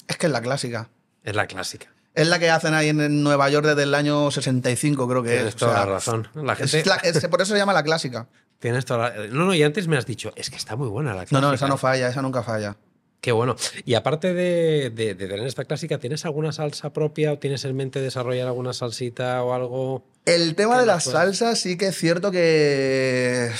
Es 0.08 0.16
que 0.16 0.26
es 0.26 0.32
la 0.32 0.40
clásica. 0.42 0.90
Es 1.22 1.34
la 1.36 1.46
clásica. 1.46 1.92
Es 2.20 2.28
la 2.28 2.38
que 2.38 2.50
hacen 2.50 2.74
ahí 2.74 2.88
en 2.90 3.22
Nueva 3.22 3.48
York 3.50 3.66
desde 3.66 3.82
el 3.84 3.94
año 3.94 4.30
65, 4.30 5.08
creo 5.08 5.22
que 5.22 5.30
Tienes 5.30 5.48
es. 5.48 5.54
O 5.54 5.58
toda 5.58 5.72
sea, 5.74 5.86
la 5.86 5.92
razón. 5.92 6.28
La 6.34 6.52
es 6.54 6.70
gente, 6.70 6.88
la- 6.88 6.96
es- 6.96 7.26
por 7.28 7.40
eso 7.42 7.52
se 7.52 7.58
llama 7.58 7.72
la 7.72 7.82
clásica. 7.82 8.26
tienes 8.58 8.84
toda 8.84 9.10
la- 9.10 9.26
No, 9.28 9.46
no, 9.46 9.54
y 9.54 9.62
antes 9.62 9.88
me 9.88 9.96
has 9.96 10.04
dicho, 10.06 10.32
es 10.36 10.50
que 10.50 10.56
está 10.56 10.76
muy 10.76 10.88
buena 10.88 11.14
la 11.14 11.22
No, 11.22 11.26
clásica. 11.26 11.40
no, 11.48 11.52
esa 11.54 11.68
no 11.68 11.76
falla, 11.78 12.08
esa 12.08 12.20
nunca 12.22 12.42
falla. 12.42 12.76
Qué 13.22 13.32
bueno. 13.32 13.54
Y 13.84 13.94
aparte 13.94 14.32
de, 14.32 14.90
de- 14.94 15.14
de 15.14 15.26
tener 15.28 15.46
esta 15.46 15.64
clásica, 15.64 15.98
¿tienes 15.98 16.24
alguna 16.24 16.52
salsa 16.52 16.90
propia 16.92 17.32
o 17.32 17.38
tienes 17.38 17.64
en 17.66 17.76
mente 17.76 18.00
desarrollar 18.00 18.46
alguna 18.46 18.72
salsita 18.72 19.42
o 19.42 19.52
algo? 19.54 20.04
El 20.24 20.54
tema 20.54 20.74
de 20.78 20.86
no 20.86 20.92
las 20.92 21.04
puedes. 21.04 21.18
salsas 21.18 21.58
sí 21.58 21.76
que 21.76 21.88
es 21.88 21.96
cierto 21.98 22.30
que 22.30 23.50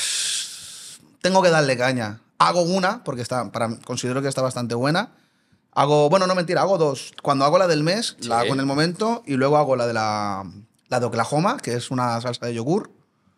tengo 1.21 1.43
que 1.43 1.51
darle 1.51 1.77
caña. 1.77 2.21
Hago 2.39 2.63
una, 2.63 3.05
porque 3.05 3.21
está, 3.23 3.51
para, 3.53 3.77
considero 3.85 4.23
que 4.23 4.29
está 4.29 4.41
bastante 4.43 4.75
buena. 4.75 5.11
Hago, 5.81 6.11
bueno, 6.11 6.27
no 6.27 6.35
mentira, 6.35 6.61
hago 6.61 6.77
dos. 6.77 7.13
Cuando 7.23 7.45
hago 7.47 7.59
la 7.59 7.67
del 7.67 7.83
mes, 7.83 8.17
Sí. 8.21 8.29
la 8.29 8.41
hago 8.41 8.53
en 8.53 8.61
el 8.61 8.67
momento, 8.67 9.23
y 9.27 9.35
luego 9.37 9.57
hago 9.57 9.77
la 9.77 9.87
de 9.87 9.95
la, 9.95 10.45
la 10.89 11.01
de 11.01 11.07
Oklahoma, 11.07 11.57
que 11.57 11.73
es 11.75 11.91
una 11.91 12.21
salsa 12.21 12.45
de 12.47 12.55
yogur, 12.55 12.91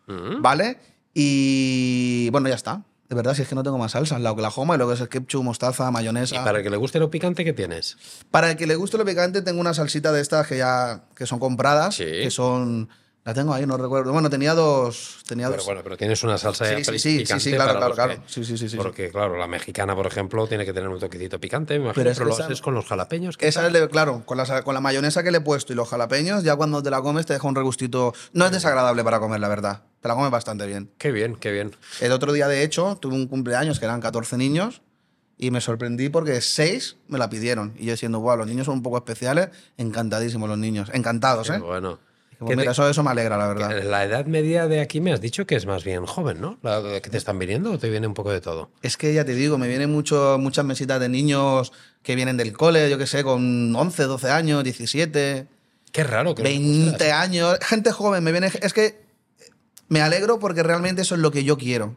Mm. 0.07 0.41
¿vale? 0.41 0.77
Y 1.13 2.29
bueno, 2.31 2.49
ya 2.49 2.55
está. 2.55 2.81
De 3.07 3.15
verdad, 3.15 3.33
si 3.35 3.43
es 3.43 3.47
que 3.47 3.55
no 3.55 3.63
tengo 3.63 3.77
más 3.77 3.91
salsas. 3.91 4.19
La 4.19 4.31
Oklahoma 4.31 4.73
y 4.75 4.77
luego 4.77 4.91
es 4.93 4.99
el 4.99 5.07
ketchup, 5.07 5.43
mostaza, 5.43 5.87
Y 5.89 5.91
mayonesa. 5.93 6.43
para 6.43 6.57
el 6.57 6.63
que 6.63 6.69
le 6.69 6.77
guste 6.77 6.99
lo 6.99 7.09
picante, 7.09 7.45
¿qué 7.45 7.53
tienes? 7.53 7.97
Para 8.31 8.51
el 8.51 8.57
que 8.57 8.65
le 8.67 8.75
guste 8.75 8.97
lo 8.97 9.05
picante, 9.05 9.41
tengo 9.41 9.61
una 9.61 9.73
salsita 9.73 10.11
de 10.11 10.19
estas 10.21 10.47
que 10.47 10.57
ya 10.57 11.03
que 11.15 11.25
son 11.25 11.39
compradas, 11.39 11.95
Sí. 11.95 12.03
que 12.05 12.31
son 12.31 12.89
la 13.25 13.33
tengo 13.33 13.53
ahí, 13.53 13.65
no 13.65 13.77
recuerdo. 13.77 14.11
Bueno, 14.11 14.29
tenía 14.29 14.53
dos, 14.53 15.19
tenía 15.27 15.45
Pero 15.47 15.57
dos. 15.57 15.65
bueno, 15.65 15.81
pero 15.81 15.95
tienes 15.95 16.21
una 16.23 16.37
salsa 16.37 16.65
Sí, 16.65 16.83
sí, 16.83 16.99
sí, 16.99 17.17
picante 17.19 17.43
sí, 17.43 17.49
sí, 17.51 17.55
claro, 17.55 17.77
claro, 17.77 17.93
claro. 17.95 18.13
que- 18.15 18.21
Sí, 18.27 18.43
sí, 18.43 18.57
sí, 18.57 18.67
sí. 18.67 18.75
Porque, 18.75 19.09
claro, 19.11 19.37
la 19.37 19.47
mexicana, 19.47 19.95
por 19.95 20.05
ejemplo, 20.07 20.45
tiene 20.47 20.65
que 20.65 20.73
tener 20.73 20.89
un 20.89 20.99
toquecito 20.99 21.39
picante, 21.39 21.75
me 21.79 21.85
imagino, 21.85 22.03
Pero 22.03 22.15
pero, 22.15 22.25
lo 22.37 22.43
haces 22.43 22.61
con 22.61 22.73
los 22.73 22.85
jalapeños. 22.85 23.37
¿qué 23.37 23.47
Esa 23.47 23.65
es 23.67 23.73
de- 23.73 23.87
claro, 23.87 24.23
con 24.25 24.37
la, 24.37 24.63
con 24.63 24.73
la 24.73 24.81
mayonesa 24.81 25.23
que 25.23 25.31
le 25.31 25.37
he 25.37 25.41
puesto 25.41 25.71
y 25.71 25.75
los 25.77 25.87
jalapeños, 25.87 26.43
ya 26.43 26.55
cuando 26.57 26.83
te 26.83 26.89
la 26.89 27.01
comes 27.01 27.25
te 27.25 27.33
deja 27.33 27.47
un 27.47 27.55
regustito. 27.55 28.13
No 28.33 28.45
es 28.45 28.51
desagradable 28.51 29.03
para 29.05 29.19
comer, 29.19 29.39
la 29.39 29.47
verdad. 29.47 29.83
Te 30.01 30.09
la 30.09 30.15
comes 30.15 30.31
bastante 30.31 30.65
bien. 30.67 30.91
Qué 30.97 31.11
bien, 31.13 31.35
qué 31.37 31.51
bien. 31.51 31.73
El 32.01 32.11
otro 32.11 32.33
día, 32.33 32.49
de 32.49 32.63
hecho, 32.63 32.97
tuve 32.99 33.15
un 33.15 33.27
cumpleaños 33.27 33.79
que 33.79 33.85
eran 33.85 34.01
14 34.01 34.35
niños 34.37 34.81
y 35.37 35.49
me 35.49 35.61
sorprendí 35.61 36.09
porque 36.09 36.41
6 36.41 36.97
me 37.07 37.17
la 37.17 37.29
pidieron. 37.29 37.73
Y 37.79 37.85
yo 37.85 37.93
diciendo, 37.93 38.19
wow, 38.19 38.35
los 38.35 38.47
niños 38.47 38.65
son 38.65 38.75
un 38.75 38.83
poco 38.83 38.97
especiales, 38.97 39.47
encantadísimos 39.77 40.49
los 40.49 40.57
niños. 40.57 40.89
Encantados, 40.93 41.49
Qué 41.49 41.55
¿eh? 41.55 41.59
bueno. 41.59 41.99
Que 42.45 42.55
mira, 42.55 42.71
eso, 42.71 42.89
eso 42.89 43.03
me 43.03 43.11
alegra, 43.11 43.37
la 43.37 43.47
verdad. 43.47 43.83
La 43.83 44.03
edad 44.03 44.25
media 44.25 44.67
de 44.67 44.81
aquí 44.81 45.01
me 45.01 45.13
has 45.13 45.21
dicho 45.21 45.45
que 45.45 45.55
es 45.55 45.65
más 45.65 45.83
bien 45.83 46.05
joven, 46.05 46.41
¿no? 46.41 46.57
La 46.61 47.01
que 47.01 47.09
te 47.09 47.17
están 47.17 47.39
viniendo 47.39 47.71
o 47.71 47.79
te 47.79 47.89
viene 47.89 48.07
un 48.07 48.13
poco 48.13 48.31
de 48.31 48.41
todo. 48.41 48.71
Es 48.81 48.97
que 48.97 49.13
ya 49.13 49.25
te 49.25 49.33
digo, 49.33 49.57
me 49.57 49.67
vienen 49.67 49.91
mucho, 49.91 50.37
muchas 50.39 50.65
mesitas 50.65 50.99
de 50.99 51.09
niños 51.09 51.71
que 52.01 52.15
vienen 52.15 52.37
del 52.37 52.53
cole, 52.53 52.89
yo 52.89 52.97
qué 52.97 53.07
sé, 53.07 53.23
con 53.23 53.75
11, 53.75 54.03
12 54.03 54.31
años, 54.31 54.63
17, 54.63 55.47
Qué 55.93 56.03
raro 56.03 56.33
que 56.33 56.41
20 56.41 57.11
años. 57.11 57.57
Gente 57.61 57.91
joven, 57.91 58.23
me 58.23 58.31
viene. 58.31 58.51
Es 58.61 58.73
que 58.73 59.05
me 59.89 60.01
alegro 60.01 60.39
porque 60.39 60.63
realmente 60.63 61.03
eso 61.03 61.13
es 61.13 61.21
lo 61.21 61.31
que 61.31 61.43
yo 61.43 61.57
quiero. 61.57 61.95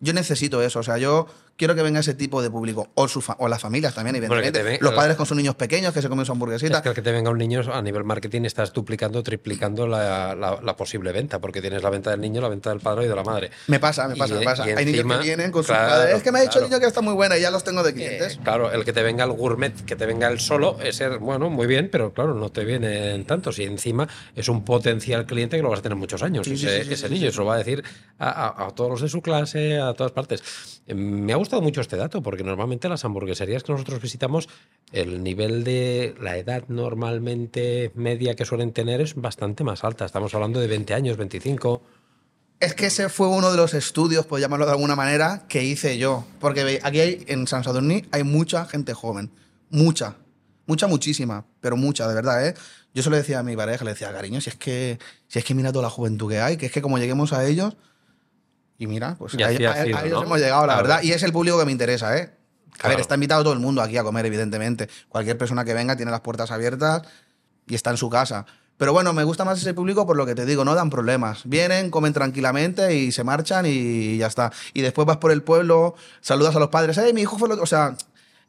Yo 0.00 0.14
necesito 0.14 0.62
eso, 0.62 0.80
o 0.80 0.82
sea, 0.82 0.98
yo 0.98 1.28
quiero 1.62 1.76
que 1.76 1.82
venga 1.82 2.00
ese 2.00 2.14
tipo 2.14 2.42
de 2.42 2.50
público. 2.50 2.88
O, 2.94 3.06
su 3.06 3.20
fa- 3.20 3.36
o 3.38 3.46
las 3.46 3.60
familias 3.60 3.94
también, 3.94 4.16
evidentemente. 4.16 4.62
ven- 4.64 4.78
los 4.80 4.94
padres 4.94 5.14
con 5.16 5.26
sus 5.26 5.36
niños 5.36 5.54
pequeños 5.54 5.94
que 5.94 6.02
se 6.02 6.08
comen 6.08 6.26
su 6.26 6.32
hamburguesita. 6.32 6.78
Es 6.78 6.82
que 6.82 6.88
al 6.88 6.94
que 6.96 7.02
te 7.02 7.12
venga 7.12 7.30
un 7.30 7.38
niño 7.38 7.60
a 7.72 7.80
nivel 7.80 8.02
marketing 8.02 8.42
estás 8.46 8.72
duplicando, 8.72 9.22
triplicando 9.22 9.86
la, 9.86 10.34
la- 10.34 10.58
la 10.60 10.76
posible 10.76 11.12
venta, 11.12 11.40
porque 11.40 11.60
tienes 11.60 11.80
la 11.84 11.90
venta 11.90 12.10
del 12.10 12.20
niño, 12.20 12.40
la 12.40 12.48
venta 12.48 12.70
del 12.70 12.80
padre 12.80 13.04
y 13.04 13.08
de 13.08 13.14
la 13.14 13.22
madre. 13.22 13.50
Me 13.68 13.78
pasa, 13.78 14.08
me 14.08 14.16
Y- 14.16 14.18
pasa, 14.18 14.34
me 14.34 14.44
pasa. 14.44 14.64
Hay 14.64 14.84
niños 14.84 15.06
que 15.06 15.18
vienen 15.22 15.52
con 15.52 15.62
sus 15.62 15.74
padres. 15.76 16.16
Es 16.16 16.22
que 16.24 16.32
me 16.32 16.40
ha 16.40 16.42
dicho 16.42 16.58
el 16.58 16.64
niño 16.64 16.80
que 16.80 16.86
está 16.86 17.00
muy 17.00 17.14
buena 17.14 17.38
y 17.38 17.42
ya 17.42 17.52
los 17.52 17.62
tengo 17.62 17.84
de 17.84 17.94
clientes. 17.94 18.34
Eh, 18.34 18.40
claro, 18.42 18.72
el 18.72 18.84
que 18.84 18.92
te 18.92 19.04
venga 19.04 19.22
el 19.24 19.30
gourmet, 19.32 19.72
que 19.84 19.94
te 19.94 20.04
venga 20.06 20.26
el 20.28 20.40
solo, 20.40 20.78
es 20.82 20.96
ser, 20.96 21.18
bueno, 21.18 21.48
muy 21.48 21.68
bien, 21.68 21.88
pero 21.92 22.12
claro, 22.12 22.34
no 22.34 22.50
te 22.50 22.64
vienen 22.64 23.24
tantos. 23.24 23.60
Y 23.60 23.64
encima 23.64 24.08
es 24.34 24.48
un 24.48 24.64
potencial 24.64 25.26
cliente 25.26 25.56
que 25.58 25.62
lo 25.62 25.70
vas 25.70 25.78
a 25.78 25.82
tener 25.82 25.96
muchos 25.96 26.22
años. 26.24 26.44
Sí, 26.44 26.54
ese 26.54 26.78
sí, 26.80 26.84
sí, 26.88 26.92
ese 26.94 27.06
sí, 27.08 27.14
niño, 27.14 27.22
sí. 27.22 27.28
eso 27.28 27.42
lo 27.42 27.46
va 27.46 27.54
a 27.54 27.58
decir 27.58 27.84
a, 28.18 28.28
a- 28.48 28.66
a 28.66 28.70
todos 28.72 28.90
los 28.90 29.00
de 29.02 29.08
su 29.08 29.22
clase, 29.22 29.78
a 29.78 29.94
todas 29.94 30.12
partes. 30.12 30.42
Me 30.86 31.32
ha 31.32 31.36
gustado 31.36 31.51
mucho 31.60 31.80
este 31.80 31.96
dato, 31.96 32.22
porque 32.22 32.44
normalmente 32.44 32.88
las 32.88 33.04
hamburgueserías 33.04 33.62
que 33.62 33.72
nosotros 33.72 34.00
visitamos, 34.00 34.48
el 34.92 35.22
nivel 35.22 35.64
de 35.64 36.14
la 36.20 36.36
edad 36.36 36.64
normalmente 36.68 37.92
media 37.94 38.34
que 38.34 38.44
suelen 38.44 38.72
tener 38.72 39.00
es 39.00 39.14
bastante 39.14 39.64
más 39.64 39.84
alta. 39.84 40.04
Estamos 40.04 40.34
hablando 40.34 40.60
de 40.60 40.68
20 40.68 40.94
años, 40.94 41.16
25. 41.16 41.82
Es 42.60 42.74
que 42.74 42.86
ese 42.86 43.08
fue 43.08 43.26
uno 43.26 43.50
de 43.50 43.56
los 43.56 43.74
estudios, 43.74 44.24
por 44.24 44.40
llamarlo 44.40 44.66
de 44.66 44.72
alguna 44.72 44.94
manera, 44.94 45.46
que 45.48 45.64
hice 45.64 45.98
yo. 45.98 46.24
Porque 46.38 46.80
aquí 46.82 47.00
hay, 47.00 47.24
en 47.26 47.46
San 47.46 47.64
Sadurní 47.64 48.04
hay 48.12 48.22
mucha 48.22 48.64
gente 48.66 48.94
joven. 48.94 49.32
Mucha. 49.68 50.16
Mucha, 50.66 50.86
muchísima. 50.86 51.44
Pero 51.60 51.76
mucha, 51.76 52.06
de 52.06 52.14
verdad, 52.14 52.46
¿eh? 52.46 52.54
Yo 52.94 53.02
se 53.02 53.10
lo 53.10 53.16
decía 53.16 53.40
a 53.40 53.42
mi 53.42 53.56
pareja, 53.56 53.84
le 53.84 53.90
decía, 53.92 54.12
cariño, 54.12 54.40
si 54.40 54.50
es 54.50 54.56
que, 54.56 54.98
si 55.26 55.38
es 55.38 55.44
que 55.44 55.54
mira 55.54 55.72
toda 55.72 55.84
la 55.84 55.90
juventud 55.90 56.30
que 56.30 56.40
hay, 56.40 56.56
que 56.56 56.66
es 56.66 56.72
que 56.72 56.82
como 56.82 56.98
lleguemos 56.98 57.32
a 57.32 57.44
ellos. 57.46 57.76
Y 58.82 58.88
mira, 58.88 59.14
pues 59.16 59.34
Y 59.34 59.42
a, 59.44 59.50
ellos 59.52 60.10
¿no? 60.10 60.22
hemos 60.24 60.40
llegado, 60.40 60.66
la 60.66 60.74
verdad. 60.74 61.02
Y 61.04 61.12
es 61.12 61.22
el 61.22 61.32
público 61.32 61.56
que 61.56 61.64
me 61.64 61.70
interesa, 61.70 62.16
¿eh? 62.18 62.32
A 62.72 62.76
Claro. 62.78 62.88
ver, 62.96 63.00
está 63.00 63.14
invitado 63.14 63.44
todo 63.44 63.52
el 63.52 63.60
mundo 63.60 63.80
aquí 63.80 63.96
a 63.96 64.02
comer, 64.02 64.26
evidentemente. 64.26 64.88
Cualquier 65.08 65.38
persona 65.38 65.64
que 65.64 65.72
venga 65.72 65.94
tiene 65.94 66.10
las 66.10 66.20
puertas 66.20 66.50
abiertas 66.50 67.02
y 67.68 67.76
está 67.76 67.90
en 67.90 67.96
su 67.96 68.10
casa. 68.10 68.44
Pero 68.78 68.92
bueno, 68.92 69.12
me 69.12 69.22
gusta 69.22 69.44
más 69.44 69.60
ese 69.60 69.72
público 69.72 70.04
por 70.04 70.16
lo 70.16 70.26
que 70.26 70.34
te 70.34 70.44
digo, 70.46 70.64
no 70.64 70.74
dan 70.74 70.90
problemas. 70.90 71.42
Vienen, 71.44 71.90
comen 71.90 72.12
tranquilamente 72.12 72.92
y 72.96 73.12
se 73.12 73.22
marchan 73.22 73.66
y 73.68 74.16
ya 74.18 74.26
está. 74.26 74.50
Y 74.74 74.80
después 74.82 75.06
vas 75.06 75.18
por 75.18 75.30
el 75.30 75.44
pueblo, 75.44 75.94
saludas 76.20 76.56
a 76.56 76.58
los 76.58 76.70
padres, 76.70 76.98
¡eh, 76.98 77.12
mi 77.12 77.20
hijo 77.20 77.38
fue 77.38 77.48
lo-". 77.48 77.62
O 77.62 77.66
sea, 77.66 77.94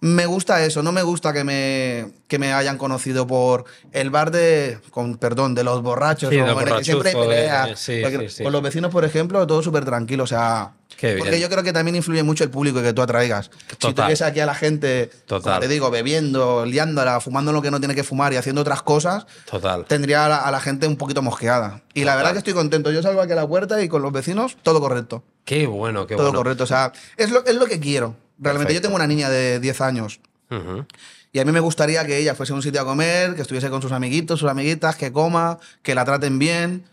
me 0.03 0.25
gusta 0.25 0.65
eso, 0.65 0.83
no 0.83 0.91
me 0.91 1.01
gusta 1.01 1.31
que 1.31 1.45
me, 1.45 2.11
que 2.27 2.37
me 2.37 2.51
hayan 2.51 2.77
conocido 2.77 3.25
por 3.25 3.63
el 3.93 4.09
bar 4.09 4.31
de, 4.31 4.77
con 4.91 5.15
perdón, 5.17 5.55
de 5.55 5.63
los 5.63 5.81
borrachos, 5.81 6.29
Sí, 6.29 6.35
de 6.35 6.43
que 6.43 6.83
siempre 6.83 7.11
hay 7.11 7.73
sí, 7.77 8.03
sí. 8.27 8.43
Con 8.43 8.51
los 8.51 8.61
vecinos, 8.61 8.91
por 8.91 9.05
ejemplo, 9.05 9.47
todo 9.47 9.63
súper 9.63 9.85
tranquilo, 9.85 10.25
o 10.25 10.27
sea... 10.27 10.73
Qué 10.97 11.15
Porque 11.17 11.31
bien. 11.31 11.41
yo 11.41 11.49
creo 11.49 11.63
que 11.63 11.73
también 11.73 11.95
influye 11.95 12.23
mucho 12.23 12.43
el 12.43 12.49
público 12.49 12.81
que 12.81 12.93
tú 12.93 13.01
atraigas. 13.01 13.51
Si 13.69 13.75
tú 13.75 13.87
Total. 13.89 14.07
ves 14.09 14.21
aquí 14.21 14.39
a 14.39 14.45
la 14.45 14.55
gente, 14.55 15.09
Total. 15.25 15.53
como 15.53 15.59
te 15.61 15.67
digo, 15.67 15.91
bebiendo, 15.91 16.65
liándola, 16.65 17.19
fumando 17.19 17.51
lo 17.51 17.61
que 17.61 17.71
no 17.71 17.79
tiene 17.79 17.95
que 17.95 18.03
fumar 18.03 18.31
y 18.33 18.37
haciendo 18.37 18.61
otras 18.61 18.81
cosas, 18.83 19.25
Total. 19.49 19.85
tendría 19.85 20.25
a 20.25 20.29
la, 20.29 20.37
a 20.37 20.51
la 20.51 20.59
gente 20.59 20.87
un 20.87 20.95
poquito 20.97 21.21
mosqueada. 21.21 21.81
Y 21.93 22.01
la 22.01 22.11
Total. 22.11 22.17
verdad 22.17 22.31
que 22.33 22.37
estoy 22.39 22.53
contento. 22.53 22.91
Yo 22.91 23.01
salgo 23.01 23.21
aquí 23.21 23.31
a 23.33 23.35
la 23.35 23.47
puerta 23.47 23.81
y 23.83 23.87
con 23.89 24.01
los 24.01 24.11
vecinos, 24.11 24.57
todo 24.63 24.79
correcto. 24.79 25.23
Qué 25.45 25.67
bueno, 25.67 26.07
qué 26.07 26.15
todo 26.15 26.27
bueno. 26.27 26.39
correcto. 26.39 26.63
O 26.63 26.67
sea, 26.67 26.91
es 27.17 27.31
lo, 27.31 27.45
es 27.45 27.55
lo 27.55 27.65
que 27.65 27.79
quiero. 27.79 28.15
Realmente 28.39 28.67
Perfecto. 28.67 28.73
yo 28.73 28.81
tengo 28.81 28.95
una 28.95 29.07
niña 29.07 29.29
de 29.29 29.59
10 29.59 29.81
años 29.81 30.19
Y 31.31 31.39
a 31.39 31.45
mí 31.45 31.51
me 31.51 31.59
gustaría 31.59 32.05
que 32.05 32.17
ella 32.17 32.35
fuese 32.35 32.53
a 32.53 32.55
un 32.55 32.61
sitio 32.61 32.81
a 32.81 32.85
comer, 32.85 33.35
que 33.35 33.41
estuviese 33.41 33.69
con 33.69 33.81
sus 33.81 33.91
amiguitos, 33.91 34.39
sus 34.39 34.49
amiguitas, 34.49 34.95
que 34.95 35.11
coma, 35.11 35.57
que 35.81 35.95
la 35.95 36.05
traten 36.05 36.37
bien 36.39 36.85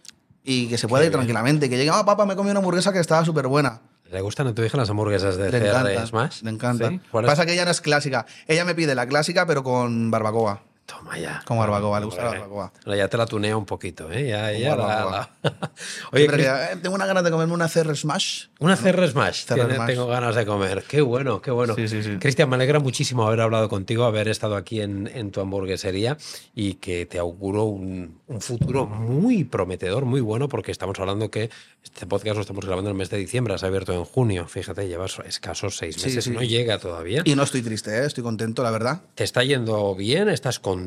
y 0.45 0.69
que 0.69 0.79
se 0.79 0.89
pueda 0.89 1.05
ir 1.05 1.13
tranquilamente. 1.13 1.69
Que 1.69 1.77
llegue, 1.77 1.91
ah, 1.93 2.05
papá, 2.05 2.25
me 2.27 2.37
comí 2.37 2.51
una 2.51 2.59
hamburguesa 2.61 2.93
que 2.93 2.99
estaba 3.01 3.25
súper 3.25 3.47
buena. 3.49 3.81
¿Le 4.11 4.21
gustan 4.23 4.47
hija 4.65 4.77
las 4.77 4.91
hamburguesas 4.91 5.37
de 5.37 5.53
Le 5.53 5.61
CR 5.61 5.67
encanta, 5.67 6.07
Smash? 6.07 6.43
Le 6.43 6.51
encanta. 6.51 6.91
Pasa 7.13 7.47
que 7.47 7.53
ella 7.53 7.65
no 7.65 7.71
es 7.71 7.81
clásica. 7.81 8.27
Ella 8.49 8.65
me 8.65 8.75
pide 8.75 8.95
la 8.95 9.07
clásica, 9.07 9.47
pero 9.47 9.63
con 9.63 10.11
barbacoa. 10.11 10.63
Toma 10.91 11.17
ya. 11.19 11.43
Con 11.47 11.57
barbacoa, 11.57 12.01
le 12.01 12.07
gusta 12.07 12.25
la 12.25 12.31
barbacoa. 12.31 12.73
Ya 12.97 13.07
te 13.09 13.17
la 13.17 13.27
tunea 13.27 13.57
un 13.57 13.65
poquito, 13.65 14.11
¿eh? 14.11 14.27
Ya, 14.29 14.51
ya 14.53 14.75
la- 14.75 14.85
barbacoa. 14.87 15.31
la- 15.43 15.71
Oye, 16.13 16.27
que, 16.27 16.43
eh, 16.43 16.77
tengo 16.83 16.97
una 16.97 17.07
ganas 17.07 17.23
de 17.23 17.31
comerme 17.31 17.55
una 17.55 17.69
CR 17.69 17.95
Smash. 17.97 18.47
Una 18.59 18.77
CR 18.77 19.07
Smash. 19.09 19.45
CR 19.47 19.55
Tiene- 19.55 19.75
Smash. 19.77 19.87
Tengo 19.87 20.07
ganas 20.09 20.35
de 20.35 20.45
comer. 20.47 20.85
Qué 20.89 21.01
bueno, 21.01 21.41
qué 21.41 21.53
bueno. 21.53 21.75
Sí, 21.77 21.87
sí, 21.87 22.03
sí. 22.03 22.17
Cristian, 22.19 22.49
me 22.49 22.57
alegra 22.57 22.81
muchísimo 22.81 23.27
haber 23.27 23.41
hablado 23.41 23.69
contigo, 23.69 24.05
haber 24.05 24.27
estado 24.29 24.57
aquí 24.57 24.81
en, 24.81 25.07
en 25.15 25.31
tu 25.31 25.41
hamburguesería 25.41 26.17
y 26.55 26.75
que 26.75 27.07
te 27.07 27.19
auguro 27.19 27.65
un, 27.65 28.19
un 28.27 28.41
futuro 28.41 28.87
muy 28.87 29.45
prometedor, 29.45 30.05
muy 30.07 30.21
bueno, 30.21 30.49
porque 30.49 30.73
estamos 30.73 30.99
hablando 30.99 31.31
que 31.31 31.51
este 31.85 32.07
podcast 32.07 32.35
lo 32.37 32.41
estamos 32.43 32.65
grabando 32.67 32.91
en 32.91 32.97
el 32.97 32.99
mes 32.99 33.11
de 33.11 33.17
diciembre, 33.19 33.55
has 33.55 33.63
abierto 33.63 33.93
en 33.93 34.05
junio. 34.05 34.47
Fíjate, 34.49 34.89
llevas 34.89 35.19
escasos 35.25 35.77
seis 35.77 36.03
meses, 36.05 36.27
no 36.29 36.43
llega 36.43 36.79
todavía. 36.79 37.23
Y 37.25 37.35
no 37.37 37.45
estoy 37.45 37.63
triste, 37.63 37.97
¿eh? 37.97 38.07
estoy 38.07 38.25
contento, 38.25 38.63
la 38.63 38.71
verdad. 38.71 39.03
Te 39.15 39.25
está 39.25 39.45
yendo 39.45 39.95
bien, 39.95 40.29
estás 40.29 40.59
contento 40.59 40.80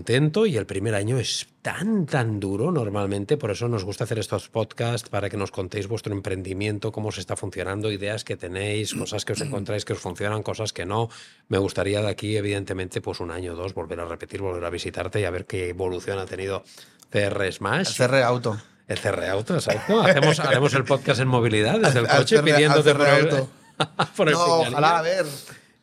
y 0.45 0.57
el 0.57 0.65
primer 0.65 0.95
año 0.95 1.19
es 1.19 1.47
tan, 1.61 2.05
tan 2.05 2.39
duro 2.39 2.71
normalmente. 2.71 3.37
Por 3.37 3.51
eso 3.51 3.67
nos 3.67 3.83
gusta 3.83 4.05
hacer 4.05 4.19
estos 4.19 4.49
podcasts 4.49 5.09
para 5.09 5.29
que 5.29 5.37
nos 5.37 5.51
contéis 5.51 5.87
vuestro 5.87 6.13
emprendimiento, 6.13 6.91
cómo 6.91 7.11
se 7.11 7.21
está 7.21 7.35
funcionando, 7.35 7.91
ideas 7.91 8.23
que 8.23 8.35
tenéis, 8.35 8.93
cosas 8.93 9.25
que 9.25 9.33
os 9.33 9.41
encontráis 9.41 9.85
que 9.85 9.93
os 9.93 9.99
funcionan, 9.99 10.43
cosas 10.43 10.73
que 10.73 10.85
no. 10.85 11.09
Me 11.47 11.57
gustaría 11.57 12.01
de 12.01 12.09
aquí, 12.09 12.35
evidentemente, 12.37 13.01
pues 13.01 13.19
un 13.19 13.31
año 13.31 13.53
o 13.53 13.55
dos, 13.55 13.73
volver 13.73 13.99
a 13.99 14.05
repetir, 14.05 14.41
volver 14.41 14.65
a 14.65 14.69
visitarte 14.69 15.21
y 15.21 15.25
a 15.25 15.31
ver 15.31 15.45
qué 15.45 15.69
evolución 15.69 16.19
ha 16.19 16.25
tenido 16.25 16.63
CR 17.09 17.51
Smash. 17.51 17.97
CR 17.97 18.23
Auto. 18.23 18.59
El 18.87 18.99
CR 18.99 19.25
Auto, 19.29 19.55
exacto. 19.55 20.01
Hacemos, 20.01 20.39
haremos 20.39 20.73
el 20.73 20.83
podcast 20.83 21.21
en 21.21 21.27
movilidad 21.27 21.79
desde 21.79 21.99
el 21.99 22.07
Al 22.07 22.17
coche 22.17 22.41
pidiéndote 22.41 22.91
al 22.91 22.97
por 22.97 23.05
CR 23.05 23.13
el, 23.13 23.25
Auto. 23.25 23.49
por 24.17 24.27
el 24.27 24.33
No, 24.33 24.45
ojalá, 24.59 24.99
a 24.99 25.01
ver. 25.01 25.25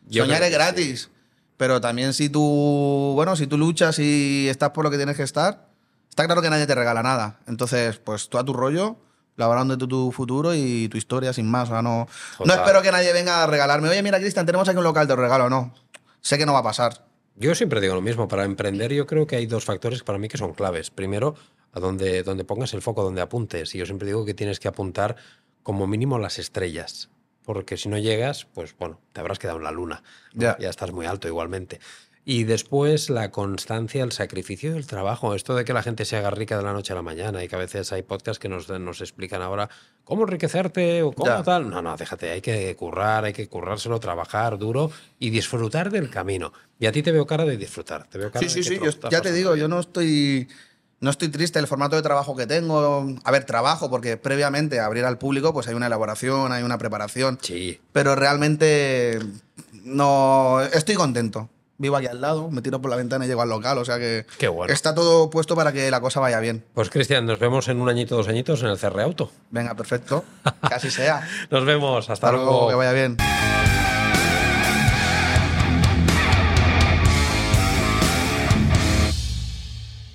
Yo 0.07 0.25
soñar 0.25 0.43
es 0.43 0.49
que 0.49 0.55
gratis. 0.55 1.11
Pero 1.61 1.79
también 1.79 2.15
si 2.15 2.31
tú, 2.31 3.13
bueno, 3.15 3.37
si 3.37 3.47
tú 3.47 3.59
luchas 3.59 3.99
y 3.99 4.49
estás 4.49 4.71
por 4.71 4.83
lo 4.83 4.91
que 4.91 4.97
tienes 4.97 5.15
que 5.15 5.25
estar, 5.25 5.69
está 6.09 6.25
claro 6.25 6.41
que 6.41 6.49
nadie 6.49 6.67
te 6.67 6.75
regala 6.75 7.03
nada. 7.03 7.39
Entonces, 7.47 7.99
pues 7.99 8.31
tú 8.31 8.39
a 8.39 8.45
tu 8.47 8.55
rollo, 8.55 8.97
labrando 9.37 9.77
tu, 9.77 9.87
tu 9.87 10.11
futuro 10.11 10.55
y 10.55 10.89
tu 10.89 10.97
historia 10.97 11.35
sin 11.35 11.51
más. 11.51 11.69
O 11.69 11.73
sea, 11.73 11.83
no, 11.83 12.09
no 12.43 12.55
espero 12.55 12.81
que 12.81 12.91
nadie 12.91 13.13
venga 13.13 13.45
a 13.45 13.47
regalarme. 13.47 13.91
Oye, 13.91 14.03
mira, 14.03 14.19
Cristian, 14.19 14.47
tenemos 14.47 14.71
aquí 14.71 14.79
un 14.79 14.85
local, 14.85 15.07
te 15.07 15.15
lo 15.15 15.21
regalo. 15.21 15.51
No. 15.51 15.75
Sé 16.23 16.39
que 16.39 16.47
no 16.47 16.55
va 16.55 16.61
a 16.61 16.63
pasar. 16.63 17.05
Yo 17.37 17.55
siempre 17.55 17.83
digo 17.83 17.95
lo 17.95 18.01
mismo, 18.01 18.27
para 18.27 18.45
emprender 18.45 18.95
yo 18.95 19.07
creo 19.07 19.27
que 19.27 19.37
hay 19.37 19.45
dos 19.45 19.67
factores 19.67 20.03
para 20.03 20.19
mí 20.19 20.29
que 20.29 20.39
son 20.39 20.55
claves. 20.55 20.89
Primero, 20.89 21.35
a 21.75 21.81
donde, 21.81 22.23
donde 22.23 22.45
pongas 22.45 22.73
el 22.73 22.81
foco, 22.81 23.03
donde 23.03 23.21
apuntes. 23.21 23.75
Y 23.75 23.79
yo 23.79 23.85
siempre 23.85 24.07
digo 24.07 24.25
que 24.25 24.33
tienes 24.33 24.61
que 24.61 24.69
apuntar 24.69 25.17
como 25.63 25.87
mínimo 25.87 26.19
las 26.19 26.39
estrellas. 26.39 27.11
Porque 27.53 27.77
si 27.77 27.89
no 27.89 27.99
llegas, 27.99 28.47
pues 28.55 28.77
bueno, 28.79 29.01
te 29.13 29.19
habrás 29.21 29.41
quedado 29.41 29.59
en 29.59 29.65
la 29.65 29.73
luna. 29.73 30.05
¿no? 30.35 30.43
Ya. 30.43 30.57
Ya 30.61 30.71
estás 30.71 30.93
muy 30.93 31.05
alto 31.05 31.27
igualmente. 31.27 31.81
Y 32.25 32.45
después 32.45 33.11
la 33.11 33.33
constancia, 33.33 34.05
el 34.05 34.13
sacrificio 34.13 34.73
del 34.75 34.87
trabajo. 34.87 35.35
Esto 35.35 35.57
de 35.57 35.65
que 35.65 35.73
la 35.73 35.83
gente 35.83 36.05
se 36.05 36.17
haga 36.17 36.31
rica 36.31 36.57
de 36.57 36.63
la 36.63 36.73
noche 36.73 36.93
a 36.93 36.97
la 36.97 37.03
mañana 37.03 37.43
y 37.43 37.49
que 37.49 37.57
a 37.57 37.59
veces 37.59 37.91
hay 37.91 38.03
podcasts 38.03 38.39
que 38.39 38.49
nos, 38.49 38.69
nos 38.69 39.01
explican 39.01 39.43
ahora 39.43 39.69
cómo 40.05 40.23
enriquecerte 40.23 41.03
o 41.03 41.11
cómo 41.11 41.29
Ya. 41.39 41.43
tal. 41.43 41.69
No, 41.71 41.83
no, 41.83 41.97
déjate, 41.97 42.31
hay 42.31 42.41
que 42.41 42.77
currar, 42.77 43.25
hay 43.25 43.33
que 43.33 43.49
currárselo, 43.49 43.99
trabajar 43.99 44.59
duro 44.59 44.93
y 45.19 45.31
disfrutar 45.31 45.91
del 45.91 46.09
camino. 46.09 46.53
Y 46.79 46.87
a 46.87 46.93
ti 46.93 47.03
te 47.03 47.11
veo 47.11 47.27
cara 47.27 47.45
de 47.45 47.57
disfrutar. 47.57 48.07
Te 48.09 48.19
veo 48.19 48.31
cara 48.31 48.47
Sí, 48.49 48.55
de 48.55 48.63
sí, 48.63 48.71
que 48.71 48.77
sí. 48.77 48.85
yo- 49.01 49.09
ya 49.11 49.21
te 49.23 49.33
digo, 49.33 49.57
yo 49.57 49.67
no 49.67 49.81
estoy, 49.81 50.47
no 51.01 51.11
estoy 51.11 51.29
triste. 51.29 51.59
El 51.59 51.67
formato 51.67 51.97
de 51.97 52.03
trabajo 52.03 52.37
que 52.37 52.47
tengo. 52.47 53.07
A 53.25 53.31
ver, 53.31 53.45
trabajo, 53.45 53.91
porque 53.91 54.17
previamente 54.17 54.81
a 54.81 54.87
abrir 54.87 55.05
al 55.05 55.19
público, 55.19 55.53
pues 55.53 55.67
hay 55.69 55.75
una 55.75 55.87
elaboración, 55.87 56.53
hay 56.53 56.63
una 56.63 56.79
preparación. 56.79 57.39
Sí. 57.43 57.81
Pero 57.93 58.15
realmente 58.15 59.19
no. 59.85 60.61
Estoy 60.73 60.95
contento. 60.95 61.49
Vivo 61.79 61.97
aquí 61.97 62.07
al 62.09 62.21
lado, 62.21 62.51
me 62.51 62.61
tiro 62.61 62.83
por 62.83 62.91
la 62.91 62.97
ventana 62.99 63.25
y 63.25 63.29
llego 63.29 63.41
al 63.41 63.49
local. 63.49 63.79
O 63.79 63.85
sea 63.87 63.99
que 63.99 64.27
Qué 64.39 64.49
bueno. 64.49 64.71
está 64.71 64.95
todo 64.95 65.31
puesto 65.31 65.57
para 65.57 65.73
que 65.73 65.91
la 65.91 66.03
cosa 66.03 66.21
vaya 66.21 66.39
bien. 66.39 66.63
Pues 66.75 66.91
Cristian, 66.91 67.25
nos 67.25 67.39
vemos 67.39 67.69
en 67.69 67.81
un 67.81 67.89
añito, 67.89 68.17
dos 68.17 68.29
añitos 68.29 68.61
en 68.63 68.69
el 68.69 68.79
CR 68.79 69.01
Auto. 69.01 69.33
Venga, 69.51 69.75
perfecto. 69.75 70.23
Casi 70.69 70.91
sea. 70.91 71.27
Nos 71.51 71.65
vemos. 71.65 72.11
Hasta, 72.11 72.13
Hasta 72.13 72.33
luego, 72.33 72.51
luego. 72.51 72.69
que 72.69 72.75
vaya 72.75 72.93
bien. 72.93 73.17